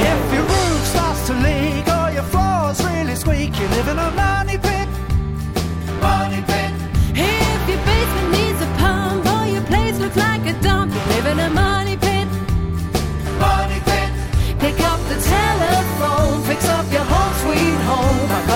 If 0.00 0.32
your 0.32 0.42
roof 0.42 0.86
starts 0.86 1.26
to 1.28 1.34
leak 1.34 1.86
or 1.88 2.10
your 2.12 2.28
floor's 2.32 2.78
really 2.84 3.16
squeak, 3.16 3.58
you 3.58 3.66
live 3.68 3.88
in 3.88 3.98
a 3.98 4.10
money 4.12 4.58
pit. 4.58 4.88
Money 6.00 6.42
pit. 6.50 6.72
If 7.14 7.60
your 7.70 7.82
basement 7.88 8.30
needs 8.36 8.60
a 8.62 8.70
pump 8.82 9.26
or 9.34 9.46
your 9.46 9.62
place 9.62 9.98
looks 9.98 10.16
like 10.16 10.46
a 10.46 10.54
dump, 10.60 10.92
you 10.94 11.00
live 11.14 11.26
in 11.26 11.38
a 11.40 11.50
money 11.50 11.96
pit. 11.96 12.28
Money 13.38 13.80
pit. 13.88 14.10
Pick 14.58 14.80
up 14.90 15.00
the 15.12 15.18
telephone, 15.34 16.42
fix 16.42 16.68
up 16.68 16.86
your 16.92 17.06
home 17.12 17.34
sweet 17.42 17.80
home 17.90 18.47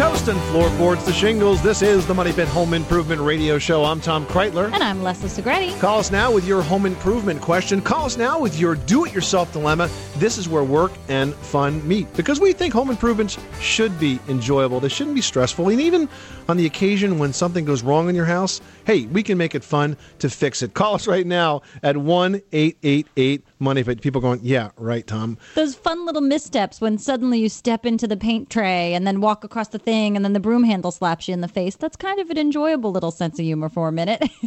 Coast 0.00 0.28
and 0.28 0.40
floorboards 0.44 1.04
to 1.04 1.12
shingles. 1.12 1.62
This 1.62 1.82
is 1.82 2.06
the 2.06 2.14
Money 2.14 2.32
Pit 2.32 2.48
Home 2.48 2.72
Improvement 2.72 3.20
Radio 3.20 3.58
Show. 3.58 3.84
I'm 3.84 4.00
Tom 4.00 4.24
Kraeutler. 4.24 4.72
And 4.72 4.82
I'm 4.82 5.02
Leslie 5.02 5.28
Segrete. 5.28 5.78
Call 5.78 5.98
us 5.98 6.10
now 6.10 6.32
with 6.32 6.46
your 6.46 6.62
home 6.62 6.86
improvement 6.86 7.42
question. 7.42 7.82
Call 7.82 8.06
us 8.06 8.16
now 8.16 8.40
with 8.40 8.58
your 8.58 8.76
do 8.76 9.04
it 9.04 9.12
yourself 9.12 9.52
dilemma. 9.52 9.90
This 10.16 10.38
is 10.38 10.48
where 10.48 10.64
work 10.64 10.92
and 11.10 11.34
fun 11.34 11.86
meet 11.86 12.10
because 12.14 12.40
we 12.40 12.54
think 12.54 12.72
home 12.72 12.88
improvements 12.88 13.38
should 13.60 14.00
be 14.00 14.18
enjoyable. 14.26 14.80
They 14.80 14.88
shouldn't 14.88 15.16
be 15.16 15.20
stressful. 15.20 15.68
And 15.68 15.78
even 15.82 16.08
on 16.48 16.56
the 16.56 16.64
occasion 16.64 17.18
when 17.18 17.34
something 17.34 17.66
goes 17.66 17.82
wrong 17.82 18.08
in 18.08 18.14
your 18.14 18.24
house, 18.24 18.62
hey, 18.86 19.04
we 19.04 19.22
can 19.22 19.36
make 19.36 19.54
it 19.54 19.62
fun 19.62 19.98
to 20.20 20.30
fix 20.30 20.62
it. 20.62 20.72
Call 20.72 20.94
us 20.94 21.06
right 21.06 21.26
now 21.26 21.60
at 21.82 21.98
1 21.98 22.40
888 22.52 23.44
Money 23.58 23.84
Pit. 23.84 24.00
People 24.00 24.22
going, 24.22 24.40
yeah, 24.42 24.70
right, 24.78 25.06
Tom. 25.06 25.36
Those 25.56 25.74
fun 25.74 26.06
little 26.06 26.22
missteps 26.22 26.80
when 26.80 26.96
suddenly 26.96 27.38
you 27.38 27.50
step 27.50 27.84
into 27.84 28.08
the 28.08 28.16
paint 28.16 28.48
tray 28.48 28.94
and 28.94 29.06
then 29.06 29.20
walk 29.20 29.44
across 29.44 29.68
the 29.68 29.78
thing 29.78 29.89
and 29.90 30.24
then 30.24 30.32
the 30.32 30.40
broom 30.40 30.64
handle 30.64 30.90
slaps 30.90 31.28
you 31.28 31.34
in 31.34 31.40
the 31.40 31.48
face. 31.48 31.76
That's 31.76 31.96
kind 31.96 32.20
of 32.20 32.30
an 32.30 32.38
enjoyable 32.38 32.92
little 32.92 33.10
sense 33.10 33.38
of 33.38 33.44
humor 33.44 33.68
for 33.68 33.88
a 33.88 33.92
minute. 33.92 34.22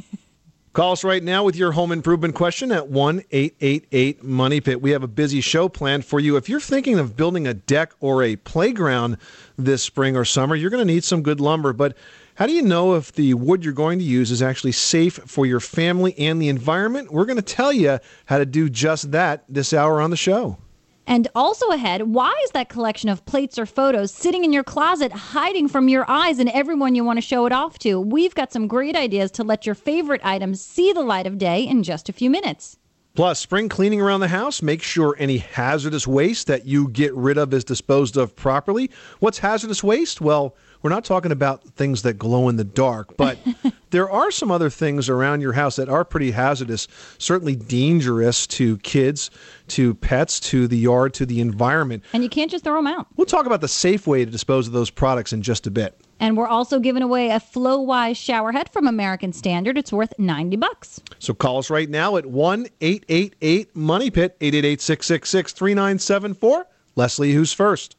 Call 0.73 0.93
us 0.93 1.03
right 1.03 1.21
now 1.21 1.43
with 1.43 1.55
your 1.55 1.73
home 1.73 1.91
improvement 1.91 2.33
question 2.33 2.71
at 2.71 2.87
1 2.87 3.23
888 3.29 4.23
Money 4.23 4.59
Pit. 4.59 4.81
We 4.81 4.89
have 4.89 5.03
a 5.03 5.07
busy 5.07 5.39
show 5.39 5.69
planned 5.69 6.03
for 6.03 6.19
you. 6.19 6.35
If 6.35 6.49
you're 6.49 6.59
thinking 6.59 6.97
of 6.97 7.15
building 7.15 7.45
a 7.45 7.53
deck 7.53 7.93
or 7.99 8.23
a 8.23 8.37
playground 8.37 9.17
this 9.55 9.83
spring 9.83 10.17
or 10.17 10.25
summer, 10.25 10.55
you're 10.55 10.71
going 10.71 10.85
to 10.85 10.91
need 10.91 11.03
some 11.03 11.21
good 11.21 11.39
lumber. 11.39 11.73
But 11.73 11.95
how 12.33 12.47
do 12.47 12.53
you 12.53 12.63
know 12.63 12.95
if 12.95 13.11
the 13.11 13.35
wood 13.35 13.63
you're 13.63 13.73
going 13.73 13.99
to 13.99 14.05
use 14.05 14.31
is 14.31 14.41
actually 14.41 14.71
safe 14.71 15.19
for 15.27 15.45
your 15.45 15.59
family 15.59 16.17
and 16.17 16.41
the 16.41 16.49
environment? 16.49 17.13
We're 17.13 17.25
going 17.25 17.35
to 17.35 17.43
tell 17.43 17.71
you 17.71 17.99
how 18.25 18.39
to 18.39 18.45
do 18.45 18.67
just 18.67 19.11
that 19.11 19.43
this 19.47 19.73
hour 19.73 20.01
on 20.01 20.09
the 20.09 20.17
show. 20.17 20.57
And 21.05 21.27
also 21.35 21.67
ahead, 21.69 22.03
why 22.03 22.33
is 22.43 22.51
that 22.51 22.69
collection 22.69 23.09
of 23.09 23.25
plates 23.25 23.59
or 23.59 23.65
photos 23.65 24.13
sitting 24.13 24.43
in 24.43 24.53
your 24.53 24.63
closet 24.63 25.11
hiding 25.11 25.67
from 25.67 25.89
your 25.89 26.09
eyes 26.09 26.39
and 26.39 26.49
everyone 26.49 26.95
you 26.95 27.03
want 27.03 27.17
to 27.17 27.21
show 27.21 27.45
it 27.45 27.51
off 27.51 27.77
to? 27.79 27.99
We've 27.99 28.35
got 28.35 28.53
some 28.53 28.67
great 28.67 28.95
ideas 28.95 29.31
to 29.31 29.43
let 29.43 29.65
your 29.65 29.75
favorite 29.75 30.21
items 30.23 30.61
see 30.61 30.93
the 30.93 31.01
light 31.01 31.27
of 31.27 31.37
day 31.37 31.63
in 31.67 31.83
just 31.83 32.09
a 32.09 32.13
few 32.13 32.29
minutes. 32.29 32.77
Plus, 33.15 33.39
spring 33.39 33.69
cleaning 33.69 34.01
around 34.01 34.21
the 34.21 34.27
house. 34.27 34.63
Make 34.63 34.81
sure 34.81 35.15
any 35.19 35.37
hazardous 35.37 36.07
waste 36.07 36.47
that 36.47 36.65
you 36.65 36.87
get 36.87 37.13
rid 37.13 37.37
of 37.37 37.53
is 37.53 37.63
disposed 37.63 38.17
of 38.17 38.35
properly. 38.35 38.89
What's 39.19 39.37
hazardous 39.37 39.83
waste? 39.83 40.19
Well, 40.19 40.55
we're 40.83 40.89
not 40.89 41.05
talking 41.05 41.31
about 41.31 41.63
things 41.63 42.01
that 42.03 42.19
glow 42.19 42.49
in 42.49 42.57
the 42.57 42.63
dark, 42.63 43.15
but 43.17 43.39
there 43.89 44.09
are 44.09 44.29
some 44.29 44.51
other 44.51 44.69
things 44.69 45.09
around 45.09 45.41
your 45.41 45.53
house 45.53 45.77
that 45.77 45.89
are 45.89 46.03
pretty 46.03 46.31
hazardous, 46.31 46.87
certainly 47.17 47.55
dangerous 47.55 48.45
to 48.47 48.77
kids, 48.79 49.31
to 49.69 49.95
pets, 49.95 50.41
to 50.41 50.67
the 50.67 50.77
yard, 50.77 51.13
to 51.15 51.25
the 51.25 51.39
environment. 51.39 52.03
And 52.11 52.21
you 52.21 52.29
can't 52.29 52.51
just 52.51 52.65
throw 52.65 52.75
them 52.75 52.87
out. 52.87 53.07
We'll 53.15 53.25
talk 53.25 53.45
about 53.45 53.61
the 53.61 53.67
safe 53.67 54.05
way 54.05 54.25
to 54.25 54.29
dispose 54.29 54.67
of 54.67 54.73
those 54.73 54.89
products 54.89 55.31
in 55.31 55.41
just 55.41 55.65
a 55.65 55.71
bit. 55.71 55.99
And 56.19 56.37
we're 56.37 56.47
also 56.47 56.79
giving 56.79 57.01
away 57.01 57.31
a 57.31 57.39
FloWise 57.39 58.17
shower 58.17 58.51
head 58.51 58.69
from 58.69 58.87
American 58.87 59.33
Standard. 59.33 59.77
It's 59.77 59.91
worth 59.91 60.13
90 60.19 60.57
bucks. 60.57 61.01
So 61.19 61.33
call 61.33 61.57
us 61.57 61.69
right 61.69 61.89
now 61.89 62.17
at 62.17 62.25
1 62.25 62.67
888 62.81 63.75
Money 63.75 64.11
Pit, 64.11 64.37
888 64.39 64.81
666 64.81 65.53
3974. 65.53 66.67
Leslie, 66.95 67.33
who's 67.33 67.53
first? 67.53 67.95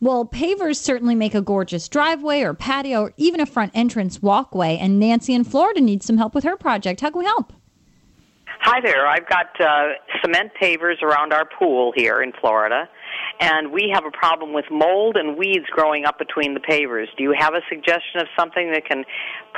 Well, 0.00 0.24
pavers 0.24 0.76
certainly 0.76 1.16
make 1.16 1.34
a 1.34 1.42
gorgeous 1.42 1.88
driveway 1.88 2.42
or 2.42 2.54
patio 2.54 3.02
or 3.02 3.12
even 3.16 3.40
a 3.40 3.46
front 3.46 3.72
entrance 3.74 4.22
walkway. 4.22 4.76
And 4.76 5.00
Nancy 5.00 5.34
in 5.34 5.42
Florida 5.42 5.80
needs 5.80 6.06
some 6.06 6.18
help 6.18 6.34
with 6.34 6.44
her 6.44 6.56
project. 6.56 7.00
How 7.00 7.10
can 7.10 7.18
we 7.18 7.24
help? 7.24 7.52
Hi 8.60 8.80
there. 8.80 9.06
I've 9.06 9.28
got 9.28 9.46
uh, 9.60 9.94
cement 10.22 10.50
pavers 10.60 11.02
around 11.02 11.32
our 11.32 11.44
pool 11.58 11.92
here 11.94 12.20
in 12.20 12.32
Florida, 12.40 12.88
and 13.40 13.72
we 13.72 13.90
have 13.94 14.04
a 14.04 14.10
problem 14.10 14.52
with 14.52 14.64
mold 14.70 15.16
and 15.16 15.38
weeds 15.38 15.66
growing 15.70 16.04
up 16.04 16.18
between 16.18 16.54
the 16.54 16.60
pavers. 16.60 17.06
Do 17.16 17.22
you 17.22 17.34
have 17.38 17.54
a 17.54 17.60
suggestion 17.68 18.20
of 18.20 18.26
something 18.38 18.72
that 18.72 18.84
can 18.84 19.04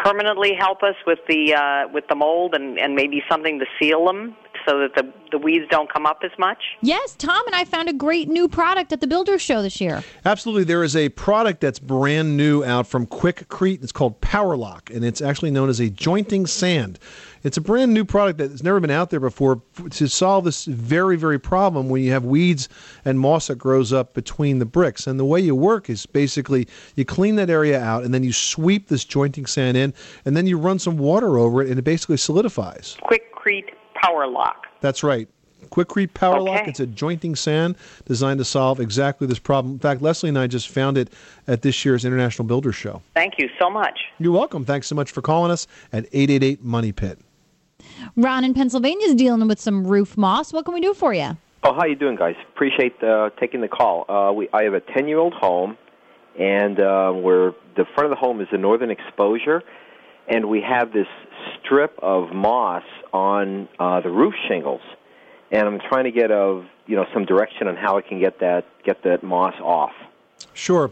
permanently 0.04 0.52
help 0.58 0.82
us 0.82 0.96
with 1.06 1.18
the 1.28 1.54
uh, 1.54 1.88
with 1.92 2.04
the 2.08 2.14
mold 2.14 2.54
and, 2.54 2.78
and 2.78 2.94
maybe 2.94 3.22
something 3.28 3.58
to 3.58 3.64
seal 3.80 4.04
them 4.04 4.36
so 4.70 4.78
that 4.78 4.94
the 4.94 5.12
the 5.30 5.38
weeds 5.38 5.66
don't 5.70 5.92
come 5.92 6.06
up 6.06 6.20
as 6.24 6.32
much? 6.38 6.58
Yes, 6.82 7.14
Tom 7.16 7.46
and 7.46 7.54
I 7.54 7.64
found 7.64 7.88
a 7.88 7.92
great 7.92 8.28
new 8.28 8.48
product 8.48 8.92
at 8.92 9.00
the 9.00 9.06
Builders 9.06 9.40
Show 9.40 9.62
this 9.62 9.80
year. 9.80 10.02
Absolutely. 10.24 10.64
There 10.64 10.82
is 10.82 10.96
a 10.96 11.08
product 11.10 11.60
that's 11.60 11.78
brand 11.78 12.36
new 12.36 12.64
out 12.64 12.86
from 12.86 13.06
Quikrete. 13.06 13.82
It's 13.82 13.92
called 13.92 14.20
Powerlock, 14.20 14.94
and 14.94 15.04
it's 15.04 15.22
actually 15.22 15.50
known 15.50 15.68
as 15.68 15.80
a 15.80 15.88
jointing 15.88 16.46
sand. 16.46 16.98
It's 17.42 17.56
a 17.56 17.60
brand 17.60 17.94
new 17.94 18.04
product 18.04 18.38
that's 18.38 18.62
never 18.62 18.80
been 18.80 18.90
out 18.90 19.08
there 19.08 19.20
before 19.20 19.62
to 19.92 20.08
solve 20.08 20.44
this 20.44 20.66
very, 20.66 21.16
very 21.16 21.38
problem 21.38 21.88
when 21.88 22.02
you 22.02 22.10
have 22.10 22.24
weeds 22.24 22.68
and 23.04 23.18
moss 23.18 23.46
that 23.46 23.56
grows 23.56 23.94
up 23.94 24.12
between 24.12 24.58
the 24.58 24.66
bricks. 24.66 25.06
And 25.06 25.18
the 25.18 25.24
way 25.24 25.40
you 25.40 25.54
work 25.54 25.88
is 25.88 26.04
basically 26.04 26.68
you 26.96 27.06
clean 27.06 27.36
that 27.36 27.48
area 27.48 27.80
out 27.80 28.04
and 28.04 28.12
then 28.12 28.24
you 28.24 28.32
sweep 28.32 28.88
this 28.88 29.06
jointing 29.06 29.46
sand 29.46 29.78
in 29.78 29.94
and 30.26 30.36
then 30.36 30.46
you 30.46 30.58
run 30.58 30.78
some 30.78 30.98
water 30.98 31.38
over 31.38 31.62
it 31.62 31.70
and 31.70 31.78
it 31.78 31.82
basically 31.82 32.18
solidifies. 32.18 32.98
Quikrete 33.04 33.29
Power 34.02 34.26
Lock. 34.26 34.66
That's 34.80 35.02
right. 35.02 35.28
Quikrete 35.70 36.14
Power 36.14 36.40
Lock. 36.40 36.66
It's 36.66 36.80
a 36.80 36.86
jointing 36.86 37.36
sand 37.36 37.76
designed 38.06 38.38
to 38.38 38.44
solve 38.44 38.80
exactly 38.80 39.26
this 39.26 39.38
problem. 39.38 39.74
In 39.74 39.78
fact, 39.78 40.02
Leslie 40.02 40.28
and 40.28 40.38
I 40.38 40.46
just 40.46 40.68
found 40.68 40.98
it 40.98 41.12
at 41.46 41.62
this 41.62 41.84
year's 41.84 42.04
International 42.04 42.46
Builders 42.46 42.74
Show. 42.74 43.02
Thank 43.14 43.34
you 43.38 43.48
so 43.60 43.70
much. 43.70 43.98
You're 44.18 44.32
welcome. 44.32 44.64
Thanks 44.64 44.86
so 44.86 44.94
much 44.94 45.10
for 45.10 45.22
calling 45.22 45.50
us 45.50 45.66
at 45.92 46.06
888 46.12 46.64
Money 46.64 46.92
Pit. 46.92 47.18
Ron 48.16 48.44
in 48.44 48.54
Pennsylvania 48.54 49.06
is 49.06 49.14
dealing 49.14 49.46
with 49.48 49.60
some 49.60 49.86
roof 49.86 50.16
moss. 50.16 50.52
What 50.52 50.64
can 50.64 50.74
we 50.74 50.80
do 50.80 50.94
for 50.94 51.14
you? 51.14 51.36
Oh, 51.62 51.74
how 51.74 51.84
you 51.84 51.94
doing, 51.94 52.16
guys? 52.16 52.36
Appreciate 52.54 53.02
uh, 53.02 53.30
taking 53.38 53.60
the 53.60 53.68
call. 53.68 54.10
Uh, 54.10 54.32
we, 54.32 54.48
I 54.52 54.62
have 54.62 54.74
a 54.74 54.80
ten-year-old 54.80 55.34
home, 55.34 55.76
and 56.38 56.80
uh, 56.80 57.12
where 57.12 57.52
the 57.76 57.84
front 57.94 58.04
of 58.04 58.10
the 58.10 58.16
home 58.16 58.40
is 58.40 58.48
the 58.50 58.58
northern 58.58 58.90
exposure, 58.90 59.62
and 60.30 60.48
we 60.48 60.62
have 60.62 60.92
this 60.92 61.08
strip 61.58 61.98
of 62.00 62.32
moss 62.32 62.84
on 63.12 63.68
uh, 63.78 64.00
the 64.00 64.08
roof 64.10 64.34
shingles, 64.48 64.80
and 65.50 65.66
I'm 65.66 65.80
trying 65.80 66.04
to 66.04 66.12
get 66.12 66.30
a 66.30 66.64
you 66.86 66.96
know 66.96 67.04
some 67.12 67.26
direction 67.26 67.66
on 67.68 67.76
how 67.76 67.98
I 67.98 68.02
can 68.02 68.20
get 68.20 68.40
that 68.40 68.64
get 68.84 69.02
that 69.02 69.22
moss 69.22 69.54
off. 69.60 69.92
Sure. 70.54 70.90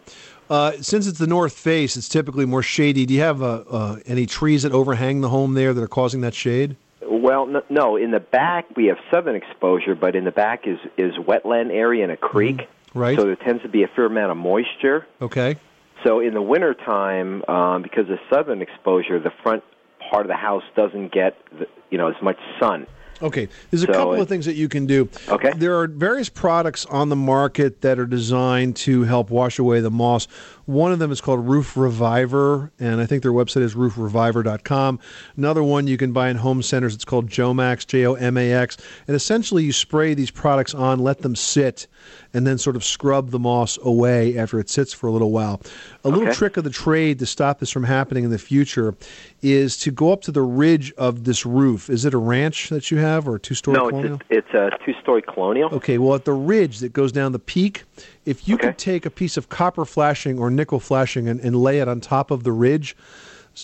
Uh, 0.51 0.73
since 0.81 1.07
it's 1.07 1.19
the 1.19 1.27
north 1.27 1.53
face, 1.53 1.97
it's 1.97 2.09
typically 2.09 2.47
more 2.47 2.63
shady. 2.63 3.05
Do 3.05 3.13
you 3.15 3.21
have 3.21 3.43
uh, 3.43 3.65
uh, 3.71 3.97
any 4.07 4.25
trees 4.25 4.63
that 4.63 4.73
overhang 4.73 5.21
the 5.21 5.29
home 5.29 5.55
there 5.55 5.75
that 5.75 5.83
are 5.83 5.89
causing 5.89 6.23
that 6.23 6.35
shade? 6.35 6.75
Well, 7.03 7.47
no, 7.47 7.63
no, 7.69 7.97
in 7.97 8.11
the 8.11 8.21
back 8.21 8.67
we 8.77 8.87
have 8.87 8.97
southern 9.11 9.37
exposure, 9.37 9.95
but 9.95 10.17
in 10.17 10.25
the 10.25 10.31
back 10.31 10.67
is 10.67 10.79
is 10.97 11.15
wetland 11.17 11.71
area 11.71 12.03
and 12.03 12.13
a 12.13 12.17
creek, 12.17 12.67
Right. 12.95 13.19
so 13.19 13.25
there 13.25 13.37
tends 13.37 13.63
to 13.63 13.69
be 13.69 13.83
a 13.83 13.89
fair 13.89 14.07
amount 14.07 14.31
of 14.31 14.37
moisture. 14.37 15.07
Okay. 15.21 15.57
So 16.05 16.21
in 16.21 16.35
the 16.35 16.43
wintertime, 16.43 17.43
um, 17.49 17.83
because 17.83 18.09
of 18.11 18.19
southern 18.33 18.63
exposure, 18.63 19.19
the 19.19 19.33
front 19.43 19.63
part 20.11 20.23
of 20.25 20.29
the 20.29 20.37
house 20.37 20.63
doesn't 20.77 21.13
get 21.13 21.37
the, 21.59 21.67
you 21.91 21.99
know 21.99 22.09
as 22.09 22.15
much 22.23 22.39
sun. 22.61 22.87
Okay, 23.21 23.49
there's 23.71 23.83
a 23.83 23.87
So 23.87 23.93
couple 23.93 24.15
it- 24.15 24.21
of 24.21 24.29
things 24.29 24.47
that 24.47 24.55
you 24.55 24.69
can 24.69 24.87
do. 24.87 25.09
Okay. 25.29 25.53
There 25.57 25.77
are 25.81 25.89
various 25.89 26.29
products 26.29 26.87
on 26.87 27.09
the 27.09 27.17
market 27.17 27.81
that 27.81 27.99
are 27.99 28.07
designed 28.07 28.77
to 28.77 29.03
help 29.03 29.31
wash 29.31 29.59
away 29.59 29.81
the 29.81 29.91
moss. 29.91 30.29
One 30.69 30.93
of 30.93 30.99
them 30.99 31.11
is 31.11 31.23
called 31.23 31.49
Roof 31.49 31.79
Reviver, 31.79 32.71
and 32.79 33.01
I 33.01 33.07
think 33.07 33.23
their 33.23 33.33
website 33.33 33.63
is 33.63 33.75
roofreviver.com. 33.75 34.99
Another 35.35 35.63
one 35.63 35.87
you 35.87 35.97
can 35.97 36.13
buy 36.13 36.29
in 36.29 36.37
home 36.37 36.61
centers, 36.61 36.95
it's 36.95 37.07
called 37.07 37.31
Jomax, 37.31 37.87
J 37.87 38.05
O 38.05 38.13
M 38.13 38.37
A 38.37 38.53
X. 38.53 38.77
And 39.07 39.17
essentially, 39.17 39.65
you 39.65 39.73
spray 39.73 40.13
these 40.13 40.31
products 40.31 40.75
on, 40.75 40.99
let 40.99 41.21
them 41.23 41.35
sit, 41.35 41.87
and 42.35 42.47
then 42.47 42.59
sort 42.59 42.77
of 42.77 42.85
scrub 42.85 43.31
the 43.31 43.39
moss 43.39 43.79
away 43.83 44.37
after 44.37 44.61
it 44.61 44.69
sits 44.69 44.93
for 44.93 45.07
a 45.07 45.11
little 45.11 45.31
while. 45.31 45.63
A 46.05 46.11
little 46.11 46.35
trick 46.35 46.59
of 46.59 46.65
the 46.65 46.71
trade 46.71 47.19
to 47.21 47.27
stop 47.27 47.61
this 47.61 47.71
from 47.71 47.85
happening 47.85 48.25
in 48.25 48.31
the 48.31 48.39
future 48.39 48.95
is 49.41 49.79
to 49.79 49.91
go 49.91 50.13
up 50.13 50.21
to 50.23 50.33
the 50.33 50.43
ridge 50.43 50.93
of 50.99 51.25
this 51.25 51.47
roof. 51.47 51.89
Is 51.89 52.05
it 52.05 52.13
a 52.13 52.19
ranch 52.19 52.69
that 52.69 52.91
you 52.91 52.99
have 52.99 53.27
or 53.27 53.37
a 53.37 53.41
two 53.41 53.55
story 53.55 53.79
No, 53.79 53.89
colonial? 53.89 54.21
it's 54.29 54.49
it's 54.49 54.55
a 54.55 54.71
two-story 54.85 55.23
colonial. 55.23 55.71
Okay, 55.75 55.99
well, 55.99 56.15
at 56.15 56.25
the 56.25 56.33
ridge 56.33 56.79
that 56.81 56.93
goes 56.93 57.13
down 57.13 57.33
the 57.33 57.39
peak, 57.39 57.85
if 58.29 58.47
you 58.47 58.55
Okay. 58.57 58.69
could 58.69 58.79
take 58.79 59.07
a 59.07 59.11
piece 59.11 59.37
of 59.37 59.49
copper 59.49 59.85
flashing 59.85 60.39
or 60.39 60.51
nickel 60.51 60.81
flashing 60.81 61.29
and, 61.29 61.41
and 61.41 61.57
lay 61.57 61.79
it 61.81 61.89
on 61.89 62.01
top 62.01 62.31
of 62.31 62.45
the 62.45 62.53
ridge, 62.53 62.95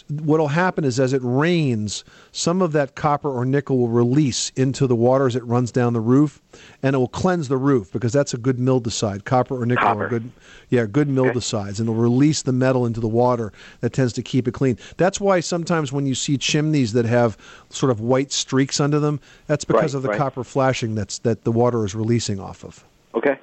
what 0.08 0.40
will 0.40 0.48
happen 0.48 0.82
is 0.84 0.98
as 0.98 1.12
it 1.12 1.20
rains, 1.22 2.02
some 2.32 2.60
of 2.62 2.72
that 2.72 2.96
copper 2.96 3.30
or 3.30 3.44
nickel 3.44 3.78
will 3.78 3.88
release 3.88 4.50
into 4.56 4.88
the 4.88 4.96
water 4.96 5.26
as 5.26 5.36
it 5.36 5.44
runs 5.44 5.70
down 5.70 5.92
the 5.92 6.00
roof, 6.00 6.40
and 6.82 6.96
it 6.96 6.98
will 6.98 7.06
cleanse 7.06 7.46
the 7.46 7.56
roof 7.56 7.92
because 7.92 8.12
that's 8.12 8.34
a 8.34 8.36
good 8.38 8.56
mildicide. 8.56 9.24
Copper 9.24 9.60
or 9.62 9.66
nickel 9.66 9.86
Copper. 9.86 10.06
are 10.06 10.08
good, 10.08 10.30
yeah, 10.70 10.84
good 10.86 11.08
mildicides, 11.08 11.78
and 11.78 11.88
it'll 11.88 11.94
release 11.94 12.42
the 12.42 12.52
metal 12.52 12.86
into 12.86 12.98
the 12.98 13.06
water. 13.06 13.52
That 13.82 13.92
tends 13.92 14.12
to 14.14 14.22
keep 14.22 14.48
it 14.48 14.52
clean. 14.52 14.78
That's 14.96 15.20
why 15.20 15.38
sometimes 15.40 15.92
when 15.92 16.06
you 16.06 16.16
see 16.16 16.38
chimneys 16.38 16.92
that 16.94 17.04
have 17.04 17.36
sort 17.70 17.92
of 17.92 18.00
white 18.00 18.32
streaks 18.32 18.80
under 18.80 18.98
them, 18.98 19.20
that's 19.46 19.64
because 19.64 19.94
Right, 19.94 19.98
of 19.98 20.02
the 20.02 20.08
right. 20.08 20.18
copper 20.18 20.42
flashing 20.42 20.96
that's 20.96 21.18
that 21.20 21.44
the 21.44 21.52
water 21.52 21.84
is 21.84 21.94
releasing 21.94 22.40
off 22.40 22.64
of. 22.64 22.82
Okay, 23.14 23.38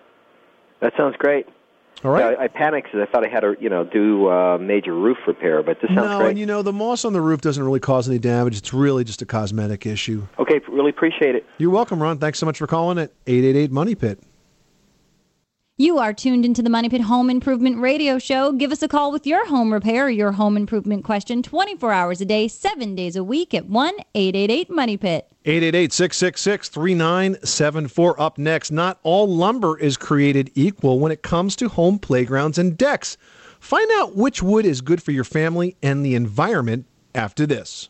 that 0.82 0.94
sounds 0.98 1.16
great. 1.18 1.48
All 2.04 2.12
right. 2.12 2.38
I, 2.38 2.46
I 2.46 2.48
panicked 2.48 2.88
because 2.92 3.08
I 3.08 3.12
thought 3.12 3.26
I 3.26 3.30
had 3.30 3.42
to, 3.42 3.56
you 3.60 3.70
know, 3.70 3.84
do 3.84 4.28
uh, 4.28 4.58
major 4.58 4.96
roof 4.96 5.18
repair, 5.28 5.62
but 5.62 5.78
this 5.82 5.90
sounds 5.90 6.10
no, 6.10 6.18
great. 6.18 6.30
and 6.32 6.40
you 6.40 6.48
know 6.48 6.64
the 6.64 6.74
moss 6.74 7.06
on 7.06 7.14
the 7.14 7.22
roof 7.22 7.42
doesn't 7.42 7.64
really 7.64 7.80
cause 7.80 8.10
any 8.10 8.18
damage. 8.18 8.58
It's 8.58 8.74
really 8.74 9.04
just 9.04 9.22
a 9.22 9.26
cosmetic 9.26 9.86
issue. 9.86 10.28
okay, 10.40 10.62
really 10.68 10.90
appreciate 10.90 11.36
it. 11.36 11.46
You're 11.60 11.70
welcome, 11.70 12.02
Ron. 12.02 12.18
Thanks 12.18 12.40
so 12.40 12.46
much 12.48 12.58
for 12.58 12.66
calling 12.66 12.98
it. 12.98 13.14
888 13.28 13.72
Money 13.72 13.96
Pit. 13.96 14.20
You 15.82 15.98
are 15.98 16.14
tuned 16.14 16.46
into 16.46 16.62
the 16.62 16.70
Money 16.70 16.90
Pit 16.90 17.02
Home 17.02 17.28
Improvement 17.28 17.80
Radio 17.80 18.20
Show. 18.20 18.52
Give 18.52 18.72
us 18.72 18.84
a 18.84 18.88
call 18.88 19.12
with 19.12 19.26
your 19.26 19.48
home 19.48 19.74
repair 19.74 20.06
or 20.06 20.10
your 20.12 20.34
home 20.34 20.56
improvement 20.56 21.04
question 21.04 21.42
24 21.42 21.92
hours 21.92 22.22
a 22.22 22.26
day, 22.26 22.48
7 22.48 22.94
days 22.94 23.16
a 23.16 23.24
week 23.24 23.56
at 23.56 23.66
1 23.66 23.96
888 24.14 24.70
Money 24.70 24.96
Pit. 24.96 25.28
888 25.44 25.92
666 25.92 26.70
3974. 26.70 28.22
Up 28.22 28.38
next, 28.38 28.70
not 28.70 29.00
all 29.02 29.28
lumber 29.28 29.76
is 29.80 29.98
created 29.98 30.52
equal 30.54 31.00
when 31.00 31.12
it 31.12 31.24
comes 31.24 31.56
to 31.56 31.68
home 31.68 31.98
playgrounds 31.98 32.60
and 32.60 32.78
decks. 32.78 33.18
Find 33.60 33.90
out 33.94 34.16
which 34.16 34.44
wood 34.44 34.68
is 34.68 34.82
good 34.82 35.02
for 35.02 35.10
your 35.10 35.24
family 35.24 35.78
and 35.82 36.06
the 36.06 36.14
environment 36.14 36.86
after 37.16 37.48
this. 37.48 37.90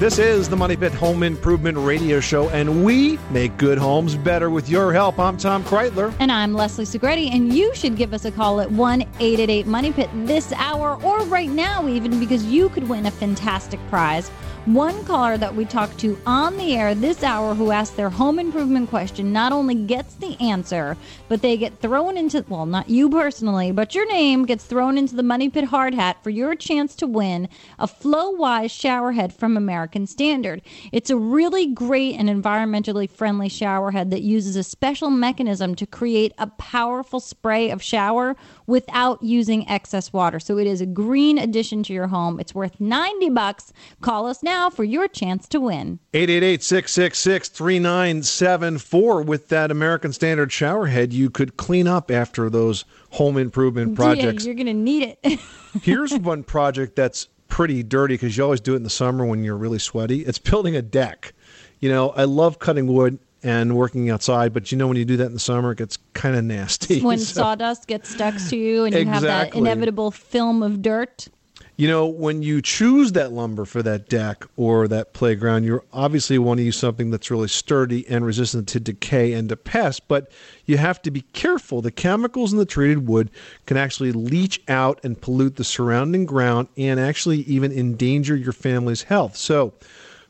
This 0.00 0.18
is 0.18 0.48
the 0.48 0.56
Money 0.56 0.78
Pit 0.78 0.94
Home 0.94 1.22
Improvement 1.22 1.76
Radio 1.76 2.20
Show, 2.20 2.48
and 2.48 2.86
we 2.86 3.18
make 3.30 3.54
good 3.58 3.76
homes 3.76 4.16
better 4.16 4.48
with 4.48 4.66
your 4.66 4.94
help. 4.94 5.18
I'm 5.18 5.36
Tom 5.36 5.62
Kraeutler. 5.62 6.14
And 6.18 6.32
I'm 6.32 6.54
Leslie 6.54 6.86
Segrete, 6.86 7.30
and 7.30 7.52
you 7.52 7.74
should 7.74 7.98
give 7.98 8.14
us 8.14 8.24
a 8.24 8.30
call 8.30 8.62
at 8.62 8.70
1 8.70 9.02
888 9.02 9.66
Money 9.66 9.92
Pit 9.92 10.08
this 10.24 10.52
hour 10.52 10.98
or 11.02 11.20
right 11.24 11.50
now, 11.50 11.86
even 11.86 12.18
because 12.18 12.46
you 12.46 12.70
could 12.70 12.88
win 12.88 13.04
a 13.04 13.10
fantastic 13.10 13.78
prize. 13.90 14.30
One 14.66 15.06
caller 15.06 15.38
that 15.38 15.56
we 15.56 15.64
talked 15.64 15.98
to 16.00 16.18
on 16.26 16.58
the 16.58 16.76
air 16.76 16.94
this 16.94 17.22
hour 17.22 17.54
who 17.54 17.70
asked 17.70 17.96
their 17.96 18.10
home 18.10 18.38
improvement 18.38 18.90
question 18.90 19.32
not 19.32 19.52
only 19.52 19.74
gets 19.74 20.14
the 20.16 20.38
answer, 20.38 20.98
but 21.28 21.40
they 21.40 21.56
get 21.56 21.80
thrown 21.80 22.18
into, 22.18 22.44
well, 22.46 22.66
not 22.66 22.90
you 22.90 23.08
personally, 23.08 23.72
but 23.72 23.94
your 23.94 24.06
name 24.06 24.44
gets 24.44 24.64
thrown 24.64 24.98
into 24.98 25.16
the 25.16 25.22
Money 25.22 25.48
Pit 25.48 25.64
hard 25.64 25.94
hat 25.94 26.22
for 26.22 26.28
your 26.28 26.54
chance 26.54 26.94
to 26.96 27.06
win 27.06 27.48
a 27.78 27.88
FloWise 27.88 28.70
shower 28.70 29.12
head 29.12 29.32
from 29.32 29.56
American 29.56 30.06
Standard. 30.06 30.60
It's 30.92 31.08
a 31.08 31.16
really 31.16 31.66
great 31.66 32.16
and 32.16 32.28
environmentally 32.28 33.10
friendly 33.10 33.48
shower 33.48 33.92
head 33.92 34.10
that 34.10 34.22
uses 34.22 34.56
a 34.56 34.62
special 34.62 35.08
mechanism 35.08 35.74
to 35.76 35.86
create 35.86 36.34
a 36.36 36.46
powerful 36.46 37.18
spray 37.18 37.70
of 37.70 37.82
shower 37.82 38.36
without 38.70 39.22
using 39.22 39.68
excess 39.68 40.12
water. 40.12 40.40
So 40.40 40.56
it 40.56 40.66
is 40.66 40.80
a 40.80 40.86
green 40.86 41.36
addition 41.36 41.82
to 41.82 41.92
your 41.92 42.06
home. 42.06 42.40
It's 42.40 42.54
worth 42.54 42.80
90 42.80 43.28
bucks. 43.30 43.72
Call 44.00 44.26
us 44.26 44.42
now 44.42 44.70
for 44.70 44.84
your 44.84 45.08
chance 45.08 45.48
to 45.48 45.60
win. 45.60 45.98
888 46.14 46.62
666 46.62 47.48
3974. 47.50 49.22
With 49.22 49.48
that 49.48 49.70
American 49.70 50.12
Standard 50.12 50.52
shower 50.52 50.86
head, 50.86 51.12
you 51.12 51.28
could 51.28 51.56
clean 51.56 51.86
up 51.86 52.10
after 52.10 52.48
those 52.48 52.84
home 53.10 53.36
improvement 53.36 53.96
projects. 53.96 54.44
Yeah, 54.44 54.48
you're 54.48 54.54
going 54.54 54.66
to 54.66 54.72
need 54.72 55.16
it. 55.22 55.40
Here's 55.82 56.14
one 56.14 56.44
project 56.44 56.96
that's 56.96 57.28
pretty 57.48 57.82
dirty 57.82 58.14
because 58.14 58.36
you 58.36 58.44
always 58.44 58.60
do 58.60 58.74
it 58.74 58.76
in 58.76 58.84
the 58.84 58.90
summer 58.90 59.26
when 59.26 59.44
you're 59.44 59.56
really 59.56 59.80
sweaty. 59.80 60.20
It's 60.20 60.38
building 60.38 60.76
a 60.76 60.82
deck. 60.82 61.34
You 61.80 61.88
know, 61.88 62.10
I 62.10 62.24
love 62.24 62.58
cutting 62.58 62.86
wood 62.86 63.18
and 63.42 63.76
working 63.76 64.10
outside, 64.10 64.52
but 64.52 64.70
you 64.70 64.78
know, 64.78 64.86
when 64.86 64.96
you 64.96 65.04
do 65.04 65.16
that 65.16 65.26
in 65.26 65.32
the 65.32 65.38
summer, 65.40 65.72
it 65.72 65.78
gets 65.78 65.96
kind 66.14 66.36
of 66.36 66.44
nasty. 66.44 67.00
when 67.00 67.18
So- 67.20 67.40
sawdust 67.40 67.86
gets 67.86 68.10
stuck 68.10 68.34
to 68.48 68.56
you 68.56 68.84
and 68.84 68.94
you 68.94 69.06
have 69.06 69.22
that 69.22 69.54
inevitable 69.54 70.10
film 70.10 70.62
of 70.62 70.82
dirt. 70.82 71.28
You 71.76 71.88
know, 71.88 72.06
when 72.06 72.42
you 72.42 72.60
choose 72.60 73.12
that 73.12 73.32
lumber 73.32 73.64
for 73.64 73.82
that 73.82 74.10
deck 74.10 74.44
or 74.58 74.86
that 74.88 75.14
playground, 75.14 75.64
you 75.64 75.82
obviously 75.94 76.36
want 76.36 76.58
to 76.58 76.64
use 76.64 76.76
something 76.76 77.10
that's 77.10 77.30
really 77.30 77.48
sturdy 77.48 78.06
and 78.06 78.22
resistant 78.22 78.68
to 78.68 78.80
decay 78.80 79.32
and 79.32 79.48
to 79.48 79.56
pests, 79.56 79.98
but 79.98 80.30
you 80.66 80.76
have 80.76 81.00
to 81.00 81.10
be 81.10 81.22
careful. 81.32 81.80
The 81.80 81.90
chemicals 81.90 82.52
in 82.52 82.58
the 82.58 82.66
treated 82.66 83.08
wood 83.08 83.30
can 83.64 83.78
actually 83.78 84.12
leach 84.12 84.60
out 84.68 85.00
and 85.02 85.18
pollute 85.18 85.56
the 85.56 85.64
surrounding 85.64 86.26
ground 86.26 86.68
and 86.76 87.00
actually 87.00 87.38
even 87.44 87.72
endanger 87.72 88.36
your 88.36 88.52
family's 88.52 89.04
health. 89.04 89.34
So, 89.36 89.72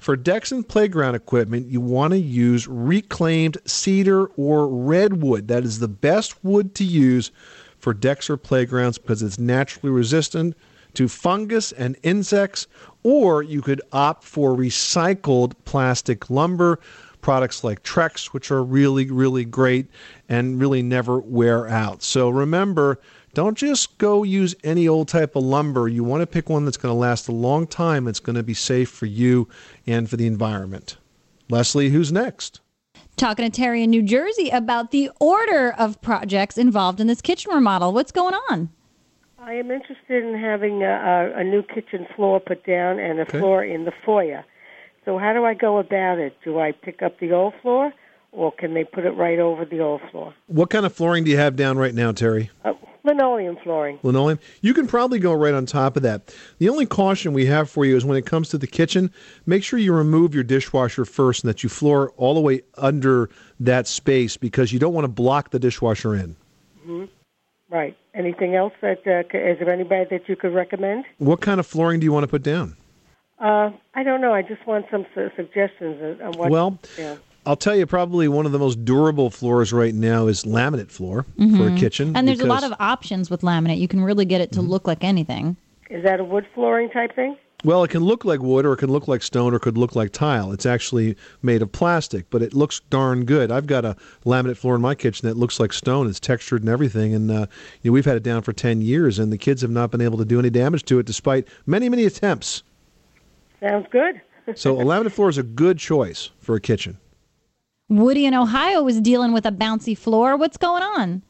for 0.01 0.17
decks 0.17 0.51
and 0.51 0.67
playground 0.67 1.15
equipment, 1.15 1.67
you 1.67 1.81
want 1.81 2.13
to 2.13 2.19
use 2.19 2.67
reclaimed 2.67 3.59
cedar 3.67 4.27
or 4.37 4.67
redwood. 4.67 5.47
That 5.49 5.63
is 5.63 5.79
the 5.79 5.89
best 5.89 6.43
wood 6.43 6.75
to 6.77 6.85
use 6.85 7.31
for 7.79 7.93
decks 7.93 8.31
or 8.31 8.39
playgrounds 8.39 8.99
because 8.99 9.23
it's 9.23 9.39
naturally 9.39 9.93
resistant 9.93 10.57
to 10.95 11.07
fungus 11.07 11.71
and 11.73 11.97
insects, 12.03 12.67
or 13.03 13.43
you 13.43 13.61
could 13.61 13.83
opt 13.93 14.25
for 14.25 14.57
recycled 14.57 15.53
plastic 15.67 16.31
lumber. 16.31 16.81
Products 17.21 17.63
like 17.63 17.83
Trex, 17.83 18.29
which 18.29 18.51
are 18.51 18.65
really, 18.65 19.11
really 19.11 19.45
great 19.45 19.87
and 20.31 20.59
really 20.59 20.83
never 20.83 21.19
wear 21.21 21.69
out. 21.69 22.03
So 22.03 22.31
remember, 22.31 22.99
don't 23.35 23.57
just 23.57 23.99
go 23.99 24.23
use 24.23 24.55
any 24.65 24.89
old 24.89 25.09
type 25.09 25.37
of 25.37 25.45
lumber. 25.45 25.89
You 25.89 26.03
want 26.05 26.21
to 26.23 26.27
pick 26.27 26.49
one 26.49 26.65
that's 26.65 26.77
going 26.77 26.93
to 26.93 26.99
last 26.99 27.29
a 27.29 27.33
long 27.33 27.67
time. 27.67 28.09
It's 28.09 28.21
going 28.21 28.37
to 28.37 28.43
be 28.43 28.55
safe 28.55 28.91
for 28.91 29.07
you 29.07 29.49
and 29.87 30.09
for 30.11 30.17
the 30.17 30.27
environment. 30.27 30.97
Leslie, 31.49 31.91
who's 31.91 32.13
next? 32.13 32.61
Talking 33.17 33.45
to 33.45 33.51
Terry 33.51 33.83
in 33.83 33.91
New 33.91 34.03
Jersey 34.03 34.49
about 34.51 34.91
the 34.93 35.11
order 35.21 35.75
of 35.79 36.01
projects 36.01 36.57
involved 36.57 37.01
in 37.01 37.07
this 37.07 37.21
kitchen 37.21 37.53
remodel. 37.53 37.93
What's 37.93 38.13
going 38.13 38.35
on? 38.51 38.71
I 39.39 39.55
am 39.55 39.71
interested 39.71 40.25
in 40.25 40.39
having 40.39 40.83
a, 40.83 41.33
a, 41.35 41.41
a 41.41 41.45
new 41.45 41.63
kitchen 41.63 42.07
floor 42.15 42.41
put 42.41 42.65
down 42.67 42.99
and 42.99 43.19
a 43.19 43.23
Okay. 43.23 43.39
floor 43.39 43.65
in 43.65 43.85
the 43.85 43.93
foyer. 44.05 44.45
So 45.05 45.19
how 45.19 45.33
do 45.33 45.45
I 45.45 45.55
go 45.55 45.79
about 45.79 46.19
it? 46.19 46.37
Do 46.45 46.61
I 46.61 46.73
pick 46.73 47.03
up 47.03 47.19
the 47.21 47.33
old 47.33 47.55
floor, 47.63 47.93
or 48.33 48.53
can 48.53 48.75
they 48.75 48.85
put 48.85 49.07
it 49.07 49.13
right 49.13 49.39
over 49.39 49.65
the 49.65 49.81
old 49.81 50.03
floor? 50.11 50.35
What 50.47 50.69
kind 50.71 50.85
of 50.85 50.93
flooring 50.93 51.25
do 51.25 51.31
you 51.31 51.39
have 51.39 51.57
down 51.57 51.79
right 51.79 51.95
now, 51.95 52.13
Terry? 52.13 52.51
Uh, 52.65 52.75
linoleum 53.05 53.57
flooring. 53.63 53.99
linoleum. 54.03 54.39
You 54.61 54.75
can 54.75 54.87
probably 54.87 55.19
go 55.19 55.33
right 55.33 55.55
on 55.55 55.67
top 55.67 55.97
of 55.97 56.03
that. 56.03 56.35
The 56.59 56.69
only 56.69 56.87
caution 56.87 57.33
we 57.33 57.47
have 57.47 57.71
for 57.71 57.85
you 57.85 57.97
is 57.97 58.05
when 58.05 58.17
it 58.17 58.27
comes 58.27 58.49
to 58.51 58.59
the 58.59 58.67
kitchen, 58.67 59.11
make 59.47 59.63
sure 59.65 59.79
you 59.79 59.93
remove 59.93 60.35
your 60.35 60.45
dishwasher 60.45 61.05
first 61.05 61.45
and 61.45 61.49
that 61.49 61.63
you 61.63 61.69
floor 61.69 62.11
all 62.17 62.35
the 62.35 62.41
way 62.41 62.63
under 62.77 63.31
that 63.59 63.87
space 63.87 64.37
because 64.37 64.73
you 64.73 64.79
don't 64.79 64.93
want 64.95 65.05
to 65.05 65.09
block 65.13 65.51
the 65.51 65.59
dishwasher 65.59 66.15
in. 66.15 66.37
Right. 67.71 67.97
Anything 68.15 68.57
else 68.57 68.73
that 68.81 69.07
uh, 69.07 69.21
is 69.39 69.59
there 69.61 69.71
anybody 69.73 70.05
that 70.11 70.29
you 70.29 70.35
could 70.35 70.53
recommend? 70.53 71.05
What 71.19 71.41
kind 71.41 71.61
of 71.61 71.67
flooring 71.67 72.01
do 72.01 72.05
you 72.05 72.13
want 72.13 72.25
to 72.25 72.29
put 72.29 72.43
down? 72.43 72.77
Uh, 73.39 73.71
I 73.95 74.03
don't 74.03 74.21
know. 74.21 74.35
I 74.35 74.43
just 74.43 74.67
want 74.67 74.87
some 74.91 75.07
su- 75.15 75.31
suggestions 75.37 76.03
on- 76.21 76.27
on 76.27 76.33
what. 76.33 76.51
Well, 76.51 76.79
yeah. 76.99 77.17
I'll 77.51 77.57
tell 77.57 77.75
you, 77.75 77.85
probably 77.85 78.29
one 78.29 78.47
of 78.47 78.53
the 78.53 78.61
most 78.61 78.85
durable 78.85 79.29
floors 79.29 79.73
right 79.73 79.93
now 79.93 80.29
is 80.29 80.45
laminate 80.45 80.89
floor 80.89 81.25
for 81.37 81.43
a 81.43 81.47
Mhm. 81.73 81.77
kitchen. 81.77 82.17
And 82.17 82.29
there's 82.29 82.39
a 82.39 82.47
lot 82.47 82.63
of 82.63 82.73
options 82.79 83.29
with 83.29 83.41
laminate. 83.41 83.81
You 83.81 83.89
can 83.89 84.03
really 84.03 84.25
get 84.25 84.41
it 84.41 84.53
to 84.53 84.63
look 84.63 84.87
like 84.87 85.03
anything. 85.03 85.57
Is 85.91 86.05
that 86.05 86.21
a 86.21 86.25
wood 86.25 86.47
flooring 86.55 86.91
type 86.91 87.13
thing? 87.17 87.37
Well, 87.65 87.83
it 87.83 87.91
can 87.91 88.05
look 88.05 88.25
like 88.25 88.41
wood, 88.41 88.65
or 88.65 88.75
it 88.75 88.77
can 88.77 88.89
look 88.93 89.09
like 89.09 89.25
stone, 89.25 89.53
or 89.53 89.57
it 89.57 89.63
could 89.63 89.77
look 89.77 89.97
like 89.97 90.13
tile. 90.13 90.53
It's 90.53 90.65
actually 90.65 91.17
made 91.43 91.61
of 91.61 91.73
plastic, 91.73 92.27
but 92.31 92.41
it 92.41 92.55
looks 92.55 92.83
darn 92.89 93.25
good. 93.25 93.51
I've 93.51 93.67
got 93.67 93.85
a 93.85 93.97
laminate 94.25 94.57
floor 94.57 94.77
in 94.77 94.81
my 94.81 94.95
kitchen 94.95 95.27
that 95.29 95.37
looks 95.37 95.59
like 95.59 95.73
stone. 95.73 96.07
It's 96.07 96.21
textured 96.21 96.63
and 96.63 96.69
everything, 96.71 97.13
and 97.15 97.33
uh, 97.33 97.47
you 97.83 97.91
know, 97.91 97.95
we've 97.95 98.05
had 98.05 98.17
it 98.17 98.23
down 98.23 98.43
for 98.43 98.53
ten 98.53 98.81
years, 98.81 99.19
and 99.19 99.33
the 99.33 99.39
kids 99.39 99.61
have 99.63 99.73
not 99.73 99.91
been 99.91 100.01
able 100.01 100.19
to 100.19 100.25
do 100.25 100.39
any 100.39 100.51
damage 100.51 100.85
to 100.85 101.01
it, 101.01 101.05
despite 101.07 101.49
many, 101.67 101.89
many 101.89 102.05
attempts. 102.05 102.63
Sounds 103.59 103.89
good. 103.91 104.21
So, 104.55 104.81
a 104.81 104.85
laminate 104.85 105.11
floor 105.11 105.29
is 105.29 105.37
a 105.37 105.43
good 105.43 105.79
choice 105.79 106.31
for 106.39 106.55
a 106.55 106.61
kitchen. 106.61 106.99
Woody 107.91 108.25
in 108.25 108.35
Ohio 108.35 108.87
is 108.87 109.01
dealing 109.01 109.33
with 109.33 109.45
a 109.45 109.51
bouncy 109.51 109.99
floor. 109.99 110.37
What's 110.37 110.57
going 110.57 110.85
on? 110.85 111.23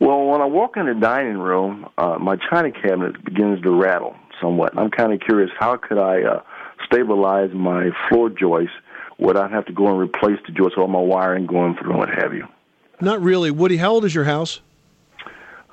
Well, 0.00 0.24
when 0.24 0.40
I 0.40 0.46
walk 0.46 0.78
in 0.78 0.86
the 0.86 0.94
dining 0.94 1.36
room, 1.36 1.86
uh, 1.98 2.16
my 2.18 2.36
china 2.50 2.72
cabinet 2.72 3.22
begins 3.22 3.60
to 3.62 3.70
rattle 3.70 4.16
somewhat. 4.40 4.72
I'm 4.78 4.90
kind 4.90 5.12
of 5.12 5.20
curious, 5.20 5.50
how 5.58 5.76
could 5.76 5.98
I 5.98 6.22
uh, 6.22 6.42
stabilize 6.86 7.50
my 7.52 7.90
floor 8.08 8.30
joist 8.30 8.72
without 9.18 9.50
have 9.50 9.66
to 9.66 9.72
go 9.72 9.86
and 9.88 9.98
replace 10.00 10.38
the 10.46 10.52
joist, 10.52 10.78
all 10.78 10.88
my 10.88 10.98
wiring 10.98 11.46
going 11.46 11.76
through 11.76 11.90
and 11.90 11.98
what 11.98 12.08
have 12.08 12.32
you? 12.32 12.46
Not 13.02 13.20
really, 13.20 13.50
Woody. 13.50 13.76
How 13.76 13.90
old 13.90 14.06
is 14.06 14.14
your 14.14 14.24
house? 14.24 14.62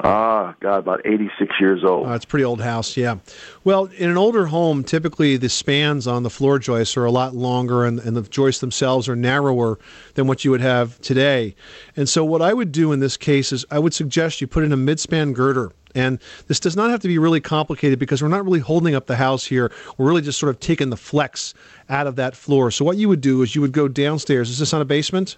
Ah, 0.01 0.55
God, 0.59 0.79
about 0.79 1.01
86 1.05 1.55
years 1.59 1.83
old. 1.83 2.09
It's 2.09 2.25
a 2.25 2.27
pretty 2.27 2.43
old 2.43 2.61
house, 2.61 2.97
yeah. 2.97 3.17
Well, 3.63 3.85
in 3.97 4.09
an 4.09 4.17
older 4.17 4.47
home, 4.47 4.83
typically 4.83 5.37
the 5.37 5.47
spans 5.47 6.05
on 6.05 6.23
the 6.23 6.29
floor 6.29 6.59
joists 6.59 6.97
are 6.97 7.05
a 7.05 7.11
lot 7.11 7.33
longer 7.33 7.85
and, 7.85 7.99
and 7.99 8.15
the 8.15 8.23
joists 8.23 8.59
themselves 8.59 9.07
are 9.07 9.15
narrower 9.15 9.79
than 10.15 10.27
what 10.27 10.43
you 10.43 10.51
would 10.51 10.59
have 10.59 10.99
today. 10.99 11.55
And 11.95 12.09
so, 12.09 12.25
what 12.25 12.41
I 12.41 12.53
would 12.53 12.73
do 12.73 12.91
in 12.91 12.99
this 12.99 13.15
case 13.15 13.53
is 13.53 13.65
I 13.71 13.79
would 13.79 13.93
suggest 13.93 14.41
you 14.41 14.47
put 14.47 14.65
in 14.65 14.73
a 14.73 14.77
midspan 14.77 15.33
girder. 15.33 15.71
And 15.95 16.19
this 16.47 16.59
does 16.59 16.75
not 16.75 16.89
have 16.89 16.99
to 16.99 17.07
be 17.07 17.17
really 17.17 17.39
complicated 17.39 17.97
because 17.97 18.21
we're 18.21 18.27
not 18.27 18.43
really 18.43 18.59
holding 18.59 18.95
up 18.95 19.05
the 19.05 19.15
house 19.15 19.45
here. 19.45 19.71
We're 19.97 20.07
really 20.07 20.21
just 20.21 20.37
sort 20.37 20.49
of 20.49 20.59
taking 20.59 20.89
the 20.89 20.97
flex 20.97 21.53
out 21.87 22.05
of 22.05 22.17
that 22.17 22.35
floor. 22.35 22.69
So, 22.69 22.83
what 22.83 22.97
you 22.97 23.07
would 23.07 23.21
do 23.21 23.41
is 23.43 23.55
you 23.55 23.61
would 23.61 23.71
go 23.71 23.87
downstairs. 23.87 24.49
Is 24.49 24.59
this 24.59 24.73
on 24.73 24.81
a 24.81 24.85
basement? 24.85 25.37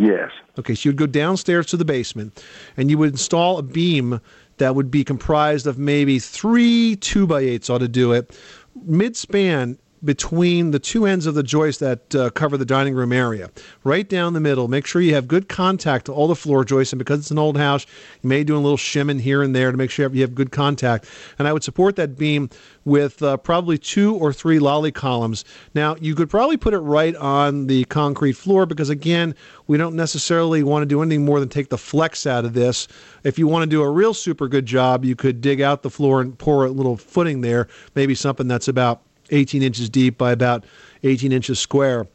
Yes. 0.00 0.30
Okay, 0.58 0.74
so 0.74 0.88
you'd 0.88 0.96
go 0.96 1.06
downstairs 1.06 1.66
to 1.66 1.76
the 1.76 1.84
basement 1.84 2.42
and 2.76 2.90
you 2.90 2.96
would 2.96 3.10
install 3.10 3.58
a 3.58 3.62
beam 3.62 4.20
that 4.56 4.74
would 4.74 4.90
be 4.90 5.04
comprised 5.04 5.66
of 5.66 5.78
maybe 5.78 6.18
three 6.18 6.96
two 6.96 7.26
by 7.26 7.40
eights 7.40 7.68
ought 7.68 7.78
to 7.78 7.88
do 7.88 8.12
it. 8.12 8.38
Mid 8.86 9.14
span 9.14 9.78
between 10.04 10.70
the 10.70 10.78
two 10.78 11.06
ends 11.06 11.26
of 11.26 11.34
the 11.34 11.42
joist 11.42 11.80
that 11.80 12.14
uh, 12.14 12.30
cover 12.30 12.56
the 12.56 12.64
dining 12.64 12.94
room 12.94 13.12
area, 13.12 13.50
right 13.84 14.08
down 14.08 14.32
the 14.32 14.40
middle. 14.40 14.68
Make 14.68 14.86
sure 14.86 15.02
you 15.02 15.14
have 15.14 15.28
good 15.28 15.48
contact 15.48 16.06
to 16.06 16.12
all 16.12 16.28
the 16.28 16.34
floor 16.34 16.64
joists, 16.64 16.92
and 16.92 16.98
because 16.98 17.20
it's 17.20 17.30
an 17.30 17.38
old 17.38 17.56
house, 17.56 17.86
you 18.22 18.28
may 18.28 18.44
do 18.44 18.56
a 18.56 18.58
little 18.58 18.76
shimming 18.76 19.18
here 19.18 19.42
and 19.42 19.54
there 19.54 19.70
to 19.70 19.76
make 19.76 19.90
sure 19.90 20.10
you 20.12 20.22
have 20.22 20.34
good 20.34 20.52
contact. 20.52 21.06
And 21.38 21.46
I 21.46 21.52
would 21.52 21.62
support 21.64 21.96
that 21.96 22.16
beam 22.16 22.48
with 22.84 23.22
uh, 23.22 23.36
probably 23.36 23.76
two 23.76 24.14
or 24.14 24.32
three 24.32 24.58
lolly 24.58 24.90
columns. 24.90 25.44
Now, 25.74 25.96
you 26.00 26.14
could 26.14 26.30
probably 26.30 26.56
put 26.56 26.72
it 26.72 26.78
right 26.78 27.14
on 27.16 27.66
the 27.66 27.84
concrete 27.84 28.32
floor 28.32 28.66
because, 28.66 28.88
again, 28.88 29.34
we 29.66 29.76
don't 29.76 29.94
necessarily 29.94 30.62
want 30.62 30.82
to 30.82 30.86
do 30.86 31.02
anything 31.02 31.24
more 31.24 31.40
than 31.40 31.48
take 31.48 31.68
the 31.68 31.78
flex 31.78 32.26
out 32.26 32.44
of 32.44 32.54
this. 32.54 32.88
If 33.22 33.38
you 33.38 33.46
want 33.46 33.64
to 33.64 33.70
do 33.70 33.82
a 33.82 33.90
real 33.90 34.14
super 34.14 34.48
good 34.48 34.66
job, 34.66 35.04
you 35.04 35.14
could 35.14 35.40
dig 35.40 35.60
out 35.60 35.82
the 35.82 35.90
floor 35.90 36.20
and 36.20 36.36
pour 36.38 36.64
a 36.64 36.70
little 36.70 36.96
footing 36.96 37.42
there, 37.42 37.68
maybe 37.94 38.14
something 38.14 38.48
that's 38.48 38.68
about 38.68 39.02
18 39.30 39.62
inches 39.62 39.88
deep 39.88 40.18
by 40.18 40.32
about 40.32 40.64
18 41.02 41.32
inches 41.32 41.58
square. 41.58 42.06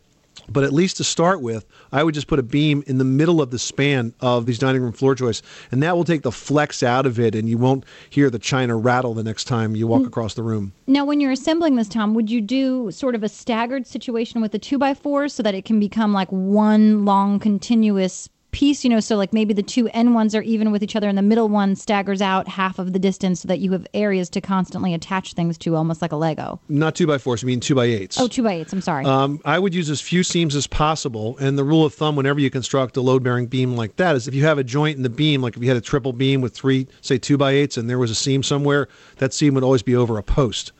But 0.47 0.63
at 0.63 0.73
least 0.73 0.97
to 0.97 1.03
start 1.03 1.41
with, 1.41 1.65
I 1.91 2.03
would 2.03 2.13
just 2.13 2.27
put 2.27 2.39
a 2.39 2.43
beam 2.43 2.83
in 2.87 2.97
the 2.97 3.05
middle 3.05 3.41
of 3.41 3.49
the 3.49 3.57
span 3.57 4.13
of 4.19 4.45
these 4.45 4.59
dining 4.59 4.81
room 4.81 4.91
floor 4.91 5.15
joists, 5.15 5.45
and 5.71 5.81
that 5.81 5.95
will 5.95 6.03
take 6.03 6.21
the 6.21 6.31
flex 6.31 6.83
out 6.83 7.05
of 7.05 7.19
it, 7.19 7.33
and 7.33 7.49
you 7.49 7.57
won't 7.57 7.83
hear 8.09 8.29
the 8.29 8.37
china 8.37 8.75
rattle 8.75 9.13
the 9.13 9.23
next 9.23 9.45
time 9.45 9.75
you 9.75 9.87
walk 9.87 10.03
mm. 10.03 10.07
across 10.07 10.33
the 10.35 10.43
room. 10.43 10.73
Now, 10.87 11.05
when 11.05 11.19
you're 11.19 11.31
assembling 11.31 11.75
this, 11.75 11.87
Tom, 11.87 12.13
would 12.13 12.29
you 12.29 12.41
do 12.41 12.91
sort 12.91 13.15
of 13.15 13.23
a 13.23 13.29
staggered 13.29 13.87
situation 13.87 14.41
with 14.41 14.51
the 14.51 14.59
two 14.59 14.77
by 14.77 14.93
fours 14.93 15.33
so 15.33 15.41
that 15.41 15.55
it 15.55 15.65
can 15.65 15.79
become 15.79 16.13
like 16.13 16.29
one 16.29 17.05
long 17.05 17.39
continuous 17.39 18.29
piece? 18.55 18.83
You 18.83 18.89
know, 18.89 19.01
so 19.01 19.17
like 19.17 19.33
maybe 19.33 19.53
the 19.53 19.61
two 19.61 19.89
end 19.89 20.15
ones 20.15 20.33
are 20.33 20.41
even 20.41 20.71
with 20.71 20.81
each 20.81 20.95
other, 20.95 21.09
and 21.09 21.17
the 21.17 21.21
middle 21.21 21.49
one 21.49 21.75
staggers 21.75 22.21
out 22.21 22.47
half 22.47 22.79
of 22.79 22.93
the 22.93 22.99
distance 22.99 23.41
so 23.41 23.47
that 23.49 23.59
you 23.59 23.71
have 23.73 23.85
areas 23.93 24.29
to 24.29 24.41
constantly 24.41 24.93
attach 24.93 25.33
things 25.33 25.57
to, 25.59 25.75
almost 25.75 26.01
like 26.01 26.11
a 26.11 26.15
Lego. 26.15 26.59
Not 26.69 26.95
two 26.95 27.05
by 27.05 27.17
fours, 27.17 27.43
I 27.43 27.47
mean 27.47 27.59
two 27.59 27.75
by 27.75 27.85
eights. 27.85 28.17
Oh, 28.19 28.27
two 28.27 28.43
by 28.43 28.53
eights. 28.53 28.71
I'm 28.71 28.81
sorry. 28.81 29.05
Um, 29.05 29.41
I 29.43 29.59
would 29.59 29.75
use 29.75 29.89
as 29.89 29.99
few 29.99 30.23
seams 30.23 30.55
as 30.55 30.67
possible. 30.67 31.37
And 31.37 31.57
the 31.57 31.63
rule 31.63 31.85
of 31.85 31.93
thumb, 31.93 32.15
whenever 32.15 32.39
you 32.39 32.49
construct 32.49 32.95
a 32.97 33.01
load 33.01 33.23
bearing 33.23 33.47
beam 33.47 33.75
like 33.75 33.97
that, 33.97 34.15
is 34.15 34.27
if 34.27 34.33
you 34.33 34.45
have 34.45 34.57
a 34.57 34.63
joint 34.63 34.95
in 34.95 35.03
the 35.03 35.09
beam, 35.09 35.41
like 35.41 35.57
if 35.57 35.61
you 35.61 35.67
had 35.67 35.77
a 35.77 35.81
triple 35.81 36.13
beam 36.13 36.39
with 36.39 36.53
three, 36.53 36.87
say, 37.01 37.17
two 37.17 37.37
by 37.37 37.51
eights, 37.51 37.75
and 37.77 37.89
there 37.89 37.99
was 37.99 38.09
a 38.09 38.15
seam 38.15 38.41
somewhere, 38.41 38.87
that 39.17 39.33
seam 39.33 39.53
would 39.53 39.63
always 39.63 39.83
be 39.83 39.95
over 39.95 40.17
a 40.17 40.23
post. 40.23 40.71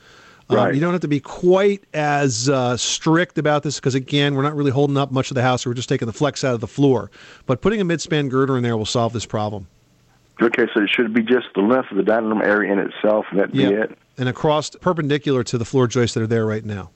Um, 0.50 0.56
Right. 0.58 0.76
you 0.76 0.80
don't 0.82 0.92
have 0.92 1.02
to 1.02 1.08
be 1.08 1.20
quite 1.20 1.84
as 1.94 2.50
uh, 2.50 2.78
strict 2.78 3.38
about 3.40 3.64
this 3.64 3.76
because, 3.80 3.96
again, 3.96 4.36
we're 4.36 4.44
not 4.44 4.56
really 4.56 4.72
holding 4.72 4.96
up 4.98 5.12
much 5.12 5.32
of 5.32 5.36
the 5.36 5.42
house. 5.42 5.66
We're 5.66 5.74
just 5.74 5.90
taking 5.90 6.06
the 6.06 6.14
flex 6.14 6.44
out 6.44 6.54
of 6.54 6.62
the 6.62 6.68
floor. 6.68 7.10
But 7.48 7.62
putting 7.62 7.82
a 7.82 7.86
midspan 7.86 8.30
girder 8.30 8.56
in 8.58 8.62
there 8.64 8.78
will 8.78 8.86
solve 8.86 9.12
this 9.14 9.26
problem. 9.26 9.68
Okay, 10.42 10.66
so 10.74 10.84
it 10.84 10.90
should 10.90 11.14
be 11.14 11.24
just 11.24 11.48
the 11.56 11.62
length 11.62 11.90
of 11.92 11.98
the 11.98 12.04
dining 12.04 12.30
room 12.30 12.42
area 12.44 12.72
in 12.74 12.78
itself, 12.80 13.26
and 13.32 13.40
that'd 13.40 13.54
be 13.54 13.64
it? 13.64 13.98
And 14.18 14.30
across 14.30 14.70
perpendicular 14.70 15.44
to 15.46 15.58
the 15.58 15.66
floor 15.66 15.88
joists 15.88 16.14
that 16.14 16.22
are 16.22 16.28
there 16.28 16.46
right 16.46 16.64
now. 16.64 16.92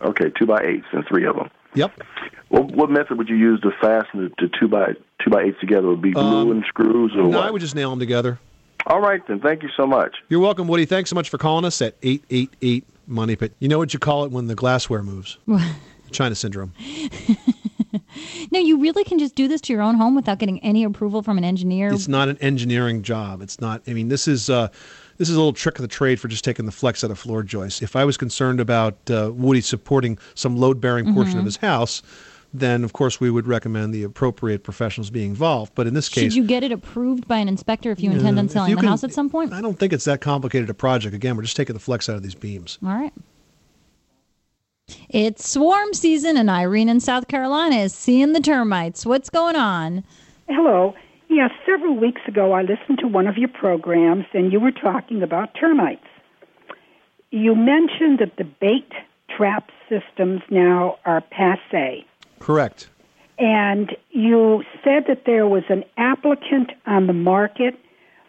Okay, 0.00 0.30
two 0.38 0.46
by 0.46 0.60
eights 0.62 0.86
and 0.92 1.04
three 1.06 1.26
of 1.26 1.34
them. 1.36 1.50
Yep. 1.74 2.00
Well, 2.50 2.62
what 2.68 2.90
method 2.90 3.18
would 3.18 3.28
you 3.28 3.36
use 3.36 3.60
to 3.62 3.70
fasten 3.82 4.30
the, 4.38 4.48
two 4.60 4.68
by 4.68 4.92
two 5.22 5.30
by 5.30 5.42
eights 5.42 5.58
together? 5.60 5.88
Would 5.88 5.98
it 5.98 6.02
be 6.02 6.12
glue 6.12 6.22
Um, 6.22 6.50
and 6.52 6.64
screws 6.66 7.12
or 7.16 7.22
No, 7.22 7.38
what? 7.38 7.46
I 7.46 7.50
would 7.50 7.60
just 7.60 7.74
nail 7.74 7.90
them 7.90 7.98
together. 7.98 8.38
All 8.86 9.00
right, 9.00 9.26
then. 9.26 9.40
Thank 9.40 9.62
you 9.62 9.70
so 9.76 9.86
much. 9.86 10.14
You're 10.28 10.40
welcome, 10.40 10.68
Woody. 10.68 10.84
Thanks 10.84 11.10
so 11.10 11.14
much 11.14 11.30
for 11.30 11.38
calling 11.38 11.64
us 11.64 11.82
at 11.82 11.96
888 12.02 12.84
Money 13.06 13.36
Pit. 13.36 13.54
You 13.58 13.68
know 13.68 13.78
what 13.78 13.92
you 13.92 13.98
call 13.98 14.24
it 14.24 14.30
when 14.32 14.46
the 14.46 14.54
glassware 14.54 15.02
moves? 15.02 15.38
China 16.10 16.34
syndrome. 16.34 16.72
no, 18.50 18.58
you 18.60 18.80
really 18.80 19.04
can 19.04 19.18
just 19.18 19.34
do 19.34 19.48
this 19.48 19.60
to 19.62 19.72
your 19.72 19.82
own 19.82 19.96
home 19.96 20.14
without 20.14 20.38
getting 20.38 20.60
any 20.60 20.84
approval 20.84 21.22
from 21.22 21.38
an 21.38 21.44
engineer. 21.44 21.92
It's 21.92 22.08
not 22.08 22.28
an 22.28 22.38
engineering 22.38 23.02
job. 23.02 23.42
It's 23.42 23.60
not. 23.60 23.82
I 23.86 23.92
mean, 23.94 24.08
this 24.08 24.28
is 24.28 24.48
uh, 24.50 24.68
this 25.18 25.28
is 25.28 25.34
a 25.36 25.38
little 25.38 25.52
trick 25.52 25.76
of 25.78 25.82
the 25.82 25.88
trade 25.88 26.20
for 26.20 26.28
just 26.28 26.44
taking 26.44 26.66
the 26.66 26.72
flex 26.72 27.02
out 27.04 27.10
of 27.10 27.18
floor 27.18 27.42
joists. 27.42 27.82
If 27.82 27.96
I 27.96 28.04
was 28.04 28.16
concerned 28.16 28.60
about 28.60 28.96
uh, 29.10 29.30
Woody 29.34 29.60
supporting 29.60 30.18
some 30.34 30.56
load 30.56 30.80
bearing 30.80 31.12
portion 31.14 31.34
Mhm. 31.36 31.40
of 31.40 31.44
his 31.44 31.56
house, 31.56 32.02
then 32.54 32.84
of 32.84 32.92
course 32.92 33.20
we 33.20 33.30
would 33.30 33.46
recommend 33.46 33.92
the 33.92 34.04
appropriate 34.04 34.62
professionals 34.62 35.10
be 35.10 35.24
involved. 35.24 35.72
But 35.74 35.86
in 35.86 35.94
this 35.94 36.08
case, 36.08 36.14
Should 36.14 36.30
case, 36.30 36.36
you 36.36 36.44
get 36.44 36.62
it 36.62 36.72
approved 36.72 37.26
by 37.26 37.38
an 37.38 37.48
inspector 37.48 37.90
if 37.90 38.00
you 38.00 38.10
intend 38.12 38.38
on 38.38 38.48
selling 38.48 38.74
the 38.74 38.80
can- 38.80 38.88
house 38.88 39.04
at 39.04 39.12
some 39.12 39.28
point? 39.28 39.52
I 39.52 39.60
don't 39.60 39.78
think 39.78 39.92
it's 39.92 40.04
that 40.04 40.20
complicated 40.20 40.70
a 40.70 40.74
project. 40.74 41.14
Again, 41.14 41.36
we're 41.36 41.42
just 41.42 41.56
taking 41.56 41.74
the 41.74 41.80
flex 41.80 42.08
out 42.08 42.16
of 42.16 42.22
these 42.22 42.34
beams. 42.34 42.78
All 42.82 42.94
right. 42.94 43.12
It's 45.08 45.48
swarm 45.48 45.94
season, 45.94 46.36
and 46.36 46.50
Irene 46.50 46.88
in 46.88 47.00
South 47.00 47.26
Carolina 47.28 47.76
is 47.76 47.94
seeing 47.94 48.32
the 48.32 48.40
termites. 48.40 49.04
What's 49.04 49.30
going 49.30 49.56
on? 49.56 50.04
Hello. 50.48 50.94
Yes, 51.28 51.50
several 51.66 51.96
weeks 51.96 52.20
ago 52.28 52.52
I 52.52 52.62
listened 52.62 52.98
to 53.00 53.08
one 53.08 53.26
of 53.26 53.36
your 53.36 53.48
programs 53.48 54.26
and 54.34 54.52
you 54.52 54.60
were 54.60 54.70
talking 54.70 55.22
about 55.22 55.54
termites. 55.58 56.06
You 57.30 57.56
mentioned 57.56 58.20
that 58.20 58.36
the 58.36 58.44
bait 58.44 58.92
trap 59.36 59.70
systems 59.88 60.42
now 60.50 60.98
are 61.04 61.20
passe. 61.20 62.06
Correct. 62.44 62.90
And 63.38 63.96
you 64.10 64.62
said 64.84 65.04
that 65.08 65.22
there 65.24 65.46
was 65.46 65.62
an 65.70 65.82
applicant 65.96 66.72
on 66.84 67.06
the 67.06 67.14
market, 67.14 67.74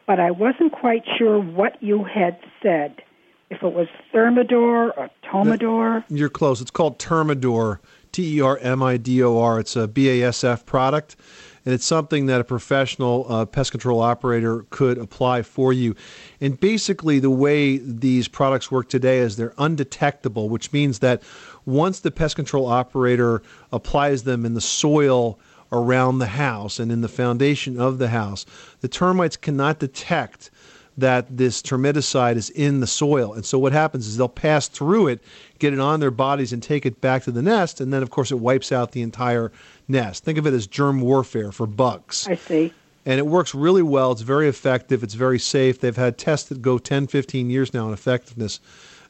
but 0.07 0.21
I 0.21 0.31
wasn't 0.31 0.71
quite 0.71 1.03
sure 1.17 1.41
what 1.41 1.83
you 1.83 2.05
had 2.05 2.39
said. 2.63 3.01
If 3.49 3.61
it 3.61 3.73
was 3.73 3.87
Thermidor 4.11 4.93
or 4.97 5.09
Tomador. 5.23 6.03
You're 6.09 6.29
close. 6.29 6.61
It's 6.61 6.71
called 6.71 6.97
Termidor, 6.97 7.79
T 8.11 8.37
E 8.37 8.41
R 8.41 8.57
M 8.59 8.81
I 8.81 8.97
D 8.97 9.21
O 9.21 9.37
R. 9.37 9.59
It's 9.59 9.75
a 9.75 9.87
BASF 9.87 10.65
product, 10.65 11.15
and 11.63 11.73
it's 11.73 11.85
something 11.85 12.25
that 12.25 12.41
a 12.41 12.43
professional 12.43 13.27
uh, 13.29 13.45
pest 13.45 13.69
control 13.71 14.01
operator 14.01 14.65
could 14.71 14.97
apply 14.97 15.43
for 15.43 15.73
you. 15.73 15.95
And 16.41 16.59
basically, 16.59 17.19
the 17.19 17.29
way 17.29 17.77
these 17.77 18.27
products 18.27 18.71
work 18.71 18.89
today 18.89 19.19
is 19.19 19.35
they're 19.35 19.53
undetectable, 19.59 20.49
which 20.49 20.73
means 20.73 20.99
that 20.99 21.21
once 21.65 21.99
the 21.99 22.11
pest 22.11 22.35
control 22.35 22.67
operator 22.67 23.41
applies 23.71 24.23
them 24.23 24.45
in 24.45 24.53
the 24.53 24.61
soil 24.61 25.39
around 25.71 26.19
the 26.19 26.27
house 26.27 26.79
and 26.79 26.91
in 26.91 27.01
the 27.01 27.07
foundation 27.07 27.79
of 27.79 27.97
the 27.97 28.09
house, 28.09 28.45
the 28.81 28.87
termites 28.87 29.35
cannot 29.35 29.79
detect 29.79 30.51
that 30.97 31.37
this 31.37 31.61
termiticide 31.61 32.37
is 32.37 32.49
in 32.51 32.79
the 32.79 32.87
soil. 32.87 33.33
And 33.33 33.45
so 33.45 33.59
what 33.59 33.73
happens 33.73 34.07
is 34.07 34.15
they'll 34.15 34.29
pass 34.29 34.67
through 34.67 35.07
it, 35.07 35.21
get 35.59 35.73
it 35.73 35.79
on 35.79 35.99
their 35.99 36.11
bodies, 36.11 36.53
and 36.53 36.63
take 36.63 36.85
it 36.85 37.01
back 37.01 37.23
to 37.23 37.31
the 37.31 37.41
nest. 37.41 37.81
And 37.81 37.91
then, 37.91 38.01
of 38.01 38.11
course, 38.11 38.31
it 38.31 38.39
wipes 38.39 38.71
out 38.71 38.93
the 38.93 39.01
entire 39.01 39.51
nest. 39.89 40.23
Think 40.23 40.37
of 40.37 40.47
it 40.47 40.53
as 40.53 40.67
germ 40.67 41.01
warfare 41.01 41.51
for 41.51 41.67
bugs. 41.67 42.27
I 42.29 42.35
see. 42.35 42.73
and 43.05 43.19
it 43.19 43.27
works 43.27 43.53
really 43.53 43.83
well. 43.83 44.13
It's 44.13 44.21
very 44.21 44.47
effective. 44.47 45.03
It's 45.03 45.13
very 45.13 45.37
safe. 45.39 45.79
They've 45.81 45.95
had 45.95 46.17
tests 46.17 46.49
that 46.49 46.61
go 46.61 46.77
10, 46.77 47.07
15 47.07 47.49
years 47.49 47.73
now 47.73 47.87
in 47.87 47.93
effectiveness, 47.93 48.59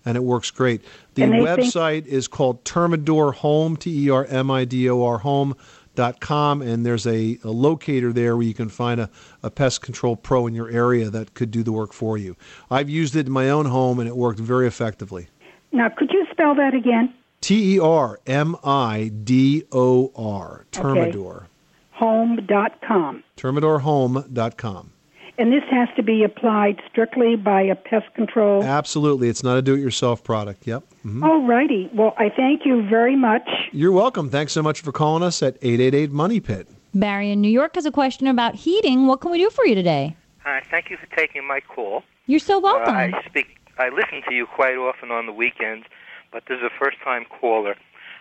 and 0.06 0.16
it 0.16 0.24
works 0.24 0.52
great. 0.52 0.82
The 1.16 1.26
they 1.26 1.32
think- 1.32 1.48
website 1.48 2.06
is 2.06 2.28
called 2.28 2.64
Termidor 2.64 3.34
Home, 3.36 3.76
T 3.76 4.06
E 4.06 4.10
R 4.10 4.26
M 4.26 4.50
I 4.52 4.64
D 4.66 4.90
O 4.90 5.04
R 5.04 5.18
Home. 5.20 5.56
Dot 5.96 6.20
com 6.20 6.62
and 6.62 6.86
there's 6.86 7.08
a, 7.08 7.40
a 7.46 7.50
locator 7.52 8.12
there 8.12 8.36
where 8.36 8.46
you 8.46 8.54
can 8.54 8.68
find 8.68 9.00
a, 9.00 9.10
a 9.42 9.50
pest 9.50 9.82
control 9.82 10.18
pro 10.18 10.46
in 10.46 10.54
your 10.54 10.70
area 10.70 11.10
that 11.10 11.34
could 11.36 11.52
do 11.52 11.64
the 11.64 11.72
work 11.72 11.94
for 11.94 12.18
you. 12.18 12.36
I've 12.70 12.90
used 12.90 13.16
it 13.16 13.28
in 13.28 13.32
my 13.32 13.50
own 13.50 13.68
home 13.68 14.00
and 14.00 14.10
it 14.10 14.18
worked 14.18 14.38
very 14.42 14.68
effectively. 14.68 15.30
Now, 15.72 15.88
could 15.88 16.12
you 16.12 16.28
spell 16.32 16.54
that 16.56 16.74
again? 16.74 17.14
T 17.40 17.76
E 17.76 17.80
R 17.80 18.20
M 18.28 18.58
I 18.62 19.10
D 19.24 19.64
O 19.72 20.12
R, 20.18 20.66
Termidor. 20.74 21.46
Home.com. 21.92 23.24
Termidorhome.com. 23.38 24.92
And 25.38 25.52
this 25.52 25.64
has 25.70 25.90
to 25.98 26.04
be 26.04 26.24
applied 26.24 26.82
strictly 26.90 27.36
by 27.36 27.62
a 27.62 27.76
pest 27.76 28.14
control. 28.14 28.64
Absolutely. 28.64 29.28
It's 29.28 29.44
not 29.44 29.58
a 29.58 29.62
do 29.62 29.74
it 29.74 29.80
yourself 29.80 30.24
product. 30.24 30.66
Yep. 30.66 30.84
Mhm. 31.06 31.24
All 31.26 31.42
righty. 31.46 31.90
Well, 31.94 32.14
I 32.18 32.30
thank 32.30 32.66
you 32.66 32.82
very 32.84 33.16
much. 33.18 33.48
You're 33.74 33.92
welcome. 33.92 34.30
Thanks 34.30 34.54
so 34.54 34.64
much 34.64 34.82
for 34.82 34.92
calling 34.94 35.24
us 35.24 35.44
at 35.44 35.58
888 35.62 36.12
Money 36.12 36.40
Pit. 36.40 36.68
Barry 36.94 37.32
in 37.32 37.42
New 37.42 37.50
York 37.52 37.76
has 37.76 37.86
a 37.86 37.92
question 37.92 38.28
about 38.28 38.56
heating. 38.56 39.08
What 39.08 39.20
can 39.20 39.30
we 39.32 39.38
do 39.38 39.50
for 39.50 39.66
you 39.66 39.76
today? 39.76 40.16
Hi, 40.44 40.62
thank 40.72 40.90
you 40.90 40.96
for 40.96 41.08
taking 41.18 41.46
my 41.46 41.60
call. 41.60 42.04
You're 42.28 42.40
so 42.40 42.58
welcome. 42.60 42.96
Uh, 42.96 43.00
I 43.18 43.22
speak. 43.28 43.58
I 43.78 43.90
listen 43.90 44.22
to 44.30 44.34
you 44.34 44.46
quite 44.46 44.78
often 44.78 45.12
on 45.12 45.26
the 45.26 45.34
weekends, 45.34 45.86
but 46.32 46.44
this 46.48 46.60
is 46.60 46.64
a 46.64 46.70
first-time 46.80 47.26
caller. 47.26 47.76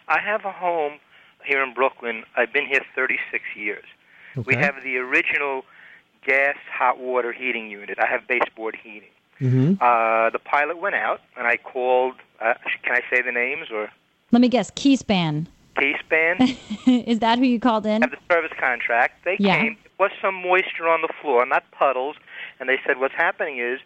I 0.09 0.18
have 0.18 0.44
a 0.44 0.50
home 0.50 0.94
here 1.44 1.62
in 1.62 1.73
Brooklyn. 1.75 2.25
I've 2.37 2.52
been 2.52 2.66
here 2.66 2.80
36 2.97 3.44
years. 3.54 3.85
We 4.47 4.56
have 4.56 4.75
the 4.83 4.97
original 4.97 5.64
gas 6.25 6.57
hot 6.73 6.99
water 6.99 7.33
heating 7.33 7.71
unit. 7.71 7.99
I 7.99 8.07
have 8.07 8.26
baseboard 8.26 8.76
heating. 8.83 9.09
Mm-hmm. 9.40 9.75
Uh, 9.81 10.31
the 10.31 10.38
pilot 10.38 10.78
went 10.78 10.95
out, 10.95 11.21
and 11.37 11.47
I 11.47 11.57
called. 11.57 12.14
Uh, 12.40 12.54
can 12.83 12.95
I 12.97 13.00
say 13.11 13.23
the 13.23 13.33
names 13.33 13.69
or 13.73 13.88
Let 14.33 14.40
me 14.40 14.49
guess. 14.49 14.71
Keyspan. 14.71 15.47
Keyspan? 15.76 16.57
Is 17.07 17.19
that 17.21 17.38
who 17.38 17.45
you 17.45 17.59
called 17.61 17.85
in? 17.87 18.02
have 18.02 18.11
the 18.11 18.16
service 18.33 18.52
contract. 18.59 19.25
They 19.25 19.37
Yeah. 19.38 19.61
came. 19.61 19.76
There 19.99 20.09
was 20.09 20.11
some 20.21 20.35
moisture 20.37 20.88
on 20.88 21.02
the 21.02 21.09
floor, 21.21 21.45
not 21.47 21.64
puddles, 21.73 22.16
and 22.61 22.69
they 22.69 22.78
said 22.87 22.99
what's 22.99 23.14
happening 23.14 23.59
is, 23.59 23.81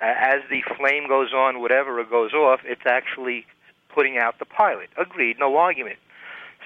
uh, 0.00 0.06
as 0.06 0.40
the 0.50 0.62
flame 0.76 1.06
goes 1.08 1.32
on, 1.32 1.60
whatever 1.60 1.98
it 2.00 2.10
goes 2.10 2.32
off, 2.32 2.60
it's 2.64 2.86
actually 2.86 3.46
putting 3.88 4.18
out 4.18 4.38
the 4.40 4.44
pilot. 4.44 4.88
Agreed, 4.96 5.38
no 5.38 5.56
argument. 5.56 5.98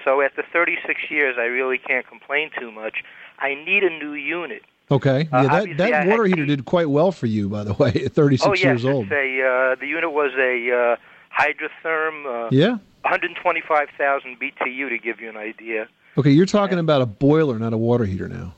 So 0.03 0.21
after 0.21 0.43
36 0.53 1.01
years, 1.11 1.35
I 1.37 1.43
really 1.45 1.77
can't 1.77 2.07
complain 2.07 2.49
too 2.59 2.71
much. 2.71 3.03
I 3.39 3.53
need 3.55 3.83
a 3.83 3.89
new 3.89 4.13
unit. 4.13 4.63
Okay. 4.89 5.27
Uh, 5.31 5.41
yeah, 5.41 5.41
that, 5.43 5.51
obviously 5.51 5.73
that 5.91 6.07
water 6.07 6.25
heater 6.25 6.45
did 6.45 6.65
quite 6.65 6.89
well 6.89 7.11
for 7.11 7.25
you, 7.25 7.49
by 7.49 7.63
the 7.63 7.73
way, 7.73 7.89
at 8.05 8.13
36 8.13 8.45
oh 8.47 8.53
yes, 8.53 8.63
years 8.63 8.85
old. 8.85 9.03
it's 9.05 9.11
a 9.11 9.41
uh, 9.47 9.75
the 9.75 9.87
unit 9.87 10.11
was 10.11 10.31
a 10.37 10.71
uh, 10.71 10.95
hydrotherm. 11.41 12.45
Uh, 12.45 12.49
Yeah. 12.51 12.77
125,000 13.03 14.37
BTU 14.39 14.89
to 14.89 14.97
give 14.97 15.21
you 15.21 15.29
an 15.29 15.37
idea. 15.37 15.87
Okay, 16.17 16.31
you're 16.31 16.45
talking 16.45 16.77
about 16.79 17.01
a 17.01 17.05
boiler, 17.05 17.57
not 17.57 17.71
a 17.71 17.77
water 17.77 18.03
heater 18.03 18.27
now. 18.27 18.53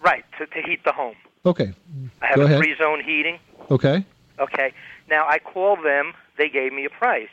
Right 0.00 0.24
to, 0.38 0.46
to 0.46 0.62
heat 0.62 0.84
the 0.84 0.92
home. 0.92 1.16
Okay. 1.44 1.72
I 2.22 2.26
have 2.26 2.36
Go 2.36 2.42
a 2.42 2.44
ahead. 2.44 2.58
free 2.58 2.76
zone 2.78 3.02
heating. 3.02 3.38
Okay. 3.70 4.04
Okay. 4.38 4.72
Now 5.08 5.26
I 5.28 5.38
called 5.38 5.84
them. 5.84 6.12
They 6.38 6.48
gave 6.48 6.72
me 6.72 6.84
a 6.84 6.90
price. 6.90 7.28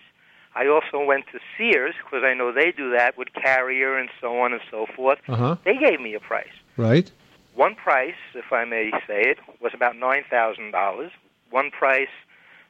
I 0.55 0.67
also 0.67 1.03
went 1.05 1.25
to 1.31 1.39
Sears 1.57 1.95
because 2.03 2.23
I 2.23 2.33
know 2.33 2.51
they 2.51 2.71
do 2.71 2.91
that 2.91 3.17
with 3.17 3.27
Carrier 3.33 3.97
and 3.97 4.09
so 4.19 4.39
on 4.39 4.51
and 4.53 4.61
so 4.71 4.85
forth. 4.95 5.19
Uh 5.27 5.35
huh. 5.35 5.55
They 5.63 5.77
gave 5.77 6.01
me 6.01 6.13
a 6.15 6.19
price. 6.19 6.47
Right. 6.75 7.11
One 7.55 7.75
price, 7.75 8.15
if 8.33 8.51
I 8.51 8.65
may 8.65 8.91
say 9.07 9.21
it, 9.23 9.37
was 9.61 9.73
about 9.73 9.95
nine 9.97 10.23
thousand 10.29 10.71
dollars. 10.71 11.11
One 11.49 11.69
price 11.71 12.07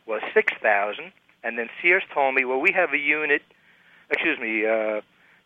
was 0.08 0.22
six 0.34 0.52
thousand, 0.62 1.12
and 1.44 1.58
then 1.58 1.70
Sears 1.82 2.04
told 2.14 2.36
me, 2.36 2.46
"Well, 2.46 2.60
we 2.60 2.72
have 2.72 2.94
a 2.94 2.98
unit. 2.98 3.44
Excuse 4.10 4.40
me, 4.40 4.66
uh, 4.66 5.02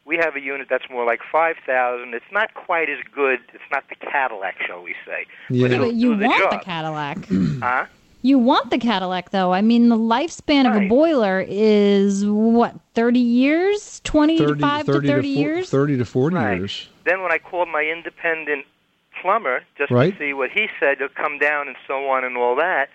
we 0.05 0.17
have 0.17 0.35
a 0.35 0.41
unit 0.41 0.67
that's 0.69 0.89
more 0.89 1.05
like 1.05 1.19
five 1.31 1.57
thousand. 1.65 2.13
It's 2.13 2.31
not 2.31 2.53
quite 2.53 2.89
as 2.89 2.99
good. 3.13 3.39
It's 3.53 3.63
not 3.71 3.83
the 3.89 3.95
Cadillac, 3.95 4.55
shall 4.65 4.81
we 4.81 4.95
say? 5.05 5.25
Yeah. 5.49 5.67
But 5.67 5.77
But 5.79 5.93
you 5.95 6.13
do 6.13 6.19
the 6.21 6.25
want 6.27 6.51
the. 6.51 6.57
Cadillac. 6.59 7.17
Huh? 7.61 7.85
You 8.21 8.39
want 8.39 8.71
the 8.71 8.79
Cadillac, 8.79 9.29
though. 9.29 9.53
I 9.53 9.61
mean, 9.61 9.89
the 9.89 9.97
lifespan 9.97 10.67
of 10.67 10.81
a 10.81 10.87
boiler 10.87 11.45
is 11.47 12.25
what, 12.25 12.75
30 12.95 13.19
years? 13.19 14.01
25 14.03 14.85
to 14.87 14.91
30 14.93 15.07
four- 15.07 15.19
years? 15.21 15.69
30 15.69 15.97
to 15.97 16.05
40 16.05 16.35
Right. 16.35 16.57
years. 16.57 16.89
Then 17.03 17.21
when 17.21 17.31
I 17.31 17.37
called 17.37 17.69
my 17.69 17.83
independent 17.83 18.65
plumber 19.21 19.63
just 19.77 19.91
Right. 19.91 20.11
to 20.13 20.19
see 20.19 20.33
what 20.33 20.51
he 20.51 20.67
said 20.79 20.99
to 20.99 21.09
come 21.09 21.37
down 21.39 21.67
and 21.67 21.77
so 21.87 22.07
on 22.09 22.23
and 22.23 22.37
all 22.37 22.55
that, 22.55 22.89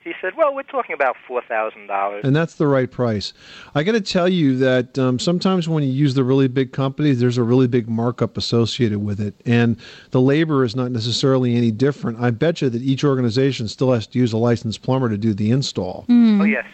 he 0.00 0.14
said, 0.20 0.34
"Well, 0.36 0.54
we're 0.54 0.62
talking 0.62 0.94
about 0.94 1.16
four 1.26 1.42
thousand 1.42 1.88
dollars." 1.88 2.24
And 2.24 2.34
that's 2.36 2.54
the 2.54 2.68
right 2.68 2.88
price. 2.88 3.32
I 3.74 3.82
got 3.82 3.92
to 3.92 4.00
tell 4.00 4.28
you 4.28 4.56
that 4.58 4.96
um, 5.00 5.18
sometimes 5.18 5.68
when 5.68 5.82
you 5.82 5.90
use 5.90 6.14
the 6.14 6.22
really 6.22 6.46
big 6.46 6.70
companies, 6.72 7.18
there's 7.18 7.38
a 7.38 7.42
really 7.42 7.66
big 7.66 7.88
markup 7.88 8.36
associated 8.36 8.98
with 9.04 9.20
it, 9.20 9.34
and 9.44 9.76
the 10.12 10.20
labor 10.20 10.62
is 10.62 10.76
not 10.76 10.92
necessarily 10.92 11.56
any 11.56 11.72
different. 11.72 12.20
I 12.20 12.30
bet 12.30 12.62
you 12.62 12.68
that 12.70 12.82
each 12.82 13.02
organization 13.02 13.66
still 13.66 13.92
has 13.92 14.06
to 14.06 14.18
use 14.20 14.32
a 14.32 14.38
licensed 14.38 14.82
plumber 14.82 15.08
to 15.08 15.18
do 15.18 15.34
the 15.34 15.50
install. 15.50 16.04
Hmm. 16.06 16.40
Oh 16.40 16.44
yes, 16.44 16.66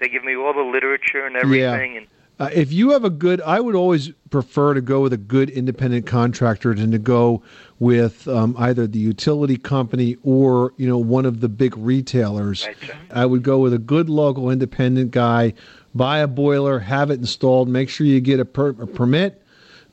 they 0.00 0.08
give 0.08 0.24
me 0.24 0.34
all 0.34 0.52
the 0.52 0.62
literature 0.62 1.24
and 1.24 1.36
everything, 1.36 1.96
and 1.98 2.06
Uh, 2.38 2.50
if 2.52 2.70
you 2.70 2.90
have 2.90 3.02
a 3.04 3.10
good, 3.10 3.40
I 3.40 3.60
would 3.60 3.74
always 3.74 4.10
prefer 4.30 4.74
to 4.74 4.82
go 4.82 5.00
with 5.00 5.14
a 5.14 5.18
good 5.18 5.48
independent 5.48 6.06
contractor 6.06 6.74
than 6.74 6.90
to 6.90 6.98
go 6.98 7.42
with 7.78 8.28
um, 8.28 8.54
either 8.58 8.86
the 8.86 8.98
utility 8.98 9.56
company 9.56 10.16
or 10.22 10.74
you 10.76 10.86
know 10.86 10.98
one 10.98 11.24
of 11.24 11.40
the 11.40 11.48
big 11.48 11.74
retailers. 11.78 12.68
I 13.10 13.24
would 13.24 13.42
go 13.42 13.58
with 13.58 13.72
a 13.72 13.78
good 13.78 14.10
local 14.10 14.50
independent 14.50 15.12
guy. 15.12 15.54
Buy 15.94 16.18
a 16.18 16.26
boiler, 16.26 16.78
have 16.78 17.10
it 17.10 17.18
installed. 17.20 17.70
Make 17.70 17.88
sure 17.88 18.06
you 18.06 18.20
get 18.20 18.38
a, 18.38 18.44
per- 18.44 18.70
a 18.70 18.86
permit. 18.86 19.42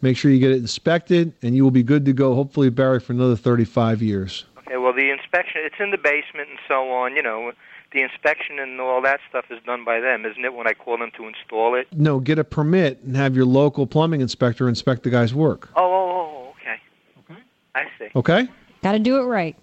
Make 0.01 0.17
sure 0.17 0.29
you 0.31 0.39
get 0.39 0.51
it 0.51 0.57
inspected, 0.57 1.31
and 1.41 1.55
you 1.55 1.63
will 1.63 1.71
be 1.71 1.83
good 1.83 2.03
to 2.05 2.11
go. 2.11 2.35
Hopefully, 2.35 2.69
Barry, 2.69 2.99
for 2.99 3.13
another 3.13 3.37
thirty-five 3.37 4.01
years. 4.01 4.43
okay, 4.67 4.75
well, 4.75 4.91
the 4.91 5.09
inspection 5.11 5.61
it's 5.63 5.75
in 5.79 5.91
the 5.91 5.97
basement 5.97 6.49
and 6.49 6.59
so 6.67 6.91
on. 6.91 7.15
You 7.15 7.23
know, 7.23 7.53
the 7.93 8.01
inspection 8.01 8.59
and 8.59 8.81
all 8.81 9.01
that 9.01 9.19
stuff 9.29 9.45
is 9.49 9.59
done 9.65 9.85
by 9.85 9.99
them, 9.99 10.25
isn't 10.25 10.43
it? 10.43 10.53
When 10.53 10.67
I 10.67 10.73
call 10.73 10.97
them 10.97 11.11
to 11.17 11.27
install 11.27 11.75
it. 11.75 11.87
No, 11.93 12.19
get 12.19 12.39
a 12.39 12.43
permit 12.43 12.99
and 13.03 13.15
have 13.15 13.35
your 13.35 13.45
local 13.45 13.87
plumbing 13.87 14.21
inspector 14.21 14.67
inspect 14.67 15.03
the 15.03 15.09
guy's 15.09 15.33
work. 15.33 15.69
Oh, 15.75 15.83
oh, 15.83 16.09
oh, 16.09 16.45
oh 16.45 16.49
okay. 16.49 17.41
I 17.75 17.83
see. 17.97 18.09
Okay. 18.15 18.49
Got 18.81 18.93
to 18.93 18.99
do 18.99 19.17
it 19.17 19.23
right. 19.23 19.55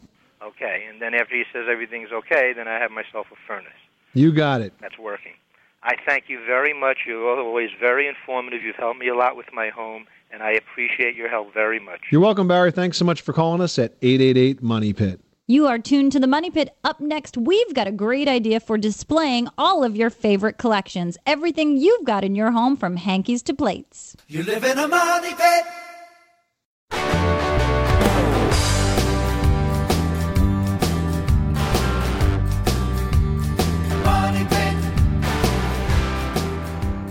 Okay, 0.43 0.87
and 0.89 1.03
then 1.03 1.13
after 1.15 1.37
he 1.37 1.45
says 1.53 1.67
everything's 1.71 2.11
okay, 2.11 2.55
then 2.55 2.67
I 2.67 2.79
have 2.79 2.91
myself 2.91 3.27
a 3.31 3.37
furnace. 3.47 3.69
You 4.15 4.33
got 4.33 4.63
it. 4.63 4.73
That's 4.81 4.99
working. 4.99 5.33
I 5.83 5.97
thank 6.07 6.25
you 6.29 6.45
very 6.47 6.79
much. 6.79 6.99
You're 7.07 7.39
always 7.39 7.71
very 7.79 8.09
informative. 8.09 8.63
You've 8.63 8.77
helped 8.77 8.99
me 8.99 9.09
a 9.09 9.15
lot 9.15 9.37
with 9.37 9.53
my 9.53 9.69
home, 9.69 10.07
and 10.31 10.43
I 10.43 10.53
appreciate 10.53 11.15
your 11.15 11.29
help 11.29 11.53
very 11.53 11.79
much. 11.79 12.01
You're 12.11 12.21
welcome, 12.21 12.49
Barry. 12.49 12.73
Thanks 12.73 12.97
so 12.97 13.05
much 13.05 13.21
for 13.21 13.33
calling 13.33 13.61
us 13.61 13.79
at 13.79 13.95
888 14.03 14.63
Money 14.63 14.93
Pit. 14.93 15.21
You 15.51 15.67
are 15.67 15.81
tuned 15.81 16.13
to 16.13 16.21
the 16.21 16.29
Money 16.29 16.49
Pit. 16.49 16.77
Up 16.85 17.01
next, 17.01 17.37
we've 17.37 17.75
got 17.75 17.89
a 17.89 17.91
great 17.91 18.29
idea 18.29 18.61
for 18.61 18.79
displaying 18.79 19.49
all 19.59 19.83
of 19.83 19.97
your 19.97 20.09
favorite 20.09 20.59
collections. 20.59 21.19
Everything 21.27 21.77
you've 21.77 22.05
got 22.05 22.23
in 22.23 22.37
your 22.37 22.53
home 22.53 22.77
from 22.77 22.95
hankies 22.95 23.43
to 23.43 23.53
plates. 23.53 24.17
You 24.29 24.45
live 24.45 24.63
in 24.63 24.79
a 24.79 24.87
money 24.87 25.35
pit. 25.35 25.80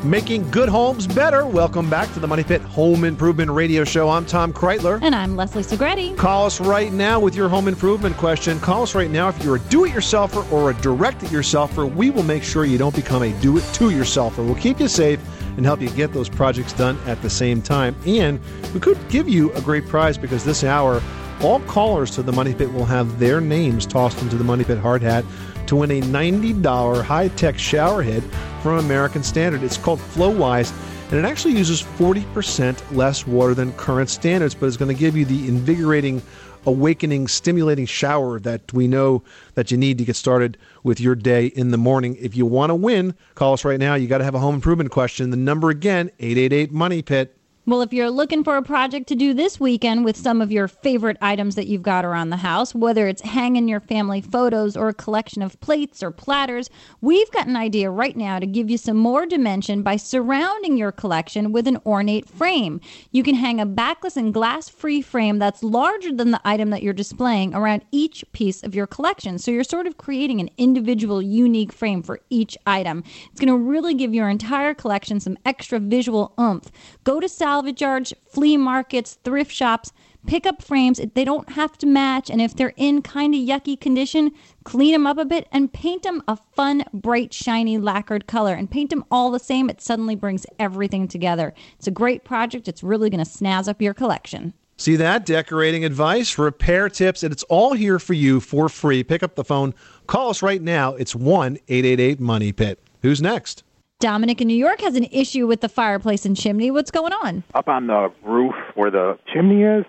Making 0.09 0.49
good 0.49 0.69
homes 0.69 1.05
better. 1.05 1.45
Welcome 1.45 1.87
back 1.87 2.11
to 2.13 2.19
the 2.19 2.25
Money 2.25 2.43
Pit 2.43 2.61
Home 2.61 3.03
Improvement 3.03 3.51
Radio 3.51 3.83
Show. 3.83 4.09
I'm 4.09 4.25
Tom 4.25 4.51
Kraeutler. 4.51 4.99
And 5.03 5.13
I'm 5.13 5.35
Leslie 5.35 5.61
Segrete. 5.61 6.17
Call 6.17 6.47
us 6.47 6.59
right 6.59 6.91
now 6.91 7.19
with 7.19 7.35
your 7.35 7.47
home 7.47 7.67
improvement 7.67 8.17
question. 8.17 8.59
Call 8.59 8.81
us 8.81 8.95
right 8.95 9.11
now 9.11 9.29
if 9.29 9.43
you're 9.43 9.57
a 9.57 9.59
do 9.59 9.85
it 9.85 9.91
yourselfer 9.91 10.51
or 10.51 10.71
a 10.71 10.73
direct 10.81 11.21
it 11.21 11.29
yourselfer. 11.29 11.93
We 11.93 12.09
will 12.09 12.23
make 12.23 12.41
sure 12.41 12.65
you 12.65 12.79
don't 12.79 12.95
become 12.95 13.21
a 13.21 13.39
do 13.39 13.59
it 13.59 13.61
to 13.73 13.91
yourselfer. 13.91 14.37
We'll 14.43 14.55
keep 14.55 14.79
you 14.79 14.87
safe 14.87 15.21
and 15.57 15.63
help 15.63 15.79
you 15.79 15.91
get 15.91 16.11
those 16.11 16.27
projects 16.27 16.73
done 16.73 16.97
at 17.05 17.21
the 17.21 17.29
same 17.29 17.61
time. 17.61 17.95
And 18.07 18.39
we 18.73 18.79
could 18.79 18.97
give 19.09 19.29
you 19.29 19.53
a 19.53 19.61
great 19.61 19.87
prize 19.87 20.17
because 20.17 20.43
this 20.43 20.63
hour, 20.63 21.03
all 21.43 21.59
callers 21.61 22.09
to 22.11 22.23
the 22.23 22.31
Money 22.31 22.55
Pit 22.55 22.73
will 22.73 22.85
have 22.85 23.19
their 23.19 23.39
names 23.39 23.85
tossed 23.85 24.19
into 24.23 24.37
the 24.37 24.43
Money 24.43 24.63
Pit 24.63 24.79
hard 24.79 25.03
hat 25.03 25.23
to 25.69 25.75
win 25.75 25.91
a 25.91 26.01
$90 26.01 27.03
high 27.03 27.27
tech 27.27 27.59
shower 27.59 28.01
head 28.01 28.23
from 28.63 28.79
American 28.79 29.21
Standard. 29.21 29.61
It's 29.61 29.77
called 29.77 29.99
FloWise, 29.99 30.73
and 31.11 31.19
it 31.19 31.25
actually 31.25 31.53
uses 31.53 31.83
40% 31.83 32.95
less 32.95 33.27
water 33.27 33.53
than 33.53 33.71
current 33.73 34.09
standards, 34.09 34.55
but 34.55 34.65
it's 34.65 34.77
going 34.77 34.93
to 34.93 34.99
give 34.99 35.15
you 35.15 35.25
the 35.25 35.47
invigorating, 35.47 36.23
awakening, 36.65 37.27
stimulating 37.27 37.85
shower 37.85 38.39
that 38.39 38.73
we 38.73 38.87
know 38.87 39.23
that 39.53 39.69
you 39.69 39.77
need 39.77 39.99
to 39.99 40.05
get 40.05 40.15
started 40.15 40.57
with 40.81 40.99
your 40.99 41.13
day 41.13 41.45
in 41.45 41.69
the 41.69 41.77
morning. 41.77 42.17
If 42.19 42.35
you 42.35 42.47
want 42.47 42.71
to 42.71 42.75
win, 42.75 43.13
call 43.35 43.53
us 43.53 43.63
right 43.63 43.79
now. 43.79 43.93
You 43.93 44.07
got 44.07 44.17
to 44.17 44.23
have 44.23 44.33
a 44.33 44.39
home 44.39 44.55
improvement 44.55 44.89
question. 44.89 45.29
The 45.29 45.37
number 45.37 45.69
again, 45.69 46.09
888 46.17 46.71
Money 46.71 47.03
Pit. 47.03 47.38
Well, 47.69 47.83
if 47.83 47.93
you're 47.93 48.09
looking 48.09 48.43
for 48.43 48.57
a 48.57 48.63
project 48.63 49.05
to 49.09 49.15
do 49.15 49.31
this 49.31 49.59
weekend 49.59 50.03
with 50.03 50.17
some 50.17 50.41
of 50.41 50.51
your 50.51 50.67
favorite 50.67 51.17
items 51.21 51.53
that 51.53 51.67
you've 51.67 51.83
got 51.83 52.03
around 52.03 52.31
the 52.31 52.37
house, 52.37 52.73
whether 52.73 53.07
it's 53.07 53.21
hanging 53.21 53.67
your 53.67 53.79
family 53.79 54.21
photos 54.21 54.75
or 54.75 54.87
a 54.87 54.93
collection 54.95 55.43
of 55.43 55.59
plates 55.61 56.01
or 56.01 56.09
platters, 56.09 56.71
we've 57.01 57.29
got 57.29 57.45
an 57.45 57.55
idea 57.55 57.91
right 57.91 58.17
now 58.17 58.39
to 58.39 58.47
give 58.47 58.71
you 58.71 58.77
some 58.79 58.97
more 58.97 59.27
dimension 59.27 59.83
by 59.83 59.97
surrounding 59.97 60.77
your 60.77 60.91
collection 60.91 61.51
with 61.51 61.67
an 61.67 61.77
ornate 61.85 62.27
frame. 62.27 62.81
You 63.11 63.21
can 63.21 63.35
hang 63.35 63.59
a 63.59 63.67
backless 63.67 64.17
and 64.17 64.33
glass 64.33 64.67
free 64.67 65.03
frame 65.03 65.37
that's 65.37 65.61
larger 65.61 66.11
than 66.11 66.31
the 66.31 66.41
item 66.43 66.71
that 66.71 66.81
you're 66.81 66.91
displaying 66.91 67.53
around 67.53 67.85
each 67.91 68.25
piece 68.31 68.63
of 68.63 68.73
your 68.73 68.87
collection. 68.87 69.37
So 69.37 69.51
you're 69.51 69.63
sort 69.63 69.85
of 69.85 69.99
creating 69.99 70.39
an 70.39 70.49
individual, 70.57 71.21
unique 71.21 71.71
frame 71.71 72.01
for 72.01 72.19
each 72.31 72.57
item. 72.65 73.03
It's 73.29 73.39
going 73.39 73.49
to 73.49 73.63
really 73.63 73.93
give 73.93 74.15
your 74.15 74.27
entire 74.27 74.73
collection 74.73 75.19
some 75.19 75.37
extra 75.45 75.77
visual 75.77 76.33
oomph. 76.39 76.71
Go 77.03 77.19
to 77.19 77.29
Salvage 77.59 77.81
yards, 77.81 78.13
flea 78.25 78.55
markets, 78.55 79.17
thrift 79.25 79.51
shops. 79.51 79.91
Pick 80.25 80.45
up 80.45 80.61
frames. 80.63 81.01
They 81.13 81.25
don't 81.25 81.49
have 81.49 81.77
to 81.79 81.85
match. 81.85 82.29
And 82.29 82.39
if 82.39 82.55
they're 82.55 82.71
in 82.77 83.01
kind 83.01 83.35
of 83.35 83.41
yucky 83.41 83.77
condition, 83.77 84.31
clean 84.63 84.93
them 84.93 85.05
up 85.05 85.17
a 85.17 85.25
bit 85.25 85.49
and 85.51 85.73
paint 85.73 86.03
them 86.03 86.23
a 86.29 86.37
fun, 86.55 86.85
bright, 86.93 87.33
shiny, 87.33 87.77
lacquered 87.77 88.27
color. 88.27 88.53
And 88.53 88.71
paint 88.71 88.91
them 88.91 89.03
all 89.11 89.29
the 89.29 89.39
same. 89.39 89.69
It 89.69 89.81
suddenly 89.81 90.15
brings 90.15 90.45
everything 90.57 91.09
together. 91.09 91.53
It's 91.77 91.87
a 91.87 91.91
great 91.91 92.23
project. 92.23 92.69
It's 92.69 92.81
really 92.81 93.09
going 93.09 93.25
to 93.25 93.29
snazz 93.29 93.67
up 93.67 93.81
your 93.81 93.93
collection. 93.93 94.53
See 94.77 94.95
that? 94.95 95.25
Decorating 95.25 95.83
advice, 95.83 96.37
repair 96.37 96.87
tips, 96.87 97.23
and 97.23 97.33
it's 97.33 97.43
all 97.43 97.73
here 97.73 97.99
for 97.99 98.13
you 98.13 98.39
for 98.39 98.69
free. 98.69 99.03
Pick 99.03 99.21
up 99.21 99.35
the 99.35 99.43
phone. 99.43 99.73
Call 100.07 100.29
us 100.29 100.41
right 100.41 100.61
now. 100.61 100.95
It's 100.95 101.13
1 101.13 101.57
888 101.67 102.21
Money 102.21 102.53
Pit. 102.53 102.79
Who's 103.01 103.21
next? 103.21 103.65
Dominic 103.99 104.39
in 104.39 104.47
New 104.47 104.55
York 104.55 104.79
has 104.79 104.95
an 104.95 105.07
issue 105.11 105.45
with 105.45 105.59
the 105.59 105.67
fireplace 105.67 106.25
and 106.25 106.35
chimney. 106.35 106.71
What's 106.71 106.89
going 106.89 107.11
on? 107.11 107.43
Up 107.53 107.67
on 107.67 107.87
the 107.87 108.09
roof 108.23 108.55
where 108.75 108.89
the 108.89 109.19
chimney 109.31 109.63
is, 109.63 109.85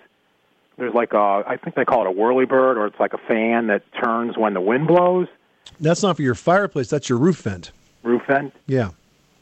there's 0.78 0.94
like 0.94 1.12
a, 1.12 1.44
I 1.46 1.56
think 1.56 1.76
they 1.76 1.84
call 1.84 2.04
it 2.04 2.08
a 2.08 2.12
whirlybird, 2.12 2.76
or 2.76 2.86
it's 2.86 2.98
like 2.98 3.12
a 3.12 3.18
fan 3.18 3.68
that 3.68 3.84
turns 4.02 4.36
when 4.36 4.52
the 4.54 4.60
wind 4.60 4.88
blows. 4.88 5.28
That's 5.78 6.02
not 6.02 6.16
for 6.16 6.22
your 6.22 6.34
fireplace. 6.34 6.90
That's 6.90 7.08
your 7.08 7.18
roof 7.18 7.42
vent. 7.42 7.70
Roof 8.02 8.22
vent. 8.26 8.52
Yeah. 8.66 8.90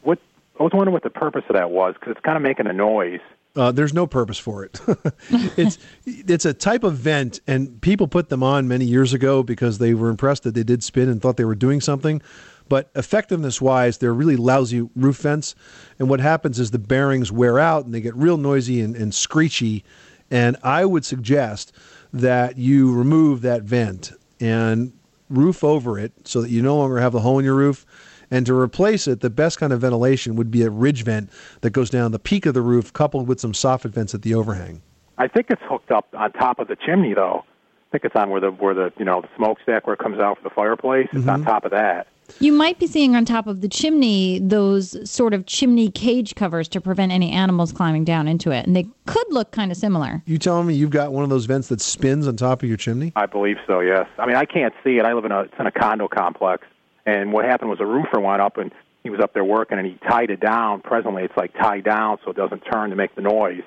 What 0.03 0.19
I 0.61 0.65
was 0.65 0.73
wondering 0.75 0.93
what 0.93 1.03
the 1.03 1.11
purpose 1.11 1.45
of 1.49 1.55
that 1.55 1.71
was 1.71 1.95
because 1.95 2.11
it's 2.11 2.21
kind 2.21 2.37
of 2.37 2.43
making 2.43 2.67
a 2.67 2.73
noise. 2.75 3.21
Uh, 3.57 3.73
there's 3.73 3.95
no 3.95 4.07
purpose 4.07 4.39
for 4.39 4.65
it. 4.65 4.81
it's 5.57 5.79
it's 6.05 6.45
a 6.45 6.53
type 6.53 6.85
of 6.85 6.95
vent, 6.95 7.41
and 7.47 7.81
people 7.81 8.07
put 8.07 8.29
them 8.29 8.43
on 8.43 8.69
many 8.69 8.85
years 8.85 9.15
ago 9.15 9.43
because 9.43 9.79
they 9.79 9.95
were 9.95 10.11
impressed 10.11 10.43
that 10.43 10.55
they 10.55 10.63
did 10.63 10.85
spin 10.85 11.09
and 11.09 11.23
thought 11.23 11.39
they 11.39 11.47
were 11.47 11.55
doing 11.55 11.81
something. 11.81 12.21
But 12.69 12.91
effectiveness 12.95 13.61
wise, 13.61 13.99
they're 13.99 14.15
really 14.15 14.37
lousy 14.37 14.89
roof 14.95 15.19
vents. 15.19 15.55
And 15.99 16.09
what 16.09 16.21
happens 16.21 16.59
is 16.59 16.71
the 16.71 16.79
bearings 16.79 17.33
wear 17.33 17.59
out 17.59 17.85
and 17.85 17.95
they 17.95 18.01
get 18.01 18.15
real 18.15 18.37
noisy 18.37 18.81
and, 18.81 18.97
and 18.97 19.15
screechy. 19.15 19.85
And 20.31 20.57
I 20.63 20.85
would 20.85 21.05
suggest 21.05 21.73
that 22.13 22.59
you 22.59 22.93
remove 22.93 23.43
that 23.43 23.63
vent 23.63 24.13
and 24.41 24.93
roof 25.31 25.63
over 25.63 25.99
it 25.99 26.13
so 26.25 26.41
that 26.43 26.51
you 26.51 26.63
no 26.63 26.77
longer 26.77 26.99
have 26.99 27.13
the 27.13 27.21
hole 27.21 27.39
in 27.39 27.45
your 27.45 27.55
roof. 27.55 27.87
And 28.31 28.45
to 28.47 28.55
replace 28.55 29.07
it, 29.07 29.21
the 29.21 29.31
best 29.31 29.59
kind 29.59 29.73
of 29.73 29.81
ventilation 29.81 30.37
would 30.37 30.51
be 30.51 30.63
a 30.63 30.71
ridge 30.71 31.05
vent 31.05 31.31
that 31.63 31.71
goes 31.71 31.89
down 31.89 32.13
the 32.13 32.19
peak 32.19 32.45
of 32.45 32.53
the 32.53 32.61
roof, 32.61 32.93
coupled 32.93 33.27
with 33.27 33.41
some 33.41 33.53
soffit 33.53 33.91
vents 33.91 34.15
at 34.15 34.23
the 34.23 34.35
overhang. 34.35 34.83
I 35.17 35.29
think 35.29 35.47
it's 35.51 35.63
hooked 35.65 35.91
up 35.91 36.07
on 36.15 36.33
top 36.33 36.59
of 36.59 36.69
the 36.69 36.77
chimney, 36.77 37.15
though. 37.15 37.45
I 37.45 37.91
think 37.91 38.05
it's 38.05 38.17
on 38.17 38.29
where 38.29 38.41
the 38.41 38.51
where 38.51 38.75
the 38.75 38.93
you 38.99 39.05
know 39.07 39.23
the 39.23 39.29
smokestack 39.35 39.87
where 39.87 39.95
it 39.95 39.99
comes 39.99 40.21
out 40.21 40.37
for 40.37 40.43
the 40.43 40.55
fireplace. 40.55 41.09
It's 41.13 41.27
on 41.27 41.41
mm-hmm. 41.41 41.49
top 41.49 41.65
of 41.65 41.71
that. 41.71 42.07
You 42.41 42.53
might 42.53 42.79
be 42.79 42.87
seeing 42.87 43.17
on 43.17 43.25
top 43.25 43.47
of 43.47 43.61
the 43.61 43.69
chimney 43.69 44.39
those 44.39 45.11
sort 45.11 45.35
of 45.35 45.47
chimney 45.47 45.91
cage 45.91 46.35
covers 46.35 46.69
to 46.69 46.81
prevent 46.81 47.11
any 47.11 47.33
animals 47.33 47.73
climbing 47.73 48.05
down 48.05 48.29
into 48.29 48.51
it. 48.51 48.67
And 48.67 48.77
they 48.77 48.87
could 49.07 49.27
look 49.31 49.51
kind 49.51 49.73
of 49.73 49.79
similar. 49.79 50.23
You 50.27 50.39
telling 50.39 50.67
me 50.67 50.75
you've 50.75 50.91
got 50.91 51.13
one 51.13 51.25
of 51.25 51.31
those 51.31 51.47
vents 51.47 51.69
that 51.69 51.81
spins 51.81 52.29
on 52.29 52.37
top 52.37 52.63
of 52.63 52.69
your 52.69 52.79
chimney? 52.79 53.13
I 53.17 53.27
believe 53.27 53.57
so. 53.67 53.81
Yes. 53.81 54.07
I 54.19 54.27
mean, 54.27 54.37
I 54.37 54.45
can't 54.45 54.75
see 54.85 54.99
it. 54.99 55.05
I 55.05 55.15
live 55.15 55.25
in 55.25 55.33
a 55.33 55.41
it's 55.41 55.55
in 55.59 55.67
a 55.67 55.73
condo 55.73 56.09
complex, 56.09 56.67
and 57.07 57.33
what 57.33 57.45
happened 57.45 57.71
was 57.71 57.81
a 57.81 57.87
roofer 57.87 58.21
went 58.21 58.41
up 58.41 58.57
and 58.59 58.71
he 59.03 59.11
was 59.11 59.21
up 59.21 59.33
there 59.33 59.45
working, 59.45 59.79
and 59.79 59.87
he 59.87 59.99
tied 60.09 60.31
it 60.31 60.41
down. 60.41 60.81
Presently, 60.81 61.23
it's 61.23 61.37
like 61.37 61.55
tied 61.55 61.85
down 61.85 62.19
so 62.25 62.31
it 62.31 62.37
doesn't 62.37 62.61
turn 62.61 62.91
to 62.91 62.97
make 62.97 63.15
the 63.15 63.23
noise. 63.23 63.63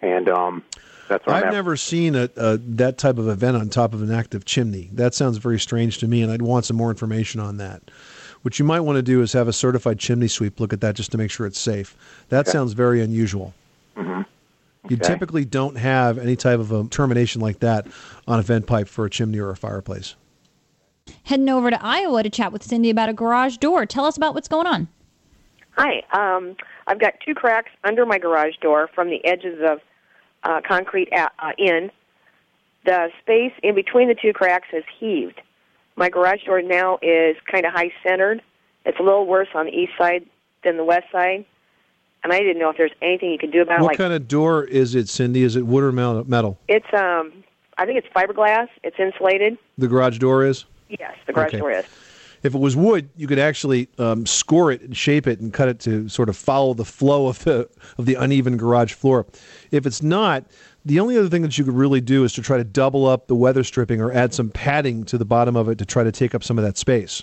And 0.00 0.28
um, 0.28 0.64
that's 1.08 1.26
what 1.26 1.34
I'm 1.36 1.42
I've 1.42 1.48
at. 1.48 1.52
never 1.52 1.76
seen 1.76 2.14
a, 2.14 2.28
a 2.36 2.56
that 2.58 2.98
type 2.98 3.18
of 3.18 3.28
event 3.28 3.56
on 3.56 3.68
top 3.68 3.92
of 3.94 4.02
an 4.02 4.10
active 4.12 4.44
chimney. 4.44 4.88
That 4.92 5.14
sounds 5.14 5.36
very 5.38 5.58
strange 5.58 5.98
to 5.98 6.08
me, 6.08 6.22
and 6.22 6.30
I'd 6.32 6.42
want 6.42 6.64
some 6.64 6.76
more 6.76 6.90
information 6.90 7.40
on 7.40 7.56
that. 7.58 7.82
What 8.42 8.58
you 8.58 8.64
might 8.64 8.80
want 8.80 8.96
to 8.96 9.02
do 9.02 9.22
is 9.22 9.32
have 9.34 9.46
a 9.48 9.52
certified 9.52 9.98
chimney 9.98 10.28
sweep 10.28 10.58
look 10.58 10.72
at 10.72 10.80
that 10.80 10.96
just 10.96 11.12
to 11.12 11.18
make 11.18 11.30
sure 11.30 11.46
it's 11.46 11.60
safe. 11.60 11.96
That 12.28 12.48
sounds 12.48 12.72
very 12.72 13.00
unusual. 13.00 13.54
Mhm. 13.96 14.26
You 14.88 14.96
Okay. 14.96 15.06
typically 15.06 15.44
don't 15.44 15.76
have 15.76 16.18
any 16.18 16.34
type 16.34 16.58
of 16.58 16.72
a 16.72 16.84
termination 16.88 17.40
like 17.40 17.60
that 17.60 17.86
on 18.26 18.40
a 18.40 18.42
vent 18.42 18.66
pipe 18.66 18.88
for 18.88 19.04
a 19.04 19.10
chimney 19.10 19.38
or 19.38 19.50
a 19.50 19.56
fireplace. 19.56 20.16
Heading 21.24 21.48
over 21.48 21.70
to 21.70 21.78
Iowa 21.84 22.24
to 22.24 22.30
chat 22.30 22.52
with 22.52 22.64
Cindy 22.64 22.90
about 22.90 23.08
a 23.08 23.12
garage 23.12 23.58
door. 23.58 23.86
Tell 23.86 24.04
us 24.06 24.16
about 24.16 24.34
what's 24.34 24.48
going 24.48 24.66
on. 24.66 24.88
Hi. 25.76 26.02
Um, 26.12 26.56
I've 26.88 26.98
got 27.00 27.14
two 27.24 27.34
cracks 27.34 27.70
under 27.84 28.04
my 28.04 28.18
garage 28.18 28.56
door 28.60 28.88
from 28.92 29.08
the 29.08 29.24
edges 29.24 29.60
of 29.64 29.80
uh, 30.44 30.60
concrete 30.66 31.08
a 31.12 31.28
uh, 31.38 31.52
in. 31.58 31.90
The 32.84 33.10
space 33.20 33.52
in 33.62 33.74
between 33.74 34.08
the 34.08 34.14
two 34.14 34.32
cracks 34.32 34.66
has 34.72 34.82
heaved. 34.98 35.40
My 35.96 36.08
garage 36.08 36.44
door 36.44 36.62
now 36.62 36.98
is 37.02 37.36
kind 37.50 37.64
of 37.64 37.72
high 37.72 37.92
centered. 38.06 38.42
It's 38.84 38.98
a 38.98 39.02
little 39.02 39.26
worse 39.26 39.48
on 39.54 39.66
the 39.66 39.72
east 39.72 39.92
side 39.96 40.26
than 40.64 40.76
the 40.76 40.84
west 40.84 41.06
side. 41.12 41.44
And 42.24 42.32
I 42.32 42.38
didn't 42.38 42.58
know 42.58 42.70
if 42.70 42.76
there's 42.76 42.92
anything 43.00 43.30
you 43.30 43.38
could 43.38 43.52
do 43.52 43.62
about 43.62 43.78
it. 43.78 43.82
what 43.82 43.88
Like 43.92 43.98
kind 43.98 44.12
of 44.12 44.26
door 44.28 44.64
is 44.64 44.94
it, 44.94 45.08
Cindy? 45.08 45.42
Is 45.42 45.56
it 45.56 45.66
wood 45.66 45.84
or 45.84 45.92
metal? 45.92 46.58
it's 46.68 46.86
um, 46.92 47.32
I 47.78 47.84
think 47.86 47.98
it's 47.98 48.08
fiberglass. 48.14 48.68
It's 48.82 48.96
insulated. 48.98 49.58
The 49.78 49.88
garage 49.88 50.18
door 50.18 50.44
is? 50.44 50.64
Yes, 50.88 51.14
the 51.26 51.32
garage 51.32 51.48
Okay. 51.48 51.58
door 51.58 51.70
is. 51.72 51.84
If 52.42 52.54
it 52.54 52.58
was 52.58 52.76
wood, 52.76 53.08
you 53.16 53.26
could 53.26 53.38
actually 53.38 53.88
um, 53.98 54.26
score 54.26 54.72
it 54.72 54.80
and 54.82 54.96
shape 54.96 55.26
it 55.26 55.40
and 55.40 55.52
cut 55.52 55.68
it 55.68 55.78
to 55.80 56.08
sort 56.08 56.28
of 56.28 56.36
follow 56.36 56.74
the 56.74 56.84
flow 56.84 57.28
of 57.28 57.42
the 57.44 57.68
of 57.98 58.06
the 58.06 58.14
uneven 58.14 58.56
garage 58.56 58.92
floor. 58.92 59.26
If 59.70 59.86
it's 59.86 60.02
not, 60.02 60.44
the 60.84 60.98
only 60.98 61.16
other 61.16 61.28
thing 61.28 61.42
that 61.42 61.56
you 61.56 61.64
could 61.64 61.74
really 61.74 62.00
do 62.00 62.24
is 62.24 62.32
to 62.34 62.42
try 62.42 62.56
to 62.56 62.64
double 62.64 63.06
up 63.06 63.28
the 63.28 63.36
weather 63.36 63.62
stripping 63.62 64.00
or 64.00 64.12
add 64.12 64.34
some 64.34 64.50
padding 64.50 65.04
to 65.04 65.18
the 65.18 65.24
bottom 65.24 65.56
of 65.56 65.68
it 65.68 65.78
to 65.78 65.86
try 65.86 66.02
to 66.02 66.12
take 66.12 66.34
up 66.34 66.42
some 66.42 66.58
of 66.58 66.64
that 66.64 66.76
space. 66.76 67.22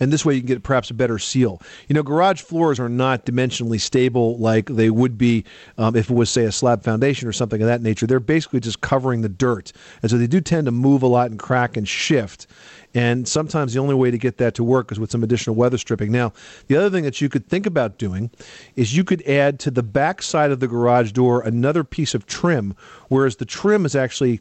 And 0.00 0.12
this 0.12 0.24
way 0.24 0.34
you 0.34 0.40
can 0.40 0.48
get 0.48 0.62
perhaps 0.62 0.90
a 0.90 0.94
better 0.94 1.18
seal. 1.18 1.60
You 1.88 1.94
know, 1.94 2.02
garage 2.02 2.42
floors 2.42 2.80
are 2.80 2.88
not 2.88 3.26
dimensionally 3.26 3.80
stable 3.80 4.38
like 4.38 4.66
they 4.66 4.90
would 4.90 5.16
be 5.18 5.44
um, 5.78 5.96
if 5.96 6.10
it 6.10 6.14
was, 6.14 6.30
say, 6.30 6.44
a 6.44 6.52
slab 6.52 6.82
foundation 6.82 7.28
or 7.28 7.32
something 7.32 7.60
of 7.60 7.68
that 7.68 7.82
nature. 7.82 8.06
They're 8.06 8.20
basically 8.20 8.60
just 8.60 8.80
covering 8.80 9.22
the 9.22 9.28
dirt. 9.28 9.72
And 10.02 10.10
so 10.10 10.18
they 10.18 10.26
do 10.26 10.40
tend 10.40 10.66
to 10.66 10.72
move 10.72 11.02
a 11.02 11.06
lot 11.06 11.30
and 11.30 11.38
crack 11.38 11.76
and 11.76 11.88
shift. 11.88 12.46
And 12.94 13.26
sometimes 13.26 13.74
the 13.74 13.80
only 13.80 13.94
way 13.94 14.12
to 14.12 14.18
get 14.18 14.36
that 14.38 14.54
to 14.54 14.64
work 14.64 14.92
is 14.92 15.00
with 15.00 15.10
some 15.10 15.24
additional 15.24 15.56
weather 15.56 15.78
stripping. 15.78 16.12
Now, 16.12 16.32
the 16.68 16.76
other 16.76 16.90
thing 16.90 17.02
that 17.04 17.20
you 17.20 17.28
could 17.28 17.48
think 17.48 17.66
about 17.66 17.98
doing 17.98 18.30
is 18.76 18.96
you 18.96 19.02
could 19.02 19.22
add 19.26 19.58
to 19.60 19.70
the 19.70 19.82
back 19.82 20.22
side 20.22 20.52
of 20.52 20.60
the 20.60 20.68
garage 20.68 21.10
door 21.10 21.42
another 21.42 21.82
piece 21.82 22.14
of 22.14 22.26
trim, 22.26 22.76
whereas 23.08 23.36
the 23.36 23.44
trim 23.44 23.84
is 23.84 23.96
actually 23.96 24.40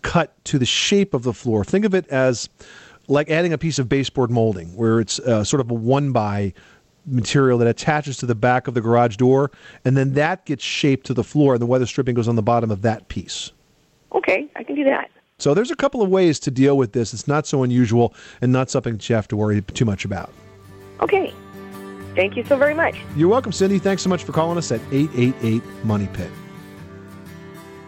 cut 0.00 0.42
to 0.46 0.58
the 0.58 0.64
shape 0.64 1.12
of 1.12 1.24
the 1.24 1.34
floor. 1.34 1.62
Think 1.62 1.84
of 1.84 1.94
it 1.94 2.06
as 2.08 2.48
like 3.10 3.30
adding 3.30 3.52
a 3.52 3.58
piece 3.58 3.78
of 3.78 3.88
baseboard 3.88 4.30
molding, 4.30 4.76
where 4.76 5.00
it's 5.00 5.18
uh, 5.20 5.44
sort 5.44 5.60
of 5.60 5.70
a 5.70 5.74
one 5.74 6.12
by 6.12 6.52
material 7.06 7.58
that 7.58 7.68
attaches 7.68 8.16
to 8.18 8.26
the 8.26 8.34
back 8.34 8.68
of 8.68 8.74
the 8.74 8.80
garage 8.80 9.16
door, 9.16 9.50
and 9.84 9.96
then 9.96 10.14
that 10.14 10.46
gets 10.46 10.62
shaped 10.62 11.06
to 11.06 11.14
the 11.14 11.24
floor, 11.24 11.54
and 11.54 11.62
the 11.62 11.66
weather 11.66 11.86
stripping 11.86 12.14
goes 12.14 12.28
on 12.28 12.36
the 12.36 12.42
bottom 12.42 12.70
of 12.70 12.82
that 12.82 13.08
piece. 13.08 13.52
Okay, 14.12 14.48
I 14.56 14.62
can 14.62 14.74
do 14.74 14.84
that. 14.84 15.10
So 15.38 15.54
there's 15.54 15.70
a 15.70 15.76
couple 15.76 16.02
of 16.02 16.10
ways 16.10 16.38
to 16.40 16.50
deal 16.50 16.76
with 16.76 16.92
this. 16.92 17.14
It's 17.14 17.26
not 17.26 17.46
so 17.46 17.62
unusual 17.62 18.14
and 18.42 18.52
not 18.52 18.70
something 18.70 18.94
that 18.94 19.08
you 19.08 19.14
have 19.14 19.28
to 19.28 19.36
worry 19.36 19.62
too 19.62 19.86
much 19.86 20.04
about. 20.04 20.30
Okay. 21.00 21.32
Thank 22.14 22.36
you 22.36 22.44
so 22.44 22.56
very 22.56 22.74
much. 22.74 22.96
You're 23.16 23.28
welcome, 23.28 23.52
Cindy. 23.52 23.78
Thanks 23.78 24.02
so 24.02 24.10
much 24.10 24.24
for 24.24 24.32
calling 24.32 24.58
us 24.58 24.70
at 24.70 24.80
888 24.92 25.62
Money 25.84 26.08
Pit. 26.12 26.30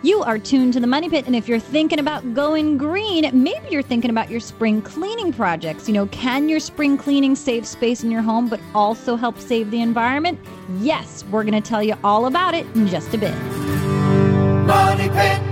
You 0.04 0.20
are 0.24 0.36
tuned 0.36 0.72
to 0.72 0.80
the 0.80 0.86
Money 0.88 1.08
Pit, 1.08 1.26
and 1.26 1.36
if 1.36 1.46
you're 1.46 1.60
thinking 1.60 2.00
about 2.00 2.34
going 2.34 2.76
green, 2.76 3.30
maybe 3.40 3.68
you're 3.70 3.84
thinking 3.84 4.10
about 4.10 4.28
your 4.28 4.40
spring 4.40 4.82
cleaning 4.82 5.32
projects. 5.32 5.86
You 5.86 5.94
know, 5.94 6.06
can 6.06 6.48
your 6.48 6.58
spring 6.58 6.98
cleaning 6.98 7.36
save 7.36 7.64
space 7.64 8.02
in 8.02 8.10
your 8.10 8.20
home 8.20 8.48
but 8.48 8.58
also 8.74 9.14
help 9.14 9.38
save 9.38 9.70
the 9.70 9.80
environment? 9.80 10.40
Yes, 10.80 11.24
we're 11.30 11.44
going 11.44 11.54
to 11.54 11.60
tell 11.60 11.84
you 11.84 11.94
all 12.02 12.26
about 12.26 12.52
it 12.52 12.66
in 12.74 12.88
just 12.88 13.14
a 13.14 13.18
bit. 13.18 13.34
Money 14.66 15.08
Pit. 15.08 15.51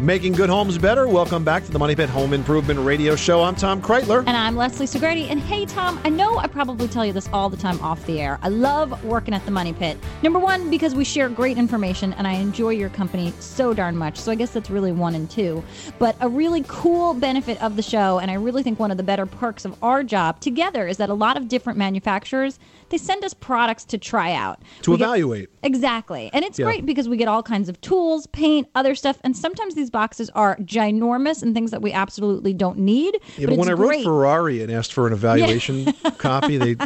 Making 0.00 0.32
good 0.32 0.50
homes 0.50 0.76
better. 0.76 1.06
Welcome 1.06 1.44
back 1.44 1.64
to 1.66 1.70
the 1.70 1.78
Money 1.78 1.94
Pit 1.94 2.08
Home 2.08 2.32
Improvement 2.32 2.80
Radio 2.80 3.14
Show. 3.14 3.44
I'm 3.44 3.54
Tom 3.54 3.80
Kraeutler. 3.80 4.24
And 4.26 4.36
I'm 4.36 4.56
Leslie 4.56 4.86
Segrete. 4.86 5.30
And 5.30 5.38
hey, 5.38 5.66
Tom, 5.66 6.00
I 6.02 6.08
know 6.08 6.36
I 6.36 6.48
probably 6.48 6.88
tell 6.88 7.06
you 7.06 7.12
this 7.12 7.28
all 7.32 7.48
the 7.48 7.56
time 7.56 7.80
off 7.80 8.04
the 8.04 8.20
air. 8.20 8.40
I 8.42 8.48
love 8.48 9.04
working 9.04 9.34
at 9.34 9.44
the 9.44 9.52
Money 9.52 9.72
Pit. 9.72 9.96
Number 10.20 10.40
one, 10.40 10.68
because 10.68 10.96
we 10.96 11.04
share 11.04 11.28
great 11.28 11.58
information 11.58 12.12
and 12.14 12.26
I 12.26 12.32
enjoy 12.32 12.70
your 12.70 12.88
company 12.88 13.32
so 13.38 13.72
darn 13.72 13.96
much. 13.96 14.18
So 14.18 14.32
I 14.32 14.34
guess 14.34 14.50
that's 14.50 14.68
really 14.68 14.90
one 14.90 15.14
and 15.14 15.30
two. 15.30 15.62
But 16.00 16.16
a 16.20 16.28
really 16.28 16.64
cool 16.66 17.14
benefit 17.14 17.62
of 17.62 17.76
the 17.76 17.82
show, 17.82 18.18
and 18.18 18.32
I 18.32 18.34
really 18.34 18.64
think 18.64 18.80
one 18.80 18.90
of 18.90 18.96
the 18.96 19.04
better 19.04 19.26
perks 19.26 19.64
of 19.64 19.80
our 19.80 20.02
job 20.02 20.40
together, 20.40 20.88
is 20.88 20.96
that 20.96 21.08
a 21.08 21.14
lot 21.14 21.36
of 21.36 21.46
different 21.46 21.78
manufacturers 21.78 22.58
they 22.94 22.98
send 22.98 23.24
us 23.24 23.34
products 23.34 23.84
to 23.84 23.98
try 23.98 24.32
out 24.32 24.62
To 24.82 24.92
We 24.92 24.98
get- 24.98 25.04
evaluate. 25.04 25.48
Exactly. 25.64 26.30
And 26.32 26.44
it's 26.44 26.60
Yeah. 26.60 26.66
great 26.66 26.86
because 26.86 27.08
we 27.08 27.16
get 27.16 27.26
all 27.26 27.42
kinds 27.42 27.68
of 27.68 27.80
tools, 27.80 28.28
paint, 28.28 28.68
other 28.76 28.94
stuff, 28.94 29.18
and 29.24 29.36
sometimes 29.36 29.74
these 29.74 29.90
boxes 29.90 30.30
are 30.36 30.56
ginormous 30.62 31.42
and 31.42 31.54
things 31.54 31.72
that 31.72 31.82
we 31.82 31.90
absolutely 31.90 32.54
don't 32.54 32.78
need. 32.78 33.18
Yeah, 33.36 33.46
but, 33.46 33.54
it's 33.54 33.58
when 33.58 33.68
I 33.68 33.72
wrote 33.72 33.86
great. 33.88 34.04
Ferrari 34.04 34.62
and 34.62 34.70
asked 34.70 34.92
for 34.92 35.08
an 35.08 35.12
evaluation 35.12 35.92
copy, 36.18 36.56
they 36.56 36.76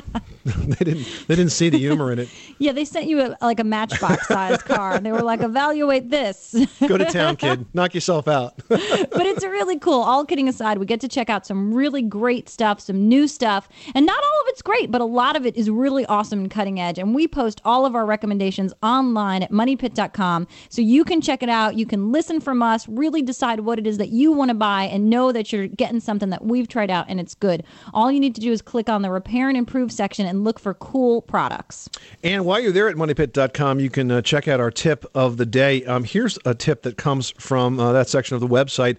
they 0.57 0.85
didn't 0.85 1.07
they 1.27 1.37
didn't 1.37 1.53
see 1.53 1.69
the 1.69 1.79
humor 1.79 2.13
in 2.13 2.19
it. 2.21 2.29
Yeah, 2.61 2.73
they 2.73 2.85
sent 2.85 3.07
you 3.07 3.21
a, 3.21 3.37
like 3.41 3.61
a 3.61 3.65
matchbox 3.65 4.27
sized 4.27 4.65
car 4.65 4.95
and 4.95 5.07
they 5.07 5.13
were 5.13 5.23
like, 5.23 5.43
evaluate 5.43 6.11
this. 6.11 6.57
Go 6.89 6.99
to 6.99 7.05
town, 7.05 7.37
kid. 7.37 7.67
Knock 7.73 7.95
yourself 7.95 8.27
out. 8.27 8.55
but 8.69 8.81
it's 9.15 9.45
really 9.45 9.79
cool. 9.79 10.01
All 10.01 10.25
kidding 10.25 10.49
aside, 10.49 10.79
we 10.79 10.85
get 10.85 11.01
to 11.03 11.09
check 11.09 11.31
out 11.31 11.47
some 11.47 11.73
really 11.73 12.03
great 12.03 12.49
stuff, 12.49 12.81
some 12.81 13.09
new 13.09 13.29
stuff. 13.29 13.69
And 13.95 14.05
not 14.05 14.19
all 14.21 14.41
of 14.41 14.47
it's 14.49 14.61
great, 14.61 14.91
but 14.91 15.01
a 15.01 15.05
lot 15.05 15.37
of 15.37 15.47
it 15.47 15.57
is 15.57 15.71
really 15.71 16.05
awesome 16.07 16.41
and 16.41 16.51
cutting 16.51 16.81
edge. 16.81 16.99
And 16.99 17.15
we 17.15 17.29
post 17.29 17.61
all 17.65 17.87
of 17.87 17.95
our 17.95 18.05
recommendations 18.05 18.73
online 18.83 19.45
at 19.45 19.53
moneypit.com. 19.53 20.49
So 20.69 20.83
you 20.83 21.05
can 21.05 21.21
check 21.21 21.45
it 21.45 21.49
out. 21.49 21.77
You 21.77 21.87
can 21.87 22.11
listen 22.11 22.41
from 22.41 22.61
us, 22.61 22.89
really 22.89 23.23
decide 23.23 23.61
what 23.61 23.79
it 23.79 23.87
is 23.87 23.99
that 23.99 24.09
you 24.09 24.33
want 24.33 24.49
to 24.49 24.55
buy, 24.55 24.85
and 24.85 25.09
know 25.09 25.31
that 25.31 25.53
you're 25.53 25.69
getting 25.69 26.01
something 26.01 26.31
that 26.31 26.45
we've 26.45 26.67
tried 26.67 26.91
out 26.91 27.07
and 27.09 27.21
it's 27.21 27.35
good. 27.35 27.63
All 27.95 28.11
you 28.11 28.19
need 28.19 28.35
to 28.35 28.41
do 28.41 28.51
is 28.51 28.63
click 28.63 28.89
on 28.89 29.03
the 29.03 29.11
repair 29.13 29.49
and 29.49 29.57
improve 29.57 29.93
section 29.93 30.27
and 30.27 30.38
look 30.45 30.59
for 30.59 30.75
cool 30.75 31.23
products. 31.23 31.89
And 32.23 32.45
while 32.45 32.61
you're 32.61 32.73
there 32.73 32.89
at 32.89 32.97
moneypit.com, 32.97 33.81
you 33.81 33.91
can 33.91 34.11
uh, 34.11 34.23
check 34.23 34.49
out 34.49 34.61
our 34.61 34.71
tip 34.71 35.05
of 35.15 35.37
the 35.37 35.47
day. 35.47 35.85
Um, 35.85 36.05
here's 36.05 36.39
a 36.45 36.55
tip 36.55 36.83
that 36.83 36.97
comes 36.97 37.31
from 37.39 37.79
uh, 37.79 37.93
that 37.93 38.09
section 38.09 38.35
of 38.35 38.41
the 38.41 38.49
website. 38.49 38.99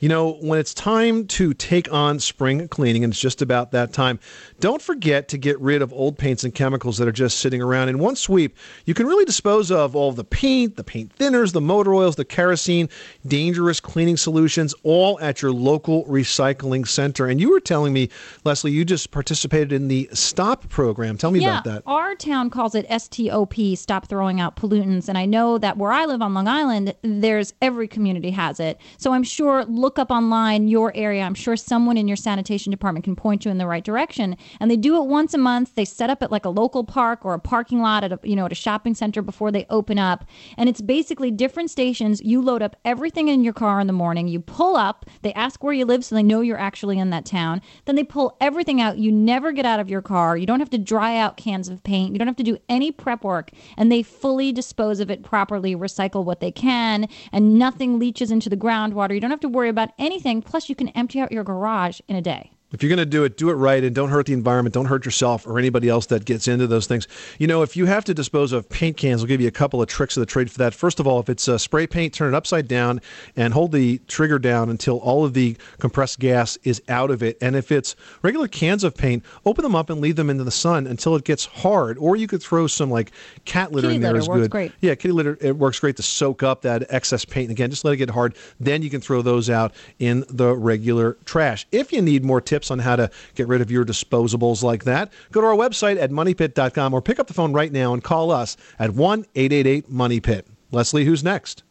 You 0.00 0.08
know, 0.08 0.32
when 0.40 0.58
it's 0.58 0.72
time 0.72 1.26
to 1.28 1.52
take 1.52 1.92
on 1.92 2.18
spring 2.18 2.66
cleaning, 2.68 3.04
and 3.04 3.12
it's 3.12 3.20
just 3.20 3.42
about 3.42 3.70
that 3.72 3.92
time, 3.92 4.18
don't 4.58 4.80
forget 4.80 5.28
to 5.28 5.38
get 5.38 5.60
rid 5.60 5.82
of 5.82 5.92
old 5.92 6.16
paints 6.16 6.42
and 6.42 6.54
chemicals 6.54 6.96
that 6.98 7.06
are 7.06 7.12
just 7.12 7.38
sitting 7.38 7.60
around. 7.60 7.90
In 7.90 7.98
one 7.98 8.16
sweep, 8.16 8.56
you 8.86 8.94
can 8.94 9.06
really 9.06 9.26
dispose 9.26 9.70
of 9.70 9.94
all 9.94 10.10
the 10.12 10.24
paint, 10.24 10.76
the 10.76 10.84
paint 10.84 11.14
thinners, 11.18 11.52
the 11.52 11.60
motor 11.60 11.94
oils, 11.94 12.16
the 12.16 12.24
kerosene, 12.24 12.88
dangerous 13.26 13.78
cleaning 13.78 14.16
solutions, 14.16 14.74
all 14.84 15.20
at 15.20 15.42
your 15.42 15.52
local 15.52 16.06
recycling 16.06 16.88
center. 16.88 17.26
And 17.26 17.38
you 17.38 17.50
were 17.50 17.60
telling 17.60 17.92
me, 17.92 18.08
Leslie, 18.44 18.72
you 18.72 18.86
just 18.86 19.10
participated 19.10 19.70
in 19.70 19.88
the 19.88 20.08
STOP 20.14 20.66
program. 20.70 21.18
Tell 21.18 21.30
me 21.30 21.40
yeah, 21.40 21.60
about 21.60 21.64
that. 21.64 21.82
Our 21.84 22.14
town 22.14 22.48
calls 22.48 22.74
it 22.74 22.86
STOP, 22.90 23.76
Stop 23.76 24.08
Throwing 24.08 24.40
Out 24.40 24.56
Pollutants. 24.56 25.10
And 25.10 25.18
I 25.18 25.26
know 25.26 25.58
that 25.58 25.76
where 25.76 25.92
I 25.92 26.06
live 26.06 26.22
on 26.22 26.32
Long 26.32 26.48
Island, 26.48 26.94
there's 27.02 27.52
every 27.60 27.86
community 27.86 28.30
has 28.30 28.60
it. 28.60 28.80
So 28.96 29.12
I'm 29.12 29.24
sure 29.24 29.66
look 29.90 29.98
up 29.98 30.12
online 30.12 30.68
your 30.68 30.92
area. 30.94 31.20
I'm 31.20 31.34
sure 31.34 31.56
someone 31.56 31.96
in 31.96 32.06
your 32.06 32.16
sanitation 32.16 32.70
department 32.70 33.04
can 33.04 33.16
point 33.16 33.44
you 33.44 33.50
in 33.50 33.58
the 33.58 33.66
right 33.66 33.82
direction. 33.82 34.36
And 34.60 34.70
they 34.70 34.76
do 34.76 35.02
it 35.02 35.08
once 35.08 35.34
a 35.34 35.38
month. 35.38 35.74
They 35.74 35.84
set 35.84 36.08
up 36.08 36.22
at 36.22 36.30
like 36.30 36.44
a 36.44 36.48
local 36.48 36.84
park 36.84 37.24
or 37.24 37.34
a 37.34 37.40
parking 37.40 37.80
lot 37.80 38.04
at 38.04 38.12
a 38.12 38.20
you 38.22 38.36
know 38.36 38.46
at 38.46 38.52
a 38.52 38.54
shopping 38.54 38.94
center 38.94 39.20
before 39.20 39.50
they 39.50 39.66
open 39.68 39.98
up. 39.98 40.24
And 40.56 40.68
it's 40.68 40.80
basically 40.80 41.32
different 41.32 41.72
stations. 41.72 42.22
You 42.22 42.40
load 42.40 42.62
up 42.62 42.76
everything 42.84 43.26
in 43.26 43.42
your 43.42 43.52
car 43.52 43.80
in 43.80 43.88
the 43.88 43.92
morning. 43.92 44.28
You 44.28 44.38
pull 44.38 44.76
up. 44.76 45.06
They 45.22 45.32
ask 45.32 45.64
where 45.64 45.72
you 45.72 45.84
live 45.84 46.04
so 46.04 46.14
they 46.14 46.22
know 46.22 46.40
you're 46.40 46.56
actually 46.56 47.00
in 47.00 47.10
that 47.10 47.24
town. 47.24 47.60
Then 47.86 47.96
they 47.96 48.04
pull 48.04 48.36
everything 48.40 48.80
out. 48.80 48.98
You 48.98 49.10
never 49.10 49.50
get 49.50 49.66
out 49.66 49.80
of 49.80 49.90
your 49.90 50.02
car. 50.02 50.36
You 50.36 50.46
don't 50.46 50.60
have 50.60 50.70
to 50.70 50.78
dry 50.78 51.16
out 51.16 51.36
cans 51.36 51.68
of 51.68 51.82
paint. 51.82 52.12
You 52.12 52.18
don't 52.18 52.28
have 52.28 52.36
to 52.36 52.44
do 52.44 52.58
any 52.68 52.92
prep 52.92 53.24
work. 53.24 53.50
And 53.76 53.90
they 53.90 54.04
fully 54.04 54.52
dispose 54.52 55.00
of 55.00 55.10
it 55.10 55.24
properly, 55.24 55.74
recycle 55.74 56.24
what 56.24 56.38
they 56.38 56.52
can, 56.52 57.08
and 57.32 57.58
nothing 57.58 57.98
leaches 57.98 58.30
into 58.30 58.48
the 58.48 58.56
groundwater. 58.56 59.14
You 59.14 59.20
don't 59.20 59.30
have 59.30 59.40
to 59.40 59.48
worry 59.48 59.68
about 59.68 59.79
anything. 59.98 60.42
Plus, 60.42 60.68
you 60.68 60.74
can 60.74 60.88
empty 60.88 61.20
out 61.20 61.32
your 61.32 61.44
garage 61.44 62.00
in 62.08 62.16
a 62.16 62.22
day. 62.22 62.52
If 62.72 62.82
you're 62.82 62.88
going 62.88 62.98
to 62.98 63.06
do 63.06 63.24
it, 63.24 63.36
do 63.36 63.50
it 63.50 63.54
right 63.54 63.82
and 63.82 63.94
don't 63.94 64.10
hurt 64.10 64.26
the 64.26 64.32
environment. 64.32 64.74
Don't 64.74 64.86
hurt 64.86 65.04
yourself 65.04 65.46
or 65.46 65.58
anybody 65.58 65.88
else 65.88 66.06
that 66.06 66.24
gets 66.24 66.46
into 66.46 66.68
those 66.68 66.86
things. 66.86 67.08
You 67.38 67.48
know, 67.48 67.62
if 67.62 67.76
you 67.76 67.86
have 67.86 68.04
to 68.04 68.14
dispose 68.14 68.52
of 68.52 68.68
paint 68.68 68.96
cans, 68.96 69.22
I'll 69.22 69.26
give 69.26 69.40
you 69.40 69.48
a 69.48 69.52
couple 69.52 69.82
of 69.82 69.88
tricks 69.88 70.16
of 70.16 70.20
the 70.20 70.26
trade 70.26 70.50
for 70.50 70.58
that. 70.58 70.72
First 70.72 71.00
of 71.00 71.06
all, 71.06 71.18
if 71.18 71.28
it's 71.28 71.48
uh, 71.48 71.58
spray 71.58 71.88
paint, 71.88 72.14
turn 72.14 72.32
it 72.32 72.36
upside 72.36 72.68
down 72.68 73.00
and 73.34 73.52
hold 73.52 73.72
the 73.72 73.98
trigger 74.06 74.38
down 74.38 74.70
until 74.70 74.98
all 74.98 75.24
of 75.24 75.34
the 75.34 75.56
compressed 75.78 76.20
gas 76.20 76.58
is 76.62 76.80
out 76.88 77.10
of 77.10 77.24
it. 77.24 77.36
And 77.40 77.56
if 77.56 77.72
it's 77.72 77.96
regular 78.22 78.46
cans 78.46 78.84
of 78.84 78.96
paint, 78.96 79.24
open 79.44 79.64
them 79.64 79.74
up 79.74 79.90
and 79.90 80.00
leave 80.00 80.14
them 80.14 80.30
into 80.30 80.44
the 80.44 80.50
sun 80.52 80.86
until 80.86 81.16
it 81.16 81.24
gets 81.24 81.46
hard. 81.46 81.98
Or 81.98 82.14
you 82.14 82.28
could 82.28 82.42
throw 82.42 82.68
some 82.68 82.90
like 82.90 83.10
cat 83.46 83.72
litter 83.72 83.88
Kitty 83.88 83.96
in 83.96 84.02
there 84.02 84.12
litter 84.12 84.22
is 84.22 84.28
works 84.28 84.40
good. 84.42 84.50
great. 84.52 84.72
Yeah, 84.80 84.94
kitty 84.94 85.12
litter 85.12 85.36
it 85.40 85.56
works 85.56 85.80
great 85.80 85.96
to 85.96 86.02
soak 86.02 86.44
up 86.44 86.62
that 86.62 86.84
excess 86.88 87.24
paint. 87.24 87.48
And 87.48 87.58
again, 87.58 87.70
just 87.70 87.84
let 87.84 87.94
it 87.94 87.96
get 87.96 88.10
hard. 88.10 88.36
Then 88.60 88.82
you 88.82 88.90
can 88.90 89.00
throw 89.00 89.22
those 89.22 89.50
out 89.50 89.74
in 89.98 90.24
the 90.28 90.54
regular 90.54 91.14
trash. 91.24 91.66
If 91.72 91.92
you 91.92 92.00
need 92.00 92.24
more 92.24 92.40
tips 92.40 92.59
on 92.68 92.80
how 92.80 92.96
to 92.96 93.08
get 93.36 93.46
rid 93.46 93.60
of 93.60 93.70
your 93.70 93.84
disposables 93.84 94.64
like 94.64 94.82
that, 94.82 95.12
go 95.30 95.40
to 95.40 95.46
our 95.46 95.54
website 95.54 96.00
at 96.00 96.10
moneypit.com 96.10 96.92
or 96.92 97.00
pick 97.00 97.20
up 97.20 97.28
the 97.28 97.34
phone 97.34 97.52
right 97.52 97.70
now 97.70 97.94
and 97.94 98.02
call 98.02 98.32
us 98.32 98.56
at 98.80 98.90
1 98.90 99.24
888 99.36 99.88
Money 99.88 100.18
Pit. 100.18 100.48
Leslie, 100.72 101.04
who's 101.04 101.22
next? 101.22 101.62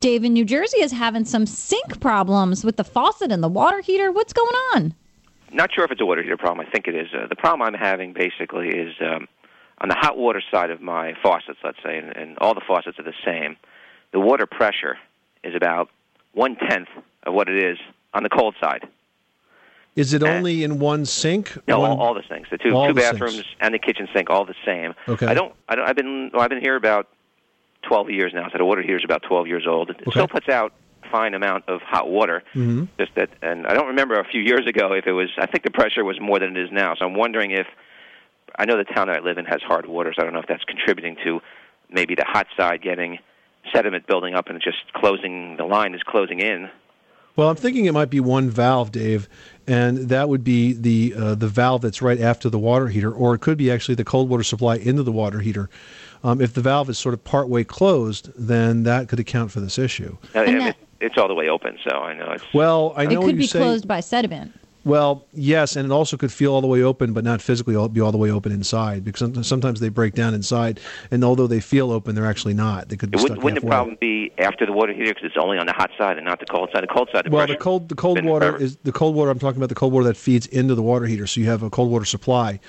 Dave 0.00 0.24
in 0.24 0.32
New 0.32 0.44
Jersey 0.44 0.80
is 0.82 0.92
having 0.92 1.24
some 1.24 1.46
sink 1.46 2.00
problems 2.00 2.64
with 2.64 2.76
the 2.76 2.84
faucet 2.84 3.30
and 3.30 3.42
the 3.42 3.48
water 3.48 3.80
heater. 3.80 4.10
What's 4.10 4.32
going 4.32 4.54
on? 4.74 4.94
Not 5.52 5.72
sure 5.72 5.84
if 5.84 5.92
it's 5.92 6.00
a 6.00 6.04
water 6.06 6.22
heater 6.22 6.36
problem. 6.36 6.66
I 6.66 6.70
think 6.70 6.88
it 6.88 6.96
is. 6.96 7.08
Uh, 7.14 7.26
the 7.28 7.36
problem 7.36 7.62
I'm 7.62 7.74
having 7.74 8.12
basically 8.12 8.68
is 8.68 8.92
um, 9.00 9.28
on 9.78 9.88
the 9.88 9.94
hot 9.94 10.18
water 10.18 10.42
side 10.50 10.70
of 10.70 10.80
my 10.80 11.14
faucets, 11.22 11.58
let's 11.64 11.78
say, 11.84 11.96
and, 11.96 12.14
and 12.16 12.38
all 12.38 12.54
the 12.54 12.60
faucets 12.66 12.98
are 12.98 13.04
the 13.04 13.14
same. 13.24 13.56
The 14.12 14.20
water 14.20 14.46
pressure 14.46 14.98
is 15.42 15.54
about 15.54 15.88
one 16.32 16.56
tenth 16.56 16.88
of 17.22 17.34
what 17.34 17.48
it 17.48 17.62
is 17.64 17.78
on 18.12 18.22
the 18.22 18.28
cold 18.28 18.54
side. 18.60 18.86
Is 19.96 20.12
it 20.12 20.22
only 20.24 20.64
in 20.64 20.78
one 20.80 21.04
sink? 21.04 21.56
No, 21.68 21.78
One- 21.80 21.90
all, 21.92 22.00
all 22.00 22.14
the 22.14 22.24
sinks, 22.28 22.50
the 22.50 22.58
two 22.58 22.70
all 22.70 22.88
two 22.88 22.94
the 22.94 23.00
bathrooms 23.00 23.34
sinks. 23.34 23.48
and 23.60 23.72
the 23.72 23.78
kitchen 23.78 24.08
sink, 24.14 24.28
all 24.28 24.44
the 24.44 24.54
same. 24.66 24.94
Okay. 25.08 25.26
I 25.26 25.34
don't. 25.34 25.54
I 25.68 25.76
don't. 25.76 25.88
I've 25.88 25.96
been. 25.96 26.30
Well, 26.32 26.42
I've 26.42 26.50
been 26.50 26.60
here 26.62 26.74
about 26.76 27.08
twelve 27.82 28.10
years 28.10 28.32
now. 28.34 28.48
So 28.50 28.58
the 28.58 28.64
water 28.64 28.82
heater 28.82 28.96
is 28.96 29.04
about 29.04 29.22
twelve 29.22 29.46
years 29.46 29.66
old. 29.68 29.90
It 29.90 29.96
still 30.10 30.26
puts 30.28 30.48
out 30.48 30.72
a 31.04 31.08
fine 31.10 31.34
amount 31.34 31.68
of 31.68 31.80
hot 31.82 32.08
water. 32.08 32.42
Mhm. 32.54 32.88
Just 32.98 33.14
that, 33.14 33.30
and 33.42 33.66
I 33.68 33.74
don't 33.74 33.86
remember 33.86 34.14
a 34.14 34.24
few 34.24 34.40
years 34.40 34.66
ago 34.66 34.92
if 34.94 35.06
it 35.06 35.12
was. 35.12 35.28
I 35.38 35.46
think 35.46 35.62
the 35.62 35.70
pressure 35.70 36.04
was 36.04 36.18
more 36.20 36.40
than 36.40 36.56
it 36.56 36.64
is 36.64 36.72
now. 36.72 36.94
So 36.96 37.04
I'm 37.06 37.14
wondering 37.14 37.52
if 37.52 37.66
I 38.58 38.64
know 38.64 38.76
the 38.76 38.84
town 38.84 39.06
that 39.06 39.18
I 39.18 39.20
live 39.20 39.38
in 39.38 39.44
has 39.44 39.62
hard 39.62 39.86
water. 39.86 40.12
So 40.16 40.22
I 40.22 40.24
don't 40.24 40.32
know 40.34 40.40
if 40.40 40.46
that's 40.48 40.64
contributing 40.64 41.16
to 41.24 41.40
maybe 41.88 42.16
the 42.16 42.24
hot 42.26 42.48
side 42.56 42.82
getting 42.82 43.20
sediment 43.72 44.06
building 44.08 44.34
up 44.34 44.48
and 44.48 44.60
just 44.60 44.92
closing. 44.92 45.56
The 45.56 45.64
line 45.64 45.94
is 45.94 46.02
closing 46.02 46.40
in. 46.40 46.68
Well, 47.36 47.50
I'm 47.50 47.56
thinking 47.56 47.86
it 47.86 47.92
might 47.92 48.10
be 48.10 48.20
one 48.20 48.48
valve, 48.48 48.92
Dave, 48.92 49.28
and 49.66 50.08
that 50.08 50.28
would 50.28 50.44
be 50.44 50.72
the 50.72 51.14
uh, 51.16 51.34
the 51.34 51.48
valve 51.48 51.82
that's 51.82 52.00
right 52.00 52.20
after 52.20 52.48
the 52.48 52.58
water 52.58 52.88
heater, 52.88 53.12
or 53.12 53.34
it 53.34 53.40
could 53.40 53.58
be 53.58 53.70
actually 53.72 53.96
the 53.96 54.04
cold 54.04 54.28
water 54.28 54.44
supply 54.44 54.76
into 54.76 55.02
the 55.02 55.12
water 55.12 55.40
heater. 55.40 55.68
Um, 56.22 56.40
if 56.40 56.54
the 56.54 56.60
valve 56.60 56.88
is 56.88 56.98
sort 56.98 57.12
of 57.12 57.24
partway 57.24 57.64
closed, 57.64 58.30
then 58.36 58.84
that 58.84 59.08
could 59.08 59.18
account 59.18 59.50
for 59.50 59.60
this 59.60 59.78
issue. 59.78 60.16
Uh, 60.34 60.40
I 60.40 60.46
mean, 60.46 60.74
it's 61.00 61.18
all 61.18 61.28
the 61.28 61.34
way 61.34 61.48
open, 61.48 61.76
so 61.82 61.96
I 61.96 62.14
know 62.14 62.30
it's. 62.30 62.44
Well, 62.54 62.94
I 62.96 63.04
know 63.04 63.12
it 63.12 63.18
what 63.18 63.26
could 63.26 63.34
you 63.34 63.40
be 63.40 63.46
say. 63.46 63.58
closed 63.58 63.88
by 63.88 64.00
sediment. 64.00 64.52
Well, 64.84 65.24
yes, 65.32 65.76
and 65.76 65.90
it 65.90 65.92
also 65.92 66.16
could 66.16 66.32
feel 66.32 66.52
all 66.52 66.60
the 66.60 66.66
way 66.66 66.82
open, 66.82 67.14
but 67.14 67.24
not 67.24 67.40
physically 67.40 67.74
all, 67.74 67.88
be 67.88 68.00
all 68.00 68.12
the 68.12 68.18
way 68.18 68.30
open 68.30 68.52
inside, 68.52 69.02
because 69.02 69.46
sometimes, 69.46 69.80
they 69.80 69.88
break 69.88 70.14
down 70.14 70.34
inside, 70.34 70.78
and 71.10 71.24
although 71.24 71.46
they 71.46 71.60
feel 71.60 71.90
open, 71.90 72.14
they're 72.14 72.26
actually 72.26 72.54
not. 72.54 72.90
They 72.90 72.96
could 72.96 73.10
be 73.10 73.18
wouldn't, 73.18 73.42
wouldn't 73.42 73.62
the 73.62 73.66
problem 73.66 73.96
be 74.00 74.32
after 74.38 74.66
the 74.66 74.72
water 74.72 74.92
heater 74.92 75.14
because 75.14 75.24
it's 75.24 75.36
only 75.40 75.58
on 75.58 75.66
the 75.66 75.72
hot 75.72 75.90
side 75.96 76.16
and 76.18 76.26
not 76.26 76.38
the 76.38 76.46
cold 76.46 76.68
side? 76.72 76.82
The 76.82 76.88
cold 76.88 77.08
side, 77.12 77.24
the 77.24 77.30
well, 77.30 77.46
the 77.46 77.56
cold 77.56 77.88
the 77.88 77.94
cold 77.94 78.24
water 78.24 78.50
forever. 78.50 78.62
is 78.64 78.76
the 78.76 78.92
cold 78.92 79.14
water. 79.14 79.30
I'm 79.30 79.38
talking 79.38 79.56
about 79.56 79.70
the 79.70 79.74
cold 79.74 79.92
water 79.92 80.06
that 80.06 80.16
feeds 80.16 80.46
into 80.46 80.74
the 80.74 80.82
water 80.82 81.06
heater. 81.06 81.26
So 81.26 81.40
you 81.40 81.46
have 81.46 81.62
a 81.62 81.70
cold 81.70 81.90
water 81.90 82.04
supply 82.04 82.60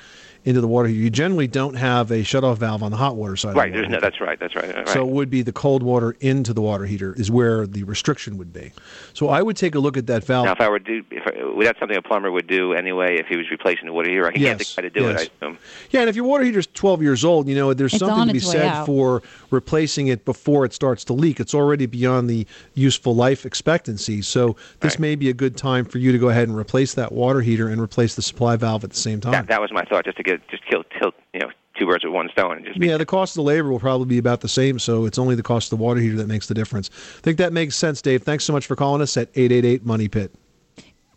into 0.46 0.62
the 0.62 0.68
water 0.68 0.88
heater. 0.88 1.02
You 1.02 1.10
generally 1.10 1.48
don't 1.48 1.74
have 1.74 2.12
a 2.12 2.20
shutoff 2.20 2.58
valve 2.58 2.84
on 2.84 2.92
the 2.92 2.98
hot 2.98 3.16
water 3.16 3.36
side. 3.36 3.56
right. 3.56 3.68
Of 3.68 3.74
the 3.74 3.78
There's 3.80 3.88
water 3.88 3.96
no. 3.96 4.00
That's 4.00 4.22
right. 4.22 4.40
That's 4.40 4.56
right. 4.56 4.76
right. 4.76 4.88
So 4.88 5.02
it 5.02 5.12
would 5.12 5.30
be 5.30 5.42
the 5.42 5.52
cold 5.52 5.82
water 5.82 6.16
into 6.20 6.54
the 6.54 6.62
water 6.62 6.86
heater 6.86 7.14
is 7.18 7.32
where 7.32 7.66
the 7.66 7.84
restriction 7.84 8.38
would 8.38 8.54
be. 8.54 8.72
So 9.14 9.30
I 9.30 9.42
would 9.42 9.58
take 9.58 9.74
a 9.74 9.80
look 9.80 9.98
at 9.98 10.06
that 10.08 10.24
valve. 10.24 10.46
now, 10.46 10.52
if 10.52 10.62
I 10.62 10.70
were 10.70 10.80
to, 10.80 11.02
do, 11.02 11.06
if 11.10 11.24
I, 11.26 11.44
would 11.44 11.66
that 11.66 11.78
something 11.80 11.98
a 11.98 12.02
plumber 12.02 12.32
would 12.32 12.48
do 12.48 12.74
anyway 12.74 13.18
if 13.18 13.26
he 13.26 13.36
was 13.36 13.50
replacing 13.50 13.88
the 13.88 13.94
water 13.94 14.10
heater? 14.10 14.28
I 14.28 14.32
can 14.32 14.42
get 14.42 14.60
the 14.60 14.74
guy 14.76 14.82
to 14.84 14.90
do 14.92 15.02
yes. 15.02 15.24
it. 15.24 15.32
I 15.42 15.46
assume. 15.46 15.58
Yeah, 15.90 16.00
and 16.02 16.10
if 16.10 16.16
your 16.16 16.26
water 16.26 16.44
heater 16.44 16.60
is 16.60 16.68
12 16.68 17.02
years 17.02 17.26
old, 17.26 17.48
you 17.48 17.56
know, 17.56 17.74
there's 17.74 17.94
It's 17.94 18.00
something 18.00 18.28
to 18.28 18.34
be 18.34 18.40
said 18.40 18.68
out. 18.68 18.86
for 18.86 19.24
replacing 19.50 20.08
it 20.08 20.26
before 20.26 20.64
it 20.64 20.74
starts 20.74 21.04
to 21.06 21.14
leak. 21.14 21.40
It's 21.40 21.56
already 21.56 21.88
beyond 21.88 22.30
the 22.30 22.46
useful 22.76 23.16
life 23.16 23.46
expectancy. 23.46 24.22
So 24.22 24.56
this 24.82 25.00
may 25.00 25.16
be 25.16 25.30
a 25.30 25.34
good 25.34 25.58
time 25.58 25.86
for 25.86 25.98
you 25.98 26.12
to 26.12 26.20
go 26.20 26.30
ahead 26.30 26.48
and 26.48 26.56
replace 26.56 26.94
that 26.94 27.12
water 27.12 27.42
heater 27.42 27.68
and 27.68 27.82
replace 27.82 28.16
the 28.16 28.22
supply 28.22 28.56
valve 28.58 28.84
at 28.84 28.92
the 28.92 28.96
same 28.96 29.22
time. 29.22 29.32
That, 29.32 29.48
that 29.48 29.62
was 29.62 29.72
my 29.72 29.84
thought, 29.86 30.06
just 30.06 30.18
to 30.18 30.24
get 30.24 30.35
just 30.50 30.66
kill, 30.66 30.84
tilt, 31.00 31.16
you 31.34 31.40
know, 31.42 31.50
two 31.78 31.86
birds 31.86 32.04
with 32.04 32.14
one 32.14 32.30
stone. 32.32 32.58
And 32.58 32.66
just 32.66 32.82
Yeah, 32.82 32.98
the 32.98 33.06
cost 33.06 33.34
of 33.34 33.36
the 33.36 33.44
labor 33.44 33.70
will 33.70 33.80
probably 33.80 34.08
be 34.08 34.18
about 34.18 34.42
the 34.42 34.50
same, 34.50 34.80
so 34.80 35.06
it's 35.06 35.18
only 35.18 35.36
the 35.36 35.44
cost 35.44 35.72
of 35.72 35.78
the 35.78 35.84
water 35.84 36.00
heater 36.00 36.18
that 36.18 36.28
makes 36.28 36.48
the 36.48 36.54
difference. 36.54 36.90
I 37.18 37.22
think 37.22 37.38
that 37.38 37.54
makes 37.54 37.76
sense, 37.76 38.02
Dave. 38.02 38.24
Thanks 38.24 38.44
so 38.44 38.54
much 38.54 38.66
for 38.66 38.76
calling 38.76 39.02
us 39.02 39.18
at 39.18 39.30
888 39.36 39.86
Money 39.86 40.08
Pit. 40.08 40.34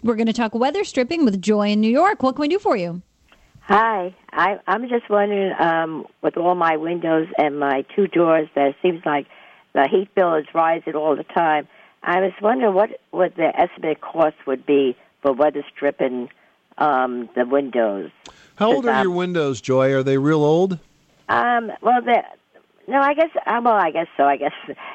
We're 0.02 0.16
going 0.16 0.26
to 0.26 0.32
talk 0.32 0.54
weather 0.54 0.84
stripping 0.84 1.24
with 1.24 1.40
Joy 1.42 1.70
in 1.70 1.80
New 1.80 1.90
York. 1.90 2.22
What 2.22 2.36
can 2.36 2.42
we 2.42 2.48
do 2.48 2.58
for 2.58 2.76
you? 2.76 3.02
Hi, 3.62 4.14
I, 4.32 4.58
I'm 4.66 4.88
just 4.88 5.10
wondering, 5.10 5.52
um, 5.60 6.06
with 6.22 6.36
all 6.36 6.54
my 6.54 6.76
windows 6.76 7.28
and 7.36 7.58
my 7.58 7.84
two 7.94 8.06
doors, 8.06 8.48
that 8.54 8.68
it 8.68 8.76
seems 8.80 9.04
like 9.04 9.26
the 9.74 9.86
heat 9.88 10.14
bill 10.14 10.34
is 10.36 10.46
rising 10.54 10.94
all 10.94 11.14
the 11.16 11.24
time. 11.24 11.68
I 12.02 12.20
was 12.20 12.32
wondering 12.40 12.74
what 12.74 13.00
what 13.10 13.34
the 13.36 13.54
estimated 13.58 14.00
cost 14.00 14.36
would 14.46 14.64
be 14.64 14.96
for 15.20 15.32
weather 15.32 15.64
stripping 15.74 16.30
um, 16.78 17.28
the 17.34 17.44
windows. 17.44 18.10
How 18.58 18.72
old 18.72 18.86
are 18.86 19.02
your 19.02 19.12
windows, 19.12 19.60
Joy? 19.60 19.92
Are 19.92 20.02
they 20.02 20.18
real 20.18 20.42
old? 20.42 20.78
Um, 21.28 21.70
well, 21.80 22.02
the 22.02 22.22
no, 22.88 23.00
I 23.00 23.14
guess 23.14 23.30
uh, 23.46 23.60
well, 23.62 23.74
I 23.74 23.90
guess 23.90 24.08
so. 24.16 24.24
I 24.24 24.36
guess 24.36 24.52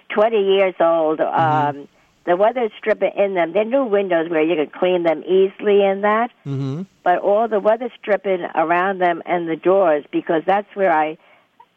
twenty 0.09 0.43
years 0.55 0.75
old. 0.79 1.21
Um, 1.21 1.87
the 2.25 2.35
weather 2.35 2.69
stripping 2.77 3.11
in 3.17 3.33
them, 3.33 3.53
they're 3.53 3.65
new 3.65 3.85
windows 3.85 4.29
where 4.29 4.41
you 4.41 4.55
can 4.55 4.69
clean 4.79 5.03
them 5.03 5.23
easily 5.23 5.83
in 5.83 6.01
that. 6.01 6.31
Mm-hmm. 6.45 6.83
but 7.03 7.19
all 7.19 7.47
the 7.47 7.59
weather 7.59 7.89
stripping 7.99 8.41
around 8.55 8.99
them 8.99 9.21
and 9.25 9.49
the 9.49 9.57
doors 9.57 10.05
because 10.11 10.41
that's 10.45 10.73
where 10.73 10.91
I 10.91 11.17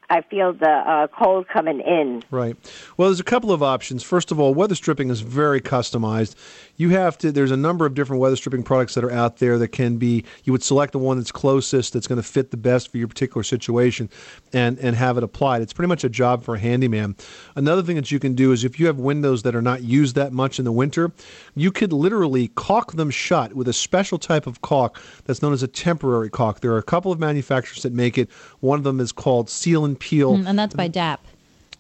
I 0.08 0.22
feel 0.22 0.52
the 0.52 0.68
uh, 0.68 1.06
cold 1.08 1.48
coming 1.48 1.80
in. 1.80 2.22
Right. 2.30 2.56
Well, 2.96 3.08
there's 3.08 3.20
a 3.20 3.24
couple 3.24 3.52
of 3.52 3.62
options. 3.62 4.02
First 4.02 4.30
of 4.30 4.38
all, 4.38 4.54
weather 4.54 4.74
stripping 4.74 5.10
is 5.10 5.20
very 5.20 5.60
customized. 5.60 6.34
You 6.76 6.90
have 6.90 7.18
to. 7.18 7.32
There's 7.32 7.50
a 7.50 7.56
number 7.56 7.86
of 7.86 7.94
different 7.94 8.20
weather 8.20 8.36
stripping 8.36 8.62
products 8.62 8.94
that 8.94 9.04
are 9.04 9.10
out 9.10 9.38
there 9.38 9.58
that 9.58 9.68
can 9.68 9.96
be. 9.96 10.24
You 10.44 10.52
would 10.52 10.62
select 10.62 10.92
the 10.92 10.98
one 10.98 11.16
that's 11.16 11.32
closest, 11.32 11.92
that's 11.92 12.06
going 12.06 12.20
to 12.20 12.26
fit 12.26 12.50
the 12.50 12.56
best 12.56 12.90
for 12.90 12.98
your 12.98 13.08
particular 13.08 13.42
situation, 13.42 14.10
and 14.52 14.78
and 14.78 14.94
have 14.94 15.16
it 15.16 15.24
applied. 15.24 15.62
It's 15.62 15.72
pretty 15.72 15.88
much 15.88 16.04
a 16.04 16.08
job 16.08 16.44
for 16.44 16.54
a 16.54 16.58
handyman. 16.58 17.16
Another 17.54 17.82
thing 17.82 17.96
that 17.96 18.10
you 18.12 18.18
can 18.18 18.34
do 18.34 18.52
is 18.52 18.64
if 18.64 18.78
you 18.78 18.86
have 18.86 18.98
windows 18.98 19.42
that 19.42 19.54
are 19.54 19.62
not 19.62 19.82
used 19.82 20.14
that 20.16 20.32
much 20.32 20.58
in 20.58 20.64
the 20.64 20.72
winter, 20.72 21.12
you 21.54 21.72
could 21.72 21.92
literally 21.92 22.48
caulk 22.48 22.92
them 22.92 23.10
shut 23.10 23.54
with 23.54 23.68
a 23.68 23.72
special 23.72 24.18
type 24.18 24.46
of 24.46 24.60
caulk 24.60 25.00
that's 25.24 25.42
known 25.42 25.52
as 25.52 25.62
a 25.62 25.68
temporary 25.68 26.30
caulk. 26.30 26.60
There 26.60 26.72
are 26.72 26.78
a 26.78 26.82
couple 26.82 27.10
of 27.10 27.18
manufacturers 27.18 27.82
that 27.82 27.92
make 27.92 28.18
it. 28.18 28.30
One 28.60 28.78
of 28.78 28.84
them 28.84 29.00
is 29.00 29.12
called 29.12 29.48
Seal 29.48 29.84
and 29.96 30.00
Peel. 30.00 30.36
Mm, 30.38 30.48
and 30.48 30.58
that's 30.58 30.74
by 30.74 30.88
DAP. 30.88 31.20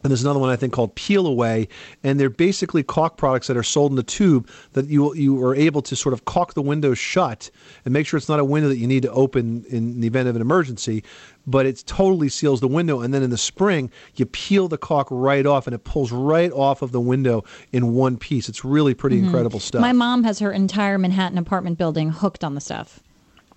And 0.04 0.10
there's 0.12 0.22
another 0.22 0.38
one 0.38 0.50
I 0.50 0.56
think 0.56 0.72
called 0.72 0.94
Peel 0.94 1.26
Away, 1.26 1.66
and 2.04 2.20
they're 2.20 2.30
basically 2.30 2.84
caulk 2.84 3.16
products 3.16 3.48
that 3.48 3.56
are 3.56 3.62
sold 3.64 3.90
in 3.90 3.96
the 3.96 4.04
tube 4.04 4.48
that 4.74 4.86
you 4.86 5.12
you 5.14 5.42
are 5.44 5.54
able 5.56 5.82
to 5.82 5.96
sort 5.96 6.12
of 6.12 6.24
caulk 6.26 6.54
the 6.54 6.62
window 6.62 6.94
shut 6.94 7.50
and 7.84 7.92
make 7.92 8.06
sure 8.06 8.16
it's 8.18 8.28
not 8.28 8.38
a 8.38 8.44
window 8.44 8.68
that 8.68 8.76
you 8.76 8.86
need 8.86 9.02
to 9.02 9.10
open 9.10 9.64
in 9.68 10.00
the 10.00 10.06
event 10.06 10.28
of 10.28 10.36
an 10.36 10.42
emergency, 10.42 11.02
but 11.46 11.66
it 11.66 11.82
totally 11.86 12.28
seals 12.28 12.60
the 12.60 12.68
window. 12.68 13.00
And 13.00 13.12
then 13.12 13.24
in 13.24 13.30
the 13.30 13.38
spring, 13.38 13.90
you 14.14 14.26
peel 14.26 14.68
the 14.68 14.78
caulk 14.78 15.08
right 15.10 15.44
off, 15.46 15.66
and 15.66 15.74
it 15.74 15.82
pulls 15.82 16.12
right 16.12 16.52
off 16.52 16.82
of 16.82 16.92
the 16.92 17.00
window 17.00 17.42
in 17.72 17.94
one 17.94 18.16
piece. 18.16 18.48
It's 18.48 18.64
really 18.64 18.94
pretty 18.94 19.16
Mhm. 19.20 19.24
incredible 19.24 19.58
stuff. 19.58 19.80
My 19.80 19.92
mom 19.92 20.22
has 20.22 20.38
her 20.38 20.52
entire 20.52 20.98
Manhattan 20.98 21.38
apartment 21.38 21.78
building 21.78 22.10
hooked 22.10 22.44
on 22.44 22.54
the 22.54 22.60
stuff. 22.60 23.00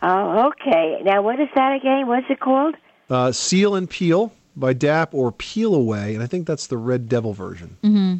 Oh, 0.02 0.48
okay. 0.52 1.02
Now, 1.04 1.22
what 1.22 1.39
is 1.39 1.50
that 1.56 1.74
again? 1.76 2.08
What's 2.08 2.28
it 2.30 2.39
called? 2.39 2.74
uh, 3.12 3.32
Seal 3.32 3.74
and 3.76 3.89
Peel 3.89 4.32
by 4.55 4.73
DAP 4.73 5.13
or 5.13 5.31
Peel 5.31 5.73
Away, 5.73 6.13
and 6.13 6.23
I 6.23 6.27
think 6.27 6.47
that's 6.47 6.67
the 6.67 6.77
Red 6.77 7.07
Devil 7.09 7.33
version. 7.33 7.77
Mm-hmm. 7.83 8.15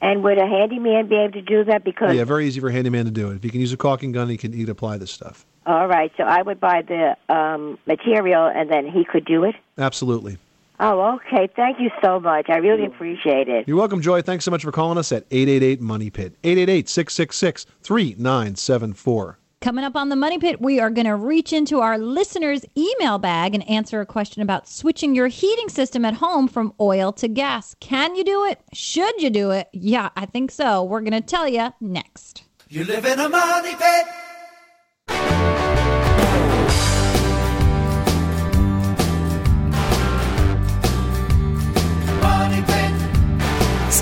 And 0.00 0.24
would 0.24 0.38
a 0.38 0.46
handyman 0.46 1.06
be 1.06 1.14
able 1.16 1.32
to 1.32 1.42
do 1.42 1.64
that? 1.64 1.84
Because 1.84 2.14
Yeah, 2.16 2.24
very 2.24 2.46
easy 2.46 2.60
for 2.60 2.68
a 2.68 2.72
handyman 2.72 3.04
to 3.04 3.10
do 3.10 3.30
it. 3.30 3.36
If 3.36 3.44
you 3.44 3.50
can 3.50 3.60
use 3.60 3.72
a 3.72 3.76
caulking 3.76 4.10
gun, 4.12 4.28
he 4.28 4.36
can, 4.36 4.52
he 4.52 4.62
can 4.62 4.70
apply 4.70 4.98
this 4.98 5.12
stuff. 5.12 5.46
all 5.64 5.86
right, 5.86 6.10
so 6.16 6.24
I 6.24 6.42
would 6.42 6.58
buy 6.58 6.82
the 6.82 7.16
um, 7.32 7.78
material, 7.86 8.46
and 8.46 8.68
then 8.68 8.88
he 8.88 9.04
could 9.04 9.24
do 9.24 9.44
it. 9.44 9.54
Absolutely. 9.78 10.38
Oh, 10.80 11.14
okay. 11.14 11.48
Thank 11.54 11.78
you 11.78 11.90
so 12.02 12.18
much. 12.18 12.50
I 12.50 12.56
really 12.56 12.84
appreciate 12.84 13.48
it. 13.48 13.68
You're 13.68 13.76
welcome, 13.76 14.02
Joy. 14.02 14.20
Thanks 14.20 14.44
so 14.44 14.50
much 14.50 14.64
for 14.64 14.72
calling 14.72 14.98
us 14.98 15.12
at 15.12 15.24
888 15.30 15.80
Money 15.80 16.10
Pit. 16.10 16.34
888 16.42 16.88
666 16.88 17.66
3974. 17.82 19.38
Coming 19.62 19.84
up 19.84 19.94
on 19.94 20.08
the 20.08 20.16
Money 20.16 20.40
Pit, 20.40 20.60
we 20.60 20.80
are 20.80 20.90
going 20.90 21.06
to 21.06 21.14
reach 21.14 21.52
into 21.52 21.78
our 21.78 21.96
listeners' 21.96 22.64
email 22.76 23.18
bag 23.18 23.54
and 23.54 23.62
answer 23.70 24.00
a 24.00 24.06
question 24.06 24.42
about 24.42 24.68
switching 24.68 25.14
your 25.14 25.28
heating 25.28 25.68
system 25.68 26.04
at 26.04 26.14
home 26.14 26.48
from 26.48 26.74
oil 26.80 27.12
to 27.12 27.28
gas. 27.28 27.76
Can 27.78 28.16
you 28.16 28.24
do 28.24 28.44
it? 28.44 28.60
Should 28.72 29.22
you 29.22 29.30
do 29.30 29.52
it? 29.52 29.68
Yeah, 29.72 30.08
I 30.16 30.26
think 30.26 30.50
so. 30.50 30.82
We're 30.82 31.00
going 31.00 31.12
to 31.12 31.20
tell 31.20 31.46
you 31.46 31.72
next. 31.80 32.42
You 32.70 32.82
live 32.82 33.04
in 33.04 33.20
a 33.20 33.28
money 33.28 33.76
pit. 33.76 34.06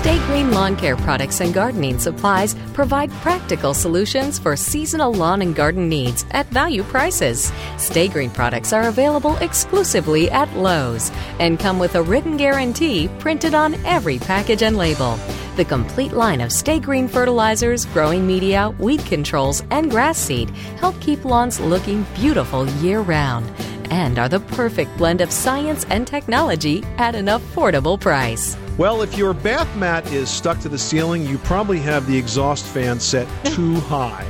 Stay 0.01 0.17
Green 0.25 0.49
Lawn 0.49 0.75
Care 0.75 0.95
products 0.95 1.41
and 1.41 1.53
gardening 1.53 1.99
supplies 1.99 2.55
provide 2.73 3.11
practical 3.21 3.71
solutions 3.71 4.39
for 4.39 4.55
seasonal 4.55 5.13
lawn 5.13 5.43
and 5.43 5.55
garden 5.55 5.87
needs 5.87 6.25
at 6.31 6.47
value 6.47 6.81
prices. 6.81 7.53
Stay 7.77 8.07
Green 8.07 8.31
products 8.31 8.73
are 8.73 8.87
available 8.87 9.37
exclusively 9.41 10.27
at 10.31 10.51
Lowe's 10.57 11.11
and 11.37 11.59
come 11.59 11.77
with 11.77 11.93
a 11.93 12.01
written 12.01 12.35
guarantee 12.35 13.11
printed 13.19 13.53
on 13.53 13.75
every 13.85 14.17
package 14.17 14.63
and 14.63 14.75
label. 14.75 15.19
The 15.55 15.65
complete 15.65 16.13
line 16.13 16.41
of 16.41 16.51
Stay 16.51 16.79
Green 16.79 17.07
fertilizers, 17.07 17.85
growing 17.85 18.25
media, 18.25 18.71
weed 18.79 19.05
controls, 19.05 19.61
and 19.69 19.91
grass 19.91 20.17
seed 20.17 20.49
help 20.79 20.99
keep 20.99 21.25
lawns 21.25 21.59
looking 21.59 22.07
beautiful 22.15 22.67
year 22.81 23.01
round 23.01 23.45
and 23.91 24.17
are 24.17 24.29
the 24.29 24.39
perfect 24.39 24.97
blend 24.97 25.21
of 25.21 25.31
science 25.31 25.85
and 25.89 26.07
technology 26.07 26.83
at 26.97 27.13
an 27.13 27.27
affordable 27.27 27.99
price. 27.99 28.57
Well, 28.77 29.01
if 29.03 29.15
your 29.17 29.33
bath 29.33 29.67
mat 29.77 30.11
is 30.11 30.29
stuck 30.29 30.59
to 30.61 30.69
the 30.69 30.77
ceiling, 30.77 31.27
you 31.27 31.37
probably 31.39 31.77
have 31.79 32.07
the 32.07 32.17
exhaust 32.17 32.65
fan 32.65 32.99
set 32.99 33.27
too 33.45 33.75
high. 33.81 34.23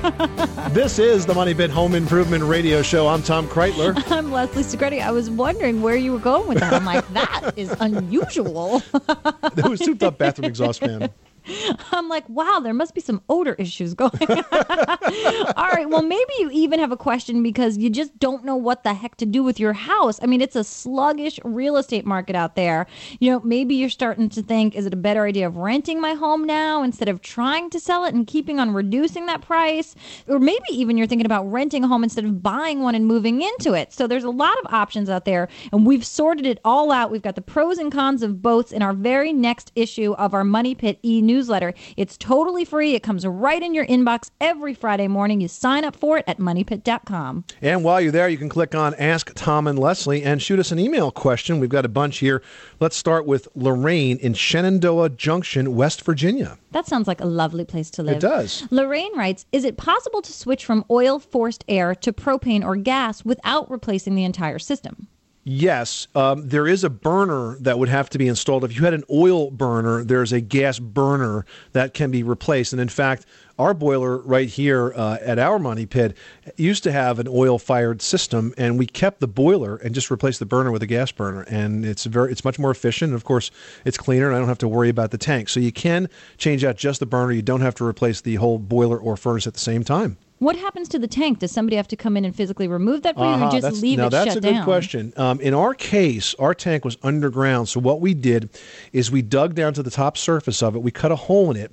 this 0.71 0.99
is 0.99 1.25
the 1.25 1.33
Money 1.33 1.53
Pit 1.53 1.69
Home 1.69 1.93
Improvement 1.95 2.43
Radio 2.43 2.81
Show. 2.81 3.07
I'm 3.07 3.21
Tom 3.21 3.47
Kraeutler. 3.47 3.93
I'm 4.11 4.31
Leslie 4.31 4.63
Segrete. 4.63 5.01
I 5.01 5.11
was 5.11 5.29
wondering 5.29 5.81
where 5.81 5.95
you 5.95 6.11
were 6.11 6.19
going 6.19 6.47
with 6.47 6.59
that. 6.59 6.73
I'm 6.73 6.83
like, 6.85 7.07
that 7.13 7.53
is 7.55 7.73
unusual. 7.79 8.81
It 9.57 9.67
was 9.69 9.79
souped 9.83 10.01
up 10.01 10.17
bathroom 10.17 10.45
exhaust 10.45 10.79
fan. 10.79 11.09
I'm 11.91 12.09
like, 12.09 12.27
wow, 12.29 12.59
there 12.63 12.73
must 12.73 12.93
be 12.93 13.01
some 13.01 13.21
odor 13.29 13.53
issues 13.55 13.93
going 14.01 14.11
on. 14.21 14.43
All 15.55 15.69
right, 15.69 15.89
well, 15.89 16.01
maybe 16.01 16.33
you 16.39 16.49
even 16.51 16.79
have 16.79 16.91
a 16.91 16.97
question 16.97 17.43
because 17.43 17.77
you 17.77 17.89
just 17.89 18.17
don't 18.19 18.45
know 18.45 18.55
what 18.55 18.83
the 18.83 18.93
heck 18.93 19.17
to 19.17 19.25
do 19.25 19.43
with 19.43 19.59
your 19.59 19.73
house. 19.73 20.19
I 20.21 20.25
mean, 20.25 20.41
it's 20.41 20.55
a 20.55 20.63
sluggish 20.63 21.39
real 21.43 21.77
estate 21.77 22.05
market 22.05 22.35
out 22.35 22.55
there. 22.55 22.87
You 23.19 23.31
know, 23.31 23.39
maybe 23.41 23.75
you're 23.75 23.89
starting 23.89 24.29
to 24.29 24.41
think, 24.41 24.75
is 24.75 24.85
it 24.85 24.93
a 24.93 24.97
better 24.97 25.25
idea 25.25 25.47
of 25.47 25.57
renting 25.57 25.99
my 25.99 26.13
home 26.13 26.45
now 26.45 26.83
instead 26.83 27.09
of 27.09 27.21
trying 27.21 27.69
to 27.71 27.79
sell 27.79 28.05
it 28.05 28.13
and 28.13 28.27
keeping 28.27 28.59
on 28.59 28.73
reducing 28.73 29.25
that 29.25 29.41
price? 29.41 29.95
Or 30.27 30.39
maybe 30.39 30.65
even 30.69 30.97
you're 30.97 31.07
thinking 31.07 31.25
about 31.25 31.51
renting 31.51 31.83
a 31.83 31.87
home 31.87 32.03
instead 32.03 32.25
of 32.25 32.43
buying 32.43 32.81
one 32.81 32.95
and 32.95 33.05
moving 33.05 33.41
into 33.41 33.73
it. 33.73 33.93
So 33.93 34.07
there's 34.07 34.23
a 34.23 34.29
lot 34.29 34.57
of 34.59 34.73
options 34.73 35.09
out 35.09 35.25
there, 35.25 35.47
and 35.71 35.85
we've 35.85 36.05
sorted 36.05 36.45
it 36.45 36.59
all 36.63 36.91
out. 36.91 37.11
We've 37.11 37.21
got 37.21 37.35
the 37.35 37.41
pros 37.41 37.77
and 37.77 37.91
cons 37.91 38.23
of 38.23 38.41
both 38.41 38.71
in 38.71 38.81
our 38.81 38.93
very 38.93 39.33
next 39.33 39.71
issue 39.75 40.13
of 40.13 40.33
our 40.33 40.43
Money 40.43 40.75
Pit 40.75 40.99
e 41.03 41.21
newsletter. 41.31 41.73
It's 41.97 42.17
totally 42.17 42.65
free. 42.65 42.93
It 42.93 43.03
comes 43.03 43.25
right 43.25 43.61
in 43.61 43.73
your 43.73 43.85
inbox 43.85 44.29
every 44.39 44.73
Friday 44.73 45.07
morning. 45.07 45.41
You 45.41 45.47
sign 45.47 45.85
up 45.85 45.95
for 45.95 46.17
it 46.17 46.25
at 46.27 46.39
moneypit.com. 46.39 47.45
And 47.61 47.83
while 47.83 48.01
you're 48.01 48.11
there, 48.11 48.27
you 48.29 48.37
can 48.37 48.49
click 48.49 48.75
on 48.75 48.93
Ask 48.95 49.31
Tom 49.35 49.67
and 49.67 49.79
Leslie 49.79 50.23
and 50.23 50.41
shoot 50.41 50.59
us 50.59 50.71
an 50.71 50.79
email 50.79 51.11
question. 51.11 51.59
We've 51.59 51.69
got 51.69 51.85
a 51.85 51.89
bunch 51.89 52.17
here. 52.17 52.41
Let's 52.79 52.97
start 52.97 53.25
with 53.25 53.47
Lorraine 53.55 54.17
in 54.17 54.33
Shenandoah 54.33 55.09
Junction, 55.09 55.75
West 55.75 56.03
Virginia. 56.03 56.57
That 56.71 56.87
sounds 56.87 57.07
like 57.07 57.21
a 57.21 57.25
lovely 57.25 57.65
place 57.65 57.89
to 57.91 58.03
live. 58.03 58.17
It 58.17 58.21
does. 58.21 58.67
Lorraine 58.71 59.15
writes 59.17 59.45
Is 59.51 59.63
it 59.63 59.77
possible 59.77 60.21
to 60.21 60.33
switch 60.33 60.65
from 60.65 60.85
oil 60.89 61.19
forced 61.19 61.63
air 61.67 61.95
to 61.95 62.11
propane 62.11 62.63
or 62.63 62.75
gas 62.75 63.23
without 63.23 63.69
replacing 63.71 64.15
the 64.15 64.23
entire 64.23 64.59
system? 64.59 65.07
Yes, 65.43 66.07
um, 66.13 66.47
there 66.47 66.67
is 66.67 66.83
a 66.83 66.89
burner 66.89 67.57
that 67.61 67.79
would 67.79 67.89
have 67.89 68.11
to 68.11 68.19
be 68.19 68.27
installed. 68.27 68.63
If 68.63 68.75
you 68.75 68.83
had 68.83 68.93
an 68.93 69.03
oil 69.09 69.49
burner, 69.49 70.03
there's 70.03 70.31
a 70.31 70.39
gas 70.39 70.77
burner 70.77 71.47
that 71.71 71.95
can 71.95 72.11
be 72.11 72.21
replaced. 72.21 72.73
And 72.73 72.81
in 72.81 72.89
fact, 72.89 73.25
our 73.57 73.73
boiler 73.73 74.19
right 74.19 74.47
here 74.47 74.93
uh, 74.95 75.17
at 75.19 75.39
our 75.39 75.57
money 75.57 75.87
pit 75.87 76.15
used 76.57 76.83
to 76.83 76.91
have 76.91 77.17
an 77.17 77.27
oil 77.27 77.57
fired 77.57 78.03
system, 78.03 78.53
and 78.55 78.77
we 78.77 78.85
kept 78.85 79.19
the 79.19 79.27
boiler 79.27 79.77
and 79.77 79.95
just 79.95 80.11
replaced 80.11 80.37
the 80.37 80.45
burner 80.45 80.71
with 80.71 80.83
a 80.83 80.87
gas 80.87 81.11
burner. 81.11 81.41
And 81.41 81.85
it's 81.85 82.05
very, 82.05 82.31
it's 82.31 82.45
much 82.45 82.59
more 82.59 82.69
efficient. 82.69 83.09
And 83.09 83.15
of 83.15 83.23
course, 83.23 83.49
it's 83.83 83.97
cleaner, 83.97 84.27
and 84.27 84.35
I 84.35 84.39
don't 84.39 84.47
have 84.47 84.59
to 84.59 84.67
worry 84.67 84.89
about 84.89 85.09
the 85.09 85.17
tank. 85.17 85.49
So 85.49 85.59
you 85.59 85.71
can 85.71 86.07
change 86.37 86.63
out 86.63 86.77
just 86.77 86.99
the 86.99 87.07
burner. 87.07 87.31
You 87.31 87.41
don't 87.41 87.61
have 87.61 87.75
to 87.75 87.85
replace 87.85 88.21
the 88.21 88.35
whole 88.35 88.59
boiler 88.59 88.99
or 88.99 89.17
furnace 89.17 89.47
at 89.47 89.53
the 89.53 89.59
same 89.59 89.83
time. 89.83 90.17
What 90.41 90.55
happens 90.55 90.89
to 90.89 90.97
the 90.97 91.07
tank? 91.07 91.37
Does 91.37 91.51
somebody 91.51 91.75
have 91.75 91.87
to 91.89 91.95
come 91.95 92.17
in 92.17 92.25
and 92.25 92.35
physically 92.35 92.67
remove 92.67 93.03
that 93.03 93.13
for 93.15 93.21
you, 93.25 93.29
Uh-huh, 93.29 93.45
or 93.45 93.51
just 93.51 93.61
that's- 93.61 93.79
leave 93.83 93.99
now 93.99 94.07
it 94.07 94.09
that's 94.09 94.29
shut 94.29 94.37
a 94.37 94.41
good 94.41 94.53
down? 94.53 94.63
question. 94.63 95.13
Um, 95.15 95.39
in 95.39 95.53
our 95.53 95.75
case, 95.75 96.33
our 96.39 96.55
tank 96.55 96.83
was 96.83 96.97
underground, 97.03 97.69
so 97.69 97.79
what 97.79 98.01
we 98.01 98.15
did 98.15 98.49
is 98.91 99.11
we 99.11 99.21
dug 99.21 99.53
down 99.53 99.75
to 99.75 99.83
the 99.83 99.91
top 99.91 100.17
surface 100.17 100.63
of 100.63 100.75
it, 100.75 100.79
we 100.81 100.89
cut 100.89 101.11
a 101.11 101.15
hole 101.15 101.51
in 101.51 101.57
it, 101.57 101.71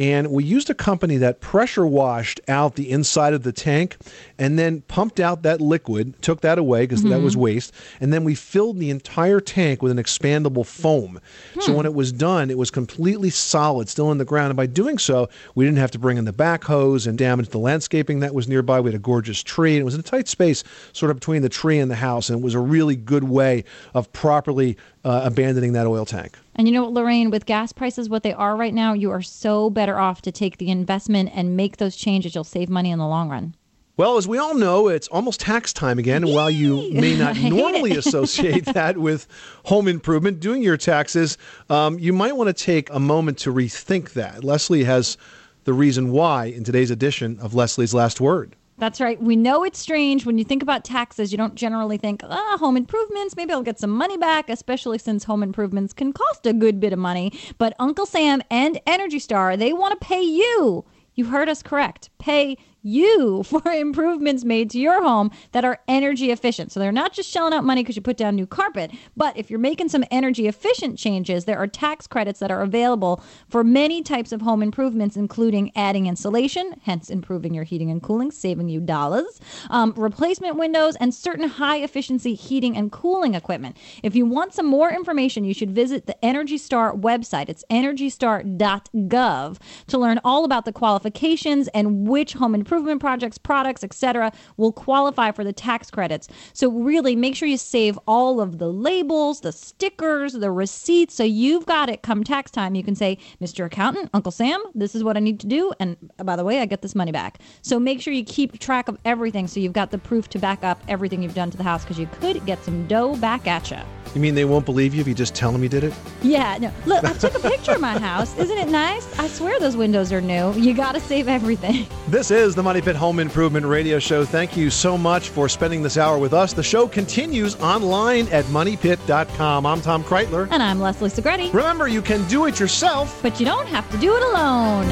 And 0.00 0.28
we 0.30 0.42
used 0.44 0.70
a 0.70 0.74
company 0.74 1.18
that 1.18 1.40
pressure 1.42 1.86
washed 1.86 2.40
out 2.48 2.74
the 2.74 2.90
inside 2.90 3.34
of 3.34 3.42
the 3.42 3.52
tank 3.52 3.98
and 4.38 4.58
then 4.58 4.80
pumped 4.88 5.20
out 5.20 5.42
that 5.42 5.60
liquid, 5.60 6.14
took 6.22 6.40
that 6.40 6.58
away 6.58 6.84
because 6.84 7.02
that 7.02 7.20
Mhm. 7.20 7.22
was 7.22 7.36
waste. 7.36 7.70
And 8.00 8.10
then 8.10 8.24
we 8.24 8.34
filled 8.34 8.78
the 8.80 8.88
entire 8.88 9.40
tank 9.40 9.82
with 9.82 9.92
an 9.92 9.98
expandable 9.98 10.64
foam. 10.64 11.20
So 11.60 11.72
Hmm. 11.72 11.76
when 11.76 11.86
it 11.86 11.92
was 11.92 12.12
done, 12.12 12.50
it 12.50 12.56
was 12.56 12.70
completely 12.70 13.28
solid, 13.28 13.90
still 13.90 14.10
in 14.10 14.16
the 14.16 14.24
ground. 14.24 14.48
And 14.48 14.56
by 14.56 14.64
doing 14.64 14.96
so, 14.96 15.28
we 15.54 15.66
didn't 15.66 15.76
have 15.78 15.90
to 15.90 15.98
bring 15.98 16.16
in 16.16 16.24
the 16.24 16.32
backhoes 16.32 17.06
and 17.06 17.18
damage 17.18 17.50
the 17.50 17.58
landscaping 17.58 18.20
that 18.20 18.34
was 18.34 18.48
nearby. 18.48 18.80
We 18.80 18.88
had 18.90 18.98
a 18.98 19.02
gorgeous 19.02 19.42
tree. 19.42 19.72
And 19.72 19.82
it 19.82 19.84
was 19.84 19.94
in 19.94 20.00
a 20.00 20.02
tight 20.02 20.28
space, 20.28 20.64
sort 20.94 21.10
of 21.10 21.18
between 21.20 21.42
the 21.42 21.50
tree 21.50 21.78
and 21.78 21.90
the 21.90 21.96
house. 21.96 22.30
And 22.30 22.38
it 22.38 22.42
was 22.42 22.54
a 22.54 22.58
really 22.58 22.96
good 22.96 23.24
way 23.24 23.64
of 23.92 24.10
properly 24.14 24.78
uh, 25.04 25.22
abandoning 25.24 25.72
that 25.72 25.86
oil 25.86 26.04
tank. 26.04 26.38
And 26.54 26.68
you 26.68 26.74
know 26.74 26.82
what, 26.82 26.92
Lorraine, 26.92 27.30
with 27.30 27.46
gas 27.46 27.72
prices 27.72 28.08
what 28.08 28.22
they 28.22 28.32
are 28.32 28.56
right 28.56 28.74
now, 28.74 28.92
you 28.92 29.10
are 29.10 29.22
so 29.22 29.70
better 29.70 29.98
off 29.98 30.22
to 30.22 30.32
take 30.32 30.58
the 30.58 30.70
investment 30.70 31.30
and 31.34 31.56
make 31.56 31.78
those 31.78 31.96
changes. 31.96 32.34
You'll 32.34 32.44
save 32.44 32.68
money 32.68 32.90
in 32.90 32.98
the 32.98 33.06
long 33.06 33.30
run. 33.30 33.54
Well, 33.96 34.16
as 34.16 34.26
we 34.26 34.38
all 34.38 34.54
know, 34.54 34.88
it's 34.88 35.08
almost 35.08 35.40
tax 35.40 35.74
time 35.74 35.98
again. 35.98 36.24
And 36.24 36.32
while 36.32 36.50
you 36.50 36.90
may 36.92 37.16
not 37.16 37.36
normally 37.36 37.90
associate 37.96 38.64
that 38.66 38.96
with 38.96 39.26
home 39.64 39.88
improvement, 39.88 40.40
doing 40.40 40.62
your 40.62 40.78
taxes, 40.78 41.36
um, 41.68 41.98
you 41.98 42.12
might 42.12 42.36
want 42.36 42.48
to 42.48 42.54
take 42.64 42.88
a 42.90 42.98
moment 42.98 43.36
to 43.40 43.52
rethink 43.52 44.12
that. 44.14 44.42
Leslie 44.42 44.84
has 44.84 45.18
the 45.64 45.74
reason 45.74 46.12
why 46.12 46.46
in 46.46 46.64
today's 46.64 46.90
edition 46.90 47.38
of 47.40 47.54
Leslie's 47.54 47.92
Last 47.92 48.20
Word. 48.22 48.56
That's 48.80 48.98
right. 48.98 49.20
We 49.22 49.36
know 49.36 49.62
it's 49.62 49.78
strange 49.78 50.24
when 50.24 50.38
you 50.38 50.44
think 50.44 50.62
about 50.62 50.84
taxes. 50.84 51.30
You 51.30 51.36
don't 51.36 51.54
generally 51.54 51.98
think, 51.98 52.22
ah, 52.24 52.56
home 52.58 52.78
improvements. 52.78 53.36
Maybe 53.36 53.52
I'll 53.52 53.62
get 53.62 53.78
some 53.78 53.90
money 53.90 54.16
back, 54.16 54.48
especially 54.48 54.96
since 54.96 55.24
home 55.24 55.42
improvements 55.42 55.92
can 55.92 56.14
cost 56.14 56.46
a 56.46 56.54
good 56.54 56.80
bit 56.80 56.94
of 56.94 56.98
money. 56.98 57.30
But 57.58 57.74
Uncle 57.78 58.06
Sam 58.06 58.40
and 58.50 58.80
Energy 58.86 59.18
Star, 59.18 59.54
they 59.54 59.74
want 59.74 60.00
to 60.00 60.06
pay 60.06 60.22
you. 60.22 60.86
You 61.14 61.26
heard 61.26 61.50
us 61.50 61.62
correct. 61.62 62.08
Pay 62.18 62.56
you 62.82 63.42
for 63.44 63.62
improvements 63.70 64.44
made 64.44 64.70
to 64.70 64.78
your 64.78 65.02
home 65.02 65.30
that 65.52 65.64
are 65.64 65.80
energy 65.88 66.30
efficient. 66.30 66.72
So 66.72 66.80
they're 66.80 66.92
not 66.92 67.12
just 67.12 67.30
shelling 67.30 67.52
out 67.52 67.64
money 67.64 67.82
because 67.82 67.96
you 67.96 68.02
put 68.02 68.16
down 68.16 68.36
new 68.36 68.46
carpet, 68.46 68.92
but 69.16 69.36
if 69.36 69.50
you're 69.50 69.58
making 69.58 69.88
some 69.88 70.04
energy 70.10 70.46
efficient 70.46 70.98
changes, 70.98 71.44
there 71.44 71.58
are 71.58 71.66
tax 71.66 72.06
credits 72.06 72.40
that 72.40 72.50
are 72.50 72.62
available 72.62 73.22
for 73.48 73.64
many 73.64 74.02
types 74.02 74.32
of 74.32 74.42
home 74.42 74.62
improvements, 74.62 75.16
including 75.16 75.72
adding 75.76 76.06
insulation, 76.06 76.74
hence 76.82 77.10
improving 77.10 77.54
your 77.54 77.64
heating 77.64 77.90
and 77.90 78.02
cooling, 78.02 78.30
saving 78.30 78.68
you 78.68 78.80
dollars, 78.80 79.40
um, 79.70 79.92
replacement 79.96 80.56
windows, 80.56 80.96
and 80.96 81.14
certain 81.14 81.48
high 81.48 81.78
efficiency 81.78 82.34
heating 82.34 82.76
and 82.76 82.92
cooling 82.92 83.34
equipment. 83.34 83.76
If 84.02 84.14
you 84.14 84.26
want 84.26 84.54
some 84.54 84.66
more 84.66 84.90
information, 84.90 85.44
you 85.44 85.54
should 85.54 85.70
visit 85.70 86.06
the 86.06 86.24
Energy 86.24 86.58
Star 86.58 86.94
website. 86.94 87.48
It's 87.48 87.64
energystar.gov 87.70 89.58
to 89.88 89.98
learn 89.98 90.20
all 90.24 90.44
about 90.44 90.64
the 90.64 90.72
qualifications 90.72 91.68
and 91.68 92.08
which 92.08 92.32
home 92.34 92.54
improvement 92.70 93.00
projects, 93.00 93.36
products, 93.36 93.82
etc. 93.82 94.30
will 94.56 94.70
qualify 94.70 95.32
for 95.32 95.42
the 95.42 95.52
tax 95.52 95.90
credits. 95.90 96.28
So 96.52 96.70
really 96.70 97.16
make 97.16 97.34
sure 97.34 97.48
you 97.48 97.56
save 97.56 97.98
all 98.06 98.40
of 98.40 98.58
the 98.58 98.68
labels, 98.68 99.40
the 99.40 99.50
stickers, 99.50 100.34
the 100.34 100.52
receipts 100.52 101.16
so 101.16 101.24
you've 101.24 101.66
got 101.66 101.90
it 101.90 102.02
come 102.02 102.22
tax 102.22 102.48
time. 102.52 102.76
You 102.76 102.84
can 102.84 102.94
say, 102.94 103.18
"Mr. 103.42 103.64
Accountant, 103.64 104.08
Uncle 104.14 104.30
Sam, 104.30 104.62
this 104.72 104.94
is 104.94 105.02
what 105.02 105.16
I 105.16 105.20
need 105.20 105.40
to 105.40 105.48
do 105.48 105.72
and 105.80 105.96
by 106.22 106.36
the 106.36 106.44
way, 106.44 106.60
I 106.60 106.66
get 106.66 106.80
this 106.80 106.94
money 106.94 107.10
back." 107.10 107.40
So 107.60 107.80
make 107.80 108.00
sure 108.00 108.12
you 108.12 108.22
keep 108.22 108.56
track 108.60 108.86
of 108.86 108.96
everything 109.04 109.48
so 109.48 109.58
you've 109.58 109.72
got 109.72 109.90
the 109.90 109.98
proof 109.98 110.28
to 110.28 110.38
back 110.38 110.62
up 110.62 110.80
everything 110.86 111.24
you've 111.24 111.34
done 111.34 111.50
to 111.50 111.56
the 111.56 111.64
house 111.64 111.82
because 111.82 111.98
you 111.98 112.08
could 112.20 112.46
get 112.46 112.64
some 112.64 112.86
dough 112.86 113.16
back 113.16 113.48
at 113.48 113.68
you. 113.72 113.78
You 114.14 114.20
mean 114.20 114.34
they 114.34 114.44
won't 114.44 114.64
believe 114.64 114.94
you 114.94 115.00
if 115.00 115.06
you 115.06 115.14
just 115.14 115.34
tell 115.34 115.52
them 115.52 115.62
you 115.62 115.68
did 115.68 115.84
it? 115.84 115.94
Yeah, 116.22 116.58
no. 116.58 116.72
Look, 116.86 117.04
I 117.04 117.12
took 117.12 117.34
a 117.34 117.48
picture 117.48 117.72
of 117.72 117.80
my 117.80 117.96
house. 117.98 118.36
Isn't 118.38 118.58
it 118.58 118.68
nice? 118.68 119.06
I 119.18 119.28
swear 119.28 119.60
those 119.60 119.76
windows 119.76 120.12
are 120.12 120.20
new. 120.20 120.52
You 120.54 120.74
got 120.74 120.92
to 120.92 121.00
save 121.00 121.28
everything. 121.28 121.86
This 122.08 122.32
is 122.32 122.56
the 122.60 122.64
Money 122.64 122.82
Pit 122.82 122.96
Home 122.96 123.20
Improvement 123.20 123.64
Radio 123.64 123.98
Show. 123.98 124.22
Thank 124.22 124.54
you 124.54 124.68
so 124.68 124.98
much 124.98 125.30
for 125.30 125.48
spending 125.48 125.82
this 125.82 125.96
hour 125.96 126.18
with 126.18 126.34
us. 126.34 126.52
The 126.52 126.62
show 126.62 126.86
continues 126.86 127.54
online 127.54 128.28
at 128.28 128.44
moneypit.com. 128.46 129.64
I'm 129.64 129.80
Tom 129.80 130.04
Kraeutler. 130.04 130.46
And 130.50 130.62
I'm 130.62 130.78
Leslie 130.78 131.08
Segrete. 131.08 131.54
Remember, 131.54 131.88
you 131.88 132.02
can 132.02 132.22
do 132.28 132.44
it 132.44 132.60
yourself, 132.60 133.18
but 133.22 133.40
you 133.40 133.46
don't 133.46 133.66
have 133.68 133.90
to 133.92 133.96
do 133.96 134.14
it 134.14 134.22
alone. 134.22 134.88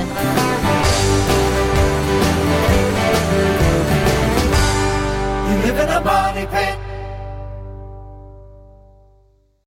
live 5.66 5.78
in 5.78 5.88
a 5.90 6.00
money 6.00 6.46
pit. 6.46 6.87